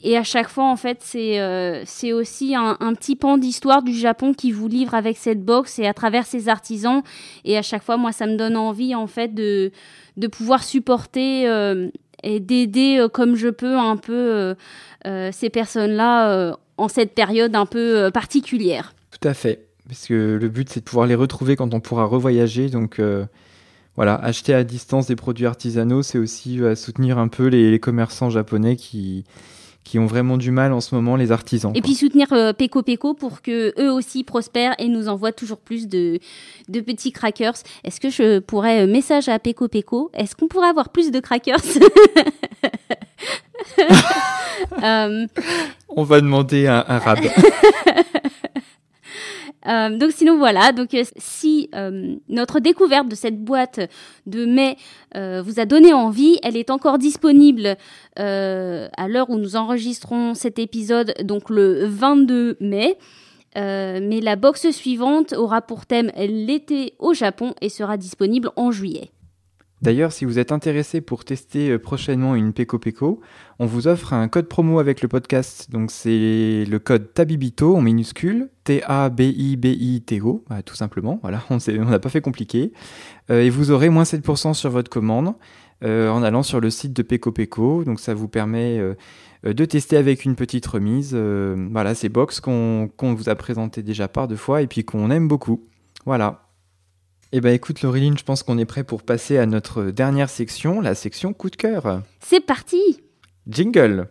et 0.02 0.16
à 0.16 0.24
chaque 0.24 0.48
fois 0.48 0.64
en 0.64 0.76
fait 0.76 0.98
c'est 1.02 2.12
aussi 2.12 2.56
un, 2.56 2.94
petit 2.94 3.14
pan 3.14 3.38
d'histoire 3.38 3.82
du 3.82 3.94
Japon 3.94 4.34
qui 4.34 4.50
vous 4.50 4.66
livre 4.66 4.94
avec 4.94 5.16
cette 5.16 5.44
box 5.44 5.78
et 5.78 5.86
à 5.86 5.94
travers 5.94 6.26
ces 6.26 6.48
artisans 6.48 7.02
et 7.44 7.56
à 7.56 7.62
chaque 7.62 7.84
fois 7.84 7.96
moi 7.96 8.10
ça 8.10 8.26
me 8.26 8.36
donne 8.36 8.56
envie 8.56 8.94
en 8.94 9.06
fait 9.06 9.32
de 9.32 9.70
de 10.16 10.26
pouvoir 10.26 10.64
supporter 10.64 11.44
et 12.24 12.40
d'aider 12.40 13.06
comme 13.12 13.36
je 13.36 13.48
peux 13.48 13.76
un 13.76 13.96
peu 13.96 14.56
ces 15.04 15.50
personnes 15.50 15.92
là 15.92 16.56
en 16.80 16.88
cette 16.88 17.14
période 17.14 17.54
un 17.54 17.66
peu 17.66 17.98
euh, 17.98 18.10
particulière. 18.10 18.94
Tout 19.10 19.26
à 19.28 19.34
fait, 19.34 19.66
parce 19.86 20.06
que 20.06 20.38
le 20.40 20.48
but 20.48 20.68
c'est 20.68 20.80
de 20.80 20.84
pouvoir 20.84 21.06
les 21.06 21.14
retrouver 21.14 21.56
quand 21.56 21.74
on 21.74 21.80
pourra 21.80 22.04
revoyager, 22.04 22.68
donc 22.68 22.98
euh, 22.98 23.24
voilà, 23.96 24.14
acheter 24.16 24.54
à 24.54 24.64
distance 24.64 25.06
des 25.06 25.16
produits 25.16 25.46
artisanaux, 25.46 26.02
c'est 26.02 26.18
aussi 26.18 26.60
euh, 26.60 26.74
soutenir 26.74 27.18
un 27.18 27.28
peu 27.28 27.46
les, 27.46 27.78
commerçants 27.78 28.30
japonais 28.30 28.76
qui, 28.76 29.24
qui 29.84 29.98
ont 29.98 30.06
vraiment 30.06 30.38
du 30.38 30.50
mal 30.50 30.72
en 30.72 30.80
ce 30.80 30.94
moment, 30.94 31.16
les 31.16 31.32
artisans. 31.32 31.72
Et 31.74 31.82
puis 31.82 31.94
soutenir 31.94 32.28
Peko 32.56 32.82
Peko 32.82 33.14
pour 33.14 33.42
que 33.42 33.74
eux 33.78 33.92
aussi 33.92 34.24
prospèrent 34.24 34.74
et 34.78 34.88
nous 34.88 35.08
envoient 35.08 35.32
toujours 35.32 35.58
plus 35.58 35.86
de, 35.88 36.18
de 36.68 36.80
petits 36.80 37.12
crackers. 37.12 37.54
Est-ce 37.84 38.00
que 38.00 38.10
je 38.10 38.38
pourrais 38.38 38.86
message 38.86 39.28
à 39.28 39.38
Peko 39.38 39.68
Peko? 39.68 40.10
Est-ce 40.14 40.34
qu'on 40.34 40.48
pourrait 40.48 40.68
avoir 40.68 40.88
plus 40.88 41.10
de 41.10 41.20
crackers? 41.20 41.60
Euh, 44.82 45.26
On 45.88 46.04
va 46.04 46.20
demander 46.20 46.66
un, 46.66 46.84
un 46.86 46.98
rab. 46.98 47.18
Euh, 49.68 49.98
donc 49.98 50.12
sinon 50.12 50.38
voilà, 50.38 50.72
donc 50.72 50.94
euh, 50.94 51.04
si 51.18 51.68
notre 52.30 52.60
découverte 52.60 53.08
de 53.08 53.14
cette 53.14 53.44
boîte 53.44 53.78
de 54.24 54.46
mai 54.46 54.78
vous 55.14 55.60
a 55.60 55.66
donné 55.66 55.92
envie, 55.92 56.38
elle 56.42 56.56
est 56.56 56.70
encore 56.70 56.96
disponible 56.96 57.76
à 58.16 59.08
l'heure 59.08 59.28
où 59.28 59.36
nous 59.36 59.56
enregistrons 59.56 60.32
cet 60.32 60.58
épisode, 60.58 61.12
donc 61.24 61.50
le 61.50 61.84
22 61.84 62.56
mai. 62.60 62.96
mais 63.54 64.20
la 64.22 64.36
box 64.36 64.70
suivante 64.70 65.34
aura 65.34 65.60
pour 65.60 65.84
thème 65.84 66.10
l'été 66.16 66.94
au 66.98 67.12
Japon 67.12 67.54
et 67.60 67.68
sera 67.68 67.98
disponible 67.98 68.50
en 68.56 68.70
juillet. 68.70 69.10
D'ailleurs, 69.82 70.12
si 70.12 70.26
vous 70.26 70.38
êtes 70.38 70.52
intéressé 70.52 71.00
pour 71.00 71.24
tester 71.24 71.70
euh, 71.70 71.78
prochainement 71.78 72.34
une 72.34 72.52
Peko 72.52 72.78
Peko, 72.78 73.20
on 73.58 73.66
vous 73.66 73.88
offre 73.88 74.12
un 74.12 74.28
code 74.28 74.46
promo 74.46 74.78
avec 74.78 75.00
le 75.00 75.08
podcast. 75.08 75.70
Donc 75.70 75.90
c'est 75.90 76.66
le 76.68 76.78
code 76.78 77.14
TABIBITO 77.14 77.76
en 77.76 77.80
minuscule, 77.80 78.50
T-A-B-I-B-I-T-O, 78.64 80.44
bah, 80.50 80.62
tout 80.62 80.74
simplement. 80.74 81.18
Voilà, 81.22 81.42
on 81.50 81.58
n'a 81.86 81.98
pas 81.98 82.10
fait 82.10 82.20
compliqué. 82.20 82.72
Euh, 83.30 83.42
et 83.42 83.48
vous 83.48 83.70
aurez 83.70 83.88
moins 83.88 84.02
7% 84.02 84.52
sur 84.52 84.70
votre 84.70 84.90
commande 84.90 85.34
euh, 85.82 86.10
en 86.10 86.22
allant 86.22 86.42
sur 86.42 86.60
le 86.60 86.68
site 86.68 86.92
de 86.92 87.02
Peko 87.02 87.32
Peko. 87.32 87.84
Donc 87.84 88.00
ça 88.00 88.12
vous 88.12 88.28
permet 88.28 88.82
de 89.44 89.64
tester 89.64 89.96
avec 89.96 90.26
une 90.26 90.34
petite 90.34 90.66
remise. 90.66 91.14
voilà, 91.14 91.94
ces 91.94 92.10
box 92.10 92.40
qu'on 92.40 92.90
vous 93.00 93.30
a 93.30 93.34
présenté 93.34 93.82
déjà 93.82 94.08
par 94.08 94.28
deux 94.28 94.36
fois 94.36 94.60
et 94.60 94.66
puis 94.66 94.84
qu'on 94.84 95.10
aime 95.10 95.26
beaucoup. 95.26 95.64
Voilà. 96.04 96.49
Eh 97.32 97.40
bien 97.40 97.52
écoute 97.52 97.82
Laureline, 97.82 98.18
je 98.18 98.24
pense 98.24 98.42
qu'on 98.42 98.58
est 98.58 98.64
prêt 98.64 98.82
pour 98.82 99.04
passer 99.04 99.38
à 99.38 99.46
notre 99.46 99.84
dernière 99.84 100.28
section, 100.28 100.80
la 100.80 100.96
section 100.96 101.32
coup 101.32 101.48
de 101.48 101.54
cœur. 101.54 102.02
C'est 102.18 102.44
parti 102.44 103.04
Jingle 103.46 104.08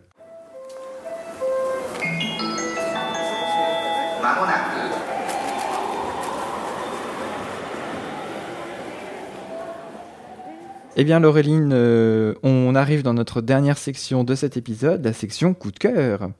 Eh 10.96 11.04
bien 11.04 11.20
Laureline, 11.20 11.72
euh, 11.72 12.34
on 12.42 12.74
arrive 12.74 13.02
dans 13.02 13.14
notre 13.14 13.40
dernière 13.42 13.78
section 13.78 14.24
de 14.24 14.34
cet 14.34 14.56
épisode, 14.56 15.04
la 15.04 15.12
section 15.12 15.54
coup 15.54 15.70
de 15.70 15.78
cœur. 15.78 16.30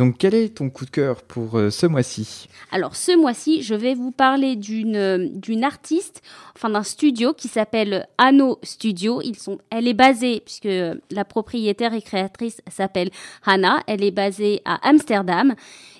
Donc, 0.00 0.16
quel 0.16 0.34
est 0.34 0.56
ton 0.56 0.70
coup 0.70 0.86
de 0.86 0.90
cœur 0.90 1.20
pour 1.20 1.58
euh, 1.58 1.68
ce 1.68 1.84
mois-ci? 1.84 2.48
Alors, 2.72 2.96
ce 2.96 3.14
mois-ci, 3.14 3.60
je 3.60 3.74
vais 3.74 3.92
vous 3.92 4.12
parler 4.12 4.56
d'une 4.56 4.96
euh, 4.96 5.62
artiste, 5.62 6.22
enfin 6.56 6.70
d'un 6.70 6.82
studio 6.82 7.34
qui 7.34 7.48
s'appelle 7.48 8.08
Anno 8.16 8.58
Studio. 8.62 9.20
Elle 9.68 9.86
est 9.86 9.92
basée, 9.92 10.40
puisque 10.42 10.70
la 11.10 11.24
propriétaire 11.26 11.92
et 11.92 12.00
créatrice 12.00 12.62
s'appelle 12.70 13.10
Hannah, 13.44 13.82
elle 13.86 14.02
est 14.02 14.10
basée 14.10 14.62
à 14.64 14.88
Amsterdam 14.88 15.54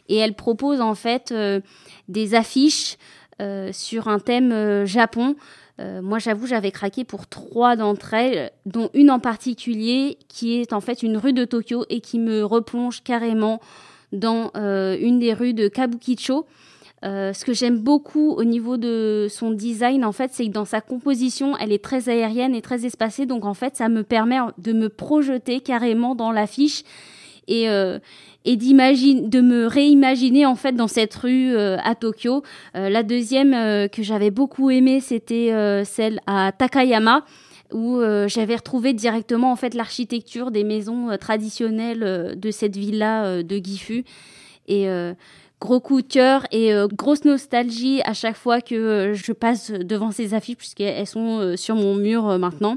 et 0.08 0.16
elle 0.16 0.32
propose 0.32 0.80
en 0.80 0.94
fait 0.94 1.30
euh, 1.30 1.60
des 2.08 2.34
affiches 2.34 2.96
sur 3.72 4.08
un 4.08 4.18
thème 4.18 4.84
Japon. 4.84 5.34
moi, 5.78 6.18
j'avoue, 6.18 6.46
j'avais 6.46 6.70
craqué 6.70 7.04
pour 7.04 7.26
trois 7.26 7.74
d'entre 7.74 8.12
elles, 8.12 8.50
dont 8.66 8.90
une 8.92 9.10
en 9.10 9.18
particulier 9.18 10.18
qui 10.28 10.60
est 10.60 10.74
en 10.74 10.82
fait 10.82 11.02
une 11.02 11.16
rue 11.16 11.32
de 11.32 11.46
Tokyo 11.46 11.86
et 11.88 12.02
qui 12.02 12.18
me 12.18 12.44
replonge 12.44 13.02
carrément 13.02 13.58
dans 14.12 14.50
euh, 14.56 14.96
une 15.00 15.18
des 15.18 15.32
rues 15.32 15.54
de 15.54 15.68
Kabukicho. 15.68 16.46
Euh, 17.02 17.32
ce 17.32 17.46
que 17.46 17.54
j'aime 17.54 17.78
beaucoup 17.78 18.32
au 18.32 18.44
niveau 18.44 18.76
de 18.76 19.26
son 19.30 19.52
design, 19.52 20.04
en 20.04 20.12
fait, 20.12 20.32
c'est 20.34 20.46
que 20.46 20.52
dans 20.52 20.66
sa 20.66 20.82
composition, 20.82 21.56
elle 21.56 21.72
est 21.72 21.82
très 21.82 22.10
aérienne 22.10 22.54
et 22.54 22.60
très 22.60 22.84
espacée. 22.84 23.24
Donc, 23.24 23.46
en 23.46 23.54
fait, 23.54 23.76
ça 23.76 23.88
me 23.88 24.02
permet 24.02 24.36
de 24.58 24.72
me 24.72 24.88
projeter 24.88 25.60
carrément 25.60 26.14
dans 26.14 26.30
l'affiche 26.30 26.82
et, 27.50 27.68
euh, 27.68 27.98
et 28.44 28.56
d'imaginer, 28.56 29.22
de 29.22 29.40
me 29.40 29.66
réimaginer 29.66 30.46
en 30.46 30.54
fait 30.54 30.72
dans 30.72 30.88
cette 30.88 31.14
rue 31.14 31.54
euh, 31.54 31.76
à 31.82 31.94
Tokyo. 31.94 32.42
Euh, 32.76 32.88
la 32.88 33.02
deuxième 33.02 33.88
que 33.90 34.02
j'avais 34.02 34.30
beaucoup 34.30 34.70
aimée, 34.70 35.00
c'était 35.00 35.52
celle 35.84 36.20
à 36.26 36.52
Takayama 36.52 37.24
où 37.72 37.98
euh, 37.98 38.28
j'avais 38.28 38.56
retrouvé 38.56 38.92
directement 38.92 39.52
en 39.52 39.56
fait 39.56 39.74
l'architecture 39.74 40.50
des 40.50 40.64
maisons 40.64 41.10
euh, 41.10 41.16
traditionnelles 41.16 42.02
euh, 42.02 42.34
de 42.34 42.50
cette 42.50 42.76
villa 42.76 43.42
de 43.42 43.56
Gifu 43.56 44.04
et 44.68 44.86
gros 45.60 45.80
coup 45.80 46.00
de 46.00 46.06
cœur 46.06 46.46
et 46.52 46.72
grosse 46.92 47.24
nostalgie 47.24 48.00
à 48.04 48.14
chaque 48.14 48.36
fois 48.36 48.60
que 48.60 49.12
je 49.14 49.32
passe 49.32 49.72
devant 49.72 50.12
ces 50.12 50.32
affiches 50.32 50.56
puisqu'elles 50.56 51.06
sont 51.08 51.56
sur 51.56 51.74
mon 51.74 51.96
mur 51.96 52.38
maintenant. 52.38 52.76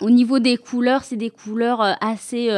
Au 0.00 0.08
niveau 0.08 0.38
des 0.38 0.56
couleurs, 0.56 1.04
c'est 1.04 1.16
des 1.16 1.28
couleurs 1.28 1.82
assez 2.00 2.48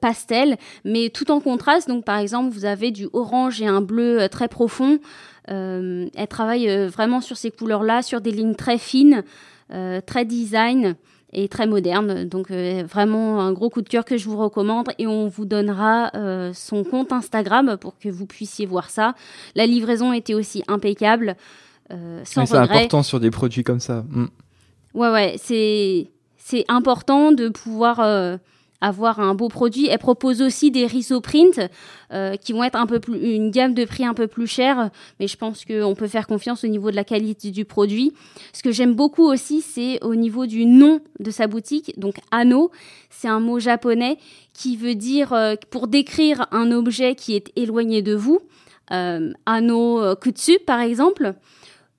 pastel, 0.00 0.56
mais 0.86 1.10
tout 1.10 1.30
en 1.30 1.40
contraste. 1.40 1.86
Donc, 1.86 2.06
par 2.06 2.18
exemple, 2.18 2.54
vous 2.54 2.64
avez 2.64 2.92
du 2.92 3.08
orange 3.12 3.60
et 3.60 3.66
un 3.66 3.82
bleu 3.82 4.26
très 4.30 4.48
profond. 4.48 5.00
elle 5.46 6.28
travaille 6.30 6.86
vraiment 6.86 7.20
sur 7.20 7.36
ces 7.36 7.50
couleurs-là, 7.50 8.00
sur 8.00 8.22
des 8.22 8.30
lignes 8.30 8.54
très 8.54 8.78
fines. 8.78 9.22
Euh, 9.72 10.02
très 10.04 10.26
design 10.26 10.94
et 11.32 11.48
très 11.48 11.66
moderne. 11.66 12.28
Donc 12.28 12.50
euh, 12.50 12.84
vraiment 12.86 13.40
un 13.40 13.52
gros 13.52 13.70
coup 13.70 13.80
de 13.80 13.88
cœur 13.88 14.04
que 14.04 14.18
je 14.18 14.28
vous 14.28 14.36
recommande 14.36 14.88
et 14.98 15.06
on 15.06 15.26
vous 15.26 15.46
donnera 15.46 16.10
euh, 16.14 16.52
son 16.52 16.84
compte 16.84 17.12
Instagram 17.12 17.78
pour 17.80 17.98
que 17.98 18.10
vous 18.10 18.26
puissiez 18.26 18.66
voir 18.66 18.90
ça. 18.90 19.14
La 19.54 19.66
livraison 19.66 20.12
était 20.12 20.34
aussi 20.34 20.62
impeccable. 20.68 21.36
sans 22.24 22.46
c'est 22.46 22.56
important 22.56 23.02
sur 23.02 23.20
des 23.20 23.30
produits 23.30 23.64
comme 23.64 23.80
ça. 23.80 24.04
Mm. 24.10 24.26
Ouais 24.92 25.10
ouais, 25.10 25.34
c'est 25.38 26.10
c'est 26.36 26.66
important 26.68 27.32
de 27.32 27.48
pouvoir 27.48 28.00
avoir 28.84 29.18
un 29.18 29.34
beau 29.34 29.48
produit. 29.48 29.86
Elle 29.88 29.98
propose 29.98 30.42
aussi 30.42 30.70
des 30.70 30.86
risoprint 30.86 31.58
euh, 32.12 32.36
qui 32.36 32.52
vont 32.52 32.62
être 32.62 32.76
un 32.76 32.86
peu 32.86 33.00
plus, 33.00 33.18
une 33.18 33.50
gamme 33.50 33.72
de 33.72 33.84
prix 33.86 34.04
un 34.04 34.12
peu 34.12 34.26
plus 34.26 34.46
chère, 34.46 34.90
mais 35.18 35.26
je 35.26 35.36
pense 35.36 35.64
qu'on 35.64 35.94
peut 35.94 36.06
faire 36.06 36.26
confiance 36.26 36.64
au 36.64 36.66
niveau 36.66 36.90
de 36.90 36.96
la 36.96 37.04
qualité 37.04 37.50
du 37.50 37.64
produit. 37.64 38.12
Ce 38.52 38.62
que 38.62 38.72
j'aime 38.72 38.94
beaucoup 38.94 39.24
aussi, 39.24 39.62
c'est 39.62 40.02
au 40.04 40.14
niveau 40.14 40.44
du 40.46 40.66
nom 40.66 41.00
de 41.18 41.30
sa 41.30 41.46
boutique. 41.46 41.98
Donc 41.98 42.16
Ano, 42.30 42.70
c'est 43.08 43.28
un 43.28 43.40
mot 43.40 43.58
japonais 43.58 44.18
qui 44.52 44.76
veut 44.76 44.94
dire 44.94 45.32
euh, 45.32 45.54
pour 45.70 45.88
décrire 45.88 46.46
un 46.52 46.70
objet 46.70 47.14
qui 47.14 47.34
est 47.34 47.52
éloigné 47.56 48.02
de 48.02 48.14
vous. 48.14 48.40
Euh, 48.92 49.32
ano 49.46 50.14
Kutsu, 50.16 50.58
par 50.66 50.80
exemple. 50.80 51.34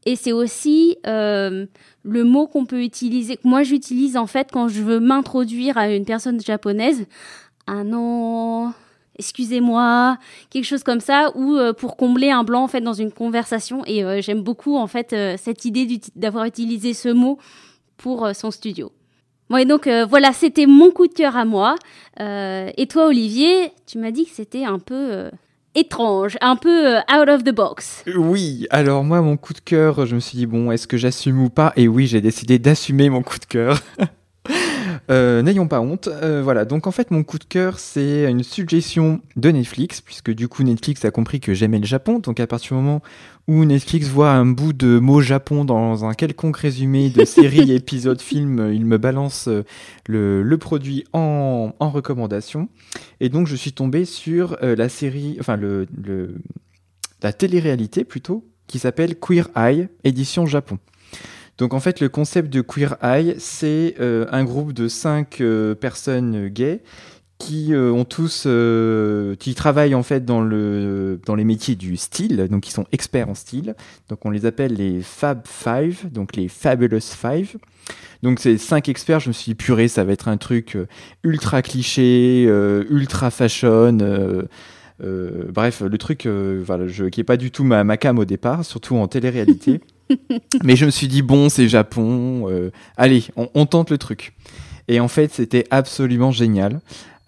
Et 0.06 0.16
c'est 0.16 0.32
aussi 0.32 0.97
le 1.06 1.68
mot 2.03 2.47
qu'on 2.47 2.66
peut 2.66 2.84
utiliser, 2.84 3.38
que 3.38 3.47
moi 3.47 3.64
j'utilise 3.64 4.18
en 4.18 4.28
fait 4.28 4.49
quand 4.51 4.68
je 4.68 4.82
veux 4.82 4.99
m'introduire 4.99 5.78
à 5.78 5.89
une 5.89 6.06
personne 6.06 6.39
japonaise. 6.39 7.06
Ah 7.68 7.84
non, 7.84 8.72
excusez-moi, 9.18 10.18
quelque 10.51 10.66
chose 10.66 10.84
comme 10.84 10.99
ça, 10.99 11.32
ou 11.36 11.58
pour 11.78 11.97
combler 11.97 12.30
un 12.30 12.43
blanc 12.43 12.64
en 12.64 12.68
fait 12.68 12.82
dans 12.82 12.93
une 12.93 13.12
conversation. 13.12 13.84
Et 13.88 14.22
j'aime 14.22 14.41
beaucoup 14.41 14.78
en 14.78 14.88
fait 14.88 15.16
cette 15.38 15.66
idée 15.66 15.99
d'avoir 16.16 16.45
utilisé 16.45 16.93
ce 16.93 17.10
mot 17.10 17.39
pour 17.97 18.30
son 18.36 18.51
studio. 18.51 18.91
Bon, 19.49 19.58
et 19.58 19.66
donc 19.66 19.86
euh, 19.86 20.06
voilà, 20.06 20.34
c'était 20.34 20.66
mon 20.66 20.89
coup 20.91 21.08
de 21.08 21.14
cœur 21.14 21.38
à 21.38 21.45
moi. 21.45 21.76
Euh, 22.20 22.72
et 22.78 22.88
toi, 22.88 23.08
Olivier, 23.08 23.72
tu 23.86 23.99
m'as 23.99 24.12
dit 24.12 24.26
que 24.26 24.32
c'était 24.32 24.66
un 24.66 24.80
peu 24.80 24.95
euh, 24.95 25.30
étrange, 25.76 26.38
un 26.41 26.55
peu 26.55 26.97
out 26.97 27.30
of 27.30 27.43
the 27.43 27.53
box. 27.53 28.03
Oui, 28.15 28.67
alors 28.69 29.03
moi, 29.03 29.21
mon 29.21 29.38
coup 29.38 29.53
de 29.53 29.59
cœur, 29.59 30.05
je 30.05 30.15
me 30.15 30.19
suis 30.19 30.38
dit, 30.38 30.45
bon, 30.45 30.71
est-ce 30.71 30.88
que 30.88 30.97
j'assume 30.97 31.43
ou 31.43 31.49
pas? 31.49 31.73
Et 31.76 31.88
oui, 31.88 32.07
j'ai 32.07 32.21
décidé 32.21 32.59
d'assumer 32.59 33.09
mon 33.09 33.21
coup 33.21 33.39
de 33.39 33.45
cœur. 33.45 33.82
Euh, 35.10 35.41
n'ayons 35.41 35.68
pas 35.68 35.82
honte. 35.82 36.08
Euh, 36.08 36.41
voilà, 36.43 36.66
donc 36.66 36.88
en 36.88 36.91
fait, 36.91 37.12
mon 37.12 37.24
coup 37.24 37.38
de 37.38 37.43
cœur, 37.43 37.80
c'est 37.80 38.30
une 38.30 38.43
suggestion 38.43 39.22
de 39.36 39.49
Netflix, 39.49 40.01
puisque 40.01 40.32
du 40.32 40.47
coup, 40.47 40.64
Netflix 40.64 41.06
a 41.06 41.12
compris 41.12 41.39
que 41.39 41.53
j'aimais 41.53 41.80
le 41.80 41.86
Japon. 41.86 42.20
Donc 42.20 42.39
à 42.39 42.47
partir 42.47 42.76
du 42.76 42.84
moment 42.84 43.01
où 43.47 43.64
Netflix 43.66 44.08
voit 44.08 44.32
un 44.32 44.45
bout 44.45 44.74
de 44.74 44.97
mot 44.97 45.22
Japon 45.22 45.66
dans 45.66 46.06
un 46.06 46.14
quelconque 46.14 46.58
résumé 46.58 47.10
de 47.10 47.26
série, 47.26 47.72
épisode, 47.72 48.22
film, 48.22 48.72
il 48.74 48.86
me 48.86 48.97
balance 48.97 49.47
euh, 49.47 49.64
le, 50.08 50.58
produit 50.58 51.06
en, 51.14 51.72
recommandation. 51.80 52.70
Et 53.20 53.30
donc, 53.30 53.47
je 53.47 53.56
suis 53.56 53.74
tombé 53.74 54.06
sur 54.06 54.58
la 54.62 54.89
série, 54.89 55.38
enfin, 55.39 55.56
le, 55.56 55.88
la 57.22 57.32
télé-réalité 57.32 58.03
plutôt, 58.03 58.43
qui 58.68 58.80
s'appelle 58.80 59.16
Queer 59.20 59.47
Eye, 59.56 59.88
édition 60.03 60.45
Japon. 60.45 60.80
Donc 61.58 61.74
en 61.74 61.80
fait, 61.80 62.01
le 62.01 62.10
concept 62.10 62.51
de 62.51 62.62
Queer 62.62 62.97
Eye, 63.01 63.36
c'est 63.38 63.95
euh, 63.99 64.26
un 64.32 64.43
groupe 64.43 64.74
de 64.74 64.88
cinq 64.88 65.39
euh, 65.39 65.74
personnes 65.74 66.49
gays 66.49 66.82
qui 67.38 67.74
euh, 67.74 67.91
ont 67.91 68.06
tous, 68.06 68.47
qui 69.39 69.56
travaillent 69.56 69.95
en 69.95 70.03
fait 70.03 70.24
dans 70.24 70.41
le 70.41 71.20
dans 71.26 71.36
les 71.36 71.43
métiers 71.43 71.76
du 71.76 71.97
style, 71.97 72.47
donc 72.49 72.64
qui 72.64 72.72
sont 72.72 72.86
experts 72.91 73.30
en 73.30 73.36
style. 73.36 73.76
Donc 74.10 74.26
on 74.26 74.30
les 74.30 74.45
appelle 74.45 74.74
les 74.74 75.01
Fab 75.01 75.41
Five, 75.45 76.12
donc 76.12 76.36
les 76.36 76.47
Fabulous 76.47 77.01
Five. 77.01 77.56
Donc 78.24 78.39
ces 78.39 78.58
cinq 78.58 78.89
experts, 78.89 79.20
je 79.20 79.30
me 79.30 79.34
suis 79.34 79.51
dit 79.51 79.56
purée, 79.56 79.88
ça 79.88 80.03
va 80.03 80.14
être 80.14 80.28
un 80.28 80.38
truc 80.38 80.78
ultra 81.24 81.62
cliché, 81.62 82.43
ultra 82.89 83.32
fashion. 83.32 83.97
bref, 84.99 85.82
le 85.82 85.97
truc 85.97 86.26
voilà, 86.26 86.88
je, 86.88 87.06
qui 87.06 87.20
est 87.20 87.26
pas 87.26 87.38
du 87.38 87.51
tout 87.51 87.66
ma, 87.66 87.84
ma 87.84 87.97
cam 87.97 88.18
au 88.18 88.26
départ, 88.26 88.64
surtout 88.64 88.95
en 88.95 89.08
télé-réalité. 89.08 89.82
Mais 90.64 90.76
je 90.76 90.86
me 90.86 90.91
suis 90.91 91.08
dit, 91.08 91.22
bon, 91.22 91.49
c'est 91.49 91.68
Japon, 91.68 92.49
euh, 92.49 92.72
allez, 92.97 93.26
on, 93.36 93.66
tente 93.66 93.89
le 93.89 93.97
truc. 93.97 94.34
Et 94.88 94.99
en 94.99 95.08
fait, 95.08 95.34
c'était 95.34 95.66
absolument 95.72 96.32
génial. 96.32 96.82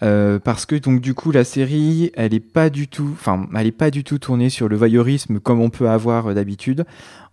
Euh, 0.04 0.38
parce 0.38 0.68
que 0.68 0.76
donc 0.76 1.02
du 1.02 1.16
coup 1.16 1.32
la 1.32 1.44
série 1.44 2.12
elle 2.14 2.32
est 2.36 2.40
pas 2.40 2.70
du 2.70 2.88
tout 2.88 3.10
enfin 3.14 3.48
elle 3.56 3.66
est 3.66 3.72
pas 3.72 3.90
du 3.90 4.04
tout 4.04 4.20
tournée 4.20 4.52
sur 4.52 4.70
le 4.70 4.76
voyeurisme 4.76 5.40
comme 5.40 5.60
on 5.60 5.72
peut 5.72 5.90
avoir 5.90 6.28
euh, 6.28 6.34
d'habitude 6.36 6.86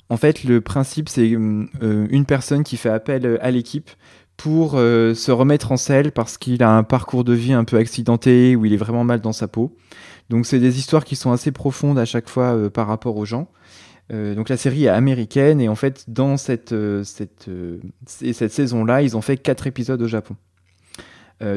en 0.08 0.16
fait 0.16 0.44
le 0.44 0.62
principe 0.62 1.10
c'est 1.10 1.28
une 1.28 2.24
personne 2.26 2.64
qui 2.64 2.78
fait 2.78 2.88
appel 2.88 3.38
à 3.42 3.50
l'équipe 3.50 3.90
pour 4.38 4.70
se 4.78 5.30
remettre 5.30 5.72
en 5.72 5.76
selle 5.76 6.10
parce 6.10 6.38
qu'il 6.38 6.62
a 6.62 6.70
un 6.74 6.84
parcours 6.84 7.22
de 7.22 7.34
vie 7.34 7.52
un 7.52 7.64
peu 7.64 7.76
accidenté 7.76 8.56
où 8.56 8.64
il 8.64 8.72
est 8.72 8.78
vraiment 8.78 9.04
mal 9.04 9.20
dans 9.20 9.34
sa 9.34 9.46
peau 9.46 9.76
donc 10.30 10.46
c'est 10.46 10.58
des 10.58 10.78
histoires 10.78 11.04
qui 11.04 11.16
sont 11.16 11.32
assez 11.32 11.52
profondes 11.52 11.98
à 11.98 12.06
chaque 12.06 12.30
fois 12.30 12.70
par 12.70 12.86
rapport 12.86 13.18
aux 13.18 13.26
gens 13.26 13.50
euh, 14.12 14.34
donc 14.34 14.48
la 14.48 14.56
série 14.56 14.84
est 14.84 14.88
américaine 14.88 15.60
et 15.60 15.68
en 15.68 15.74
fait 15.74 16.04
dans 16.08 16.36
cette, 16.36 16.72
euh, 16.72 17.04
cette, 17.04 17.48
euh, 17.48 17.78
cette 18.06 18.52
saison-là, 18.52 19.02
ils 19.02 19.16
ont 19.16 19.22
fait 19.22 19.38
quatre 19.38 19.66
épisodes 19.66 20.00
au 20.00 20.08
Japon. 20.08 20.36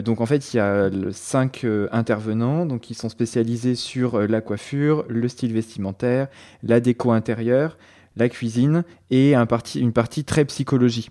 donc 0.04 0.22
en 0.22 0.26
fait, 0.26 0.54
il 0.54 0.58
y 0.58 0.60
a 0.60 0.90
cinq 1.12 1.66
intervenants 1.92 2.66
donc 2.66 2.82
qui 2.82 2.94
sont 2.94 3.10
spécialisés 3.10 3.76
sur 3.76 4.20
la 4.28 4.42
coiffure, 4.42 5.06
le 5.08 5.28
style 5.30 5.54
vestimentaire, 5.54 6.28
la 6.62 6.82
déco 6.82 7.12
intérieure, 7.12 7.78
la 8.18 8.28
cuisine 8.28 8.84
et 9.12 9.34
un 9.36 9.46
parti, 9.46 9.80
une 9.80 9.94
partie 9.94 10.26
très 10.26 10.44
psychologie. 10.46 11.10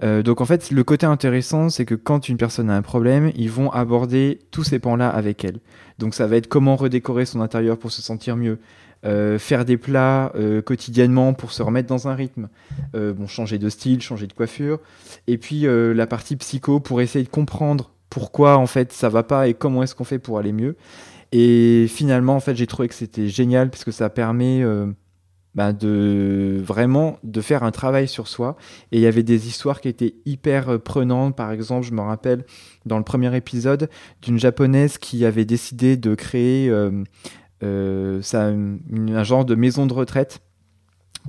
donc 0.00 0.40
en 0.40 0.44
fait, 0.46 0.72
le 0.72 0.82
côté 0.82 1.06
intéressant, 1.06 1.68
c'est 1.68 1.84
que 1.84 1.94
quand 1.94 2.28
une 2.28 2.38
personne 2.38 2.70
a 2.70 2.76
un 2.76 2.82
problème, 2.82 3.30
ils 3.36 3.50
vont 3.50 3.70
aborder 3.70 4.40
tous 4.50 4.64
ces 4.64 4.80
pans-là 4.80 5.08
avec 5.08 5.44
elle. 5.44 5.60
Donc 5.98 6.14
ça 6.14 6.26
va 6.26 6.36
être 6.36 6.48
comment 6.48 6.74
redécorer 6.74 7.24
son 7.24 7.40
intérieur 7.40 7.78
pour 7.78 7.92
se 7.92 8.02
sentir 8.02 8.36
mieux, 8.36 8.58
euh, 9.04 9.36
faire 9.36 9.64
des 9.64 9.76
plats 9.76 10.30
euh, 10.36 10.62
quotidiennement 10.62 11.34
pour 11.34 11.50
se 11.50 11.60
remettre 11.60 11.88
dans 11.88 12.06
un 12.06 12.14
rythme, 12.14 12.48
euh, 12.94 13.12
bon, 13.12 13.26
changer 13.26 13.58
de 13.58 13.68
style, 13.68 14.00
changer 14.00 14.28
de 14.28 14.32
coiffure, 14.32 14.78
et 15.26 15.38
puis 15.38 15.66
la 15.66 16.06
partie 16.06 16.36
psycho 16.36 16.78
pour 16.78 17.00
essayer 17.00 17.24
de 17.24 17.30
comprendre 17.30 17.90
pourquoi 18.10 18.58
en 18.58 18.66
fait 18.66 18.92
ça 18.92 19.08
va 19.08 19.22
pas 19.24 19.48
et 19.48 19.54
comment 19.54 19.82
est-ce 19.82 19.94
qu'on 19.94 20.04
fait 20.04 20.20
pour 20.20 20.38
aller 20.38 20.52
mieux. 20.52 20.76
Et 21.32 21.86
finalement, 21.88 22.36
en 22.36 22.40
fait, 22.40 22.54
j'ai 22.54 22.66
trouvé 22.66 22.88
que 22.88 22.94
c'était 22.94 23.28
génial 23.28 23.70
parce 23.70 23.84
que 23.84 23.90
ça 23.90 24.10
permet 24.10 24.62
bah, 25.54 25.72
de 25.72 26.60
vraiment 26.62 27.18
de 27.22 27.40
faire 27.40 27.62
un 27.62 27.70
travail 27.70 28.06
sur 28.06 28.28
soi. 28.28 28.56
Et 28.90 28.98
il 28.98 29.00
y 29.00 29.06
avait 29.06 29.22
des 29.22 29.48
histoires 29.48 29.80
qui 29.80 29.88
étaient 29.88 30.14
hyper 30.26 30.78
prenantes. 30.80 31.34
Par 31.34 31.50
exemple, 31.52 31.86
je 31.86 31.92
me 31.92 32.02
rappelle 32.02 32.44
dans 32.84 32.98
le 32.98 33.04
premier 33.04 33.34
épisode 33.34 33.88
d'une 34.20 34.38
japonaise 34.38 34.98
qui 34.98 35.24
avait 35.24 35.46
décidé 35.46 35.96
de 35.96 36.14
créer 36.14 36.70
ça 37.62 38.46
un 38.48 39.24
genre 39.24 39.44
de 39.44 39.54
maison 39.54 39.86
de 39.86 39.92
retraite 39.92 40.40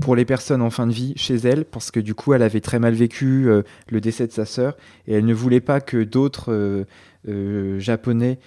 pour 0.02 0.16
les 0.16 0.26
personnes 0.26 0.62
en 0.62 0.70
fin 0.70 0.88
de 0.88 0.92
vie 0.92 1.14
chez 1.16 1.36
elle, 1.36 1.66
parce 1.66 1.92
que 1.92 2.00
du 2.00 2.16
coup, 2.16 2.34
elle 2.34 2.42
avait 2.42 2.62
très 2.62 2.80
mal 2.80 2.94
vécu 2.94 3.48
euh, 3.48 3.62
le 3.90 4.02
décès 4.02 4.28
de 4.28 4.32
sa 4.32 4.46
sœur, 4.46 4.76
et 5.08 5.14
elle 5.14 5.26
ne 5.26 5.34
voulait 5.34 5.62
pas 5.62 5.82
que 5.82 6.04
d'autres 6.04 6.86
euh, 7.28 7.80
Japonais 7.80 8.40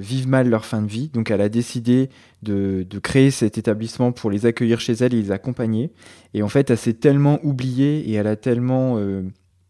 vivent 0.00 0.26
mal 0.26 0.50
leur 0.50 0.64
fin 0.64 0.82
de 0.82 0.88
vie. 0.88 1.08
Donc, 1.10 1.30
elle 1.30 1.40
a 1.40 1.48
décidé 1.48 2.10
de, 2.42 2.84
créer 3.00 3.30
cet 3.30 3.58
établissement 3.58 4.10
pour 4.10 4.28
les 4.28 4.44
accueillir 4.44 4.80
chez 4.80 4.94
elle 4.94 5.14
et 5.14 5.22
les 5.22 5.30
accompagner. 5.30 5.92
Et 6.34 6.42
en 6.42 6.48
fait, 6.48 6.68
elle 6.70 6.78
s'est 6.78 6.94
tellement 6.94 7.38
oubliée 7.44 8.10
et 8.10 8.14
elle 8.14 8.26
a 8.26 8.34
tellement 8.34 8.98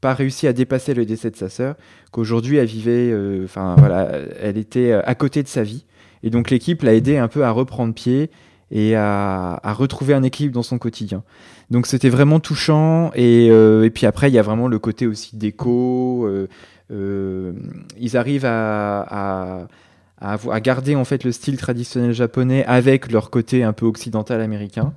pas 0.00 0.14
réussi 0.14 0.46
à 0.46 0.54
dépasser 0.54 0.94
le 0.94 1.04
décès 1.04 1.30
de 1.30 1.36
sa 1.36 1.50
sœur 1.50 1.74
qu'aujourd'hui, 2.10 2.56
elle 2.56 2.68
vivait, 2.68 3.14
enfin 3.44 3.74
voilà, 3.76 4.12
elle 4.40 4.56
était 4.56 4.92
à 4.92 5.14
côté 5.14 5.42
de 5.42 5.48
sa 5.48 5.62
vie. 5.62 5.84
Et 6.22 6.30
donc 6.30 6.50
l'équipe 6.50 6.82
l'a 6.82 6.94
aidé 6.94 7.16
un 7.18 7.28
peu 7.28 7.44
à 7.44 7.50
reprendre 7.50 7.94
pied 7.94 8.30
et 8.72 8.96
à, 8.96 9.60
retrouver 9.64 10.14
un 10.14 10.22
équilibre 10.22 10.54
dans 10.54 10.62
son 10.62 10.78
quotidien. 10.78 11.22
Donc 11.70 11.86
c'était 11.86 12.08
vraiment 12.08 12.40
touchant. 12.40 13.12
Et, 13.14 13.48
euh, 13.50 13.88
puis 13.90 14.06
après, 14.06 14.30
il 14.30 14.34
y 14.34 14.38
a 14.38 14.42
vraiment 14.42 14.66
le 14.66 14.78
côté 14.78 15.06
aussi 15.06 15.36
déco. 15.36 16.26
Euh, 16.26 16.48
euh, 16.90 17.52
ils 18.00 18.16
arrivent 18.16 18.46
à, 18.46 19.68
garder 20.62 20.96
en 20.96 21.04
fait 21.04 21.24
le 21.24 21.32
style 21.32 21.58
traditionnel 21.58 22.12
japonais 22.12 22.64
avec 22.64 23.12
leur 23.12 23.30
côté 23.30 23.62
un 23.62 23.74
peu 23.74 23.86
occidental 23.86 24.40
américain. 24.40 24.94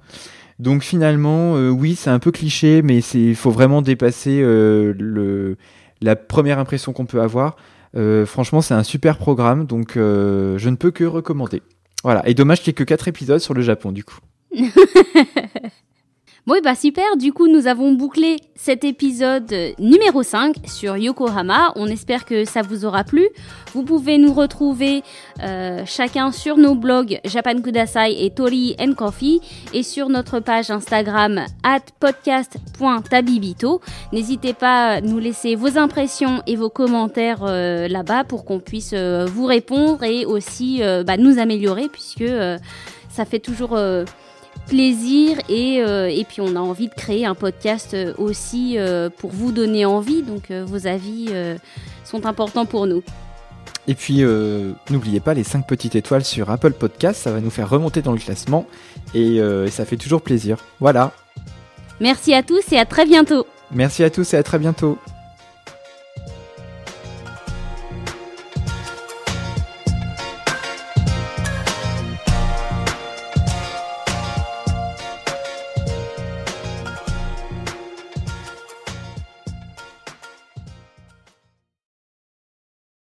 Donc 0.59 0.83
finalement, 0.83 1.55
oui, 1.69 1.95
c'est 1.95 2.09
un 2.09 2.19
peu 2.19 2.31
cliché, 2.31 2.81
mais 2.81 2.99
il 2.99 3.35
faut 3.35 3.51
vraiment 3.51 3.81
dépasser 3.81 4.41
la 6.01 6.15
première 6.15 6.59
impression 6.59 6.93
qu'on 6.93 7.05
peut 7.05 7.21
avoir. 7.21 7.57
Euh, 7.95 8.25
franchement, 8.25 8.61
c'est 8.61 8.73
un 8.73 8.83
super 8.83 9.17
programme, 9.17 9.65
donc 9.65 9.97
euh, 9.97 10.57
je 10.57 10.69
ne 10.69 10.75
peux 10.75 10.91
que 10.91 11.03
recommander. 11.03 11.61
Voilà, 12.03 12.27
et 12.27 12.33
dommage 12.33 12.61
qu'il 12.61 12.71
n'y 12.71 12.75
ait 12.75 12.75
que 12.75 12.83
4 12.83 13.07
épisodes 13.07 13.39
sur 13.39 13.53
le 13.53 13.61
Japon, 13.61 13.91
du 13.91 14.03
coup. 14.03 14.19
Bon, 16.47 16.61
bah 16.63 16.75
super, 16.75 17.17
du 17.17 17.33
coup 17.33 17.47
nous 17.47 17.65
avons 17.65 17.93
bouclé 17.93 18.35
cet 18.53 18.83
épisode 18.83 19.51
numéro 19.79 20.21
5 20.21 20.57
sur 20.67 20.95
Yokohama. 20.95 21.73
On 21.75 21.87
espère 21.87 22.23
que 22.23 22.45
ça 22.45 22.61
vous 22.61 22.85
aura 22.85 23.03
plu. 23.03 23.27
Vous 23.73 23.81
pouvez 23.81 24.19
nous 24.19 24.31
retrouver 24.31 25.01
euh, 25.41 25.81
chacun 25.87 26.31
sur 26.31 26.57
nos 26.57 26.75
blogs 26.75 27.19
Japan 27.25 27.59
Kudasai 27.59 28.23
et 28.23 28.29
Tori 28.29 28.75
and 28.79 28.93
Coffee 28.93 29.41
et 29.73 29.81
sur 29.81 30.09
notre 30.09 30.39
page 30.39 30.69
Instagram 30.69 31.45
at 31.63 31.79
podcast.tabibito. 31.99 33.81
N'hésitez 34.13 34.53
pas 34.53 34.89
à 34.89 35.01
nous 35.01 35.17
laisser 35.17 35.55
vos 35.55 35.79
impressions 35.79 36.43
et 36.45 36.55
vos 36.55 36.69
commentaires 36.69 37.41
euh, 37.41 37.87
là-bas 37.87 38.23
pour 38.23 38.45
qu'on 38.45 38.59
puisse 38.59 38.93
euh, 38.93 39.25
vous 39.25 39.47
répondre 39.47 40.03
et 40.03 40.25
aussi 40.25 40.83
bah, 41.07 41.17
nous 41.17 41.39
améliorer 41.39 41.89
puisque 41.89 42.31
ça 43.09 43.25
fait 43.25 43.39
toujours 43.39 43.75
plaisir 44.67 45.37
et, 45.49 45.81
euh, 45.81 46.09
et, 46.09 46.23
puis 46.25 46.41
on 46.41 46.55
a 46.55 46.59
envie 46.59 46.87
de 46.87 46.93
créer 46.93 47.25
un 47.25 47.35
podcast 47.35 47.93
euh, 47.93 48.13
aussi 48.17 48.77
euh, 48.77 49.09
pour 49.09 49.31
vous 49.31 49.51
donner 49.51 49.85
envie. 49.85 50.21
Donc 50.21 50.51
vos 50.51 50.87
avis 50.87 51.29
sont 52.03 52.25
importants 52.25 52.65
pour 52.65 52.87
nous. 52.87 53.03
Et 53.87 53.93
puis 53.93 54.23
n'oubliez 54.89 55.19
pas 55.19 55.33
les 55.33 55.43
5 55.43 55.67
petites 55.67 55.95
étoiles 55.95 56.23
sur 56.23 56.49
Apple 56.49 56.73
Podcast, 56.73 57.21
ça 57.21 57.31
va 57.31 57.39
nous 57.39 57.51
faire 57.51 57.69
remonter 57.69 58.01
dans 58.01 58.13
le 58.13 58.17
classement 58.17 58.65
et, 59.13 59.37
et 59.37 59.69
ça 59.69 59.85
fait 59.85 59.97
toujours 59.97 60.21
plaisir. 60.21 60.57
Voilà. 60.79 61.11
Merci 61.99 62.33
à 62.33 62.43
tous 62.43 62.71
et 62.71 62.77
à 62.77 62.85
très 62.85 63.05
bientôt. 63.05 63.45
Merci 63.71 64.03
à 64.03 64.09
tous 64.09 64.33
et 64.33 64.37
à 64.37 64.43
très 64.43 64.59
bientôt. 64.59 64.97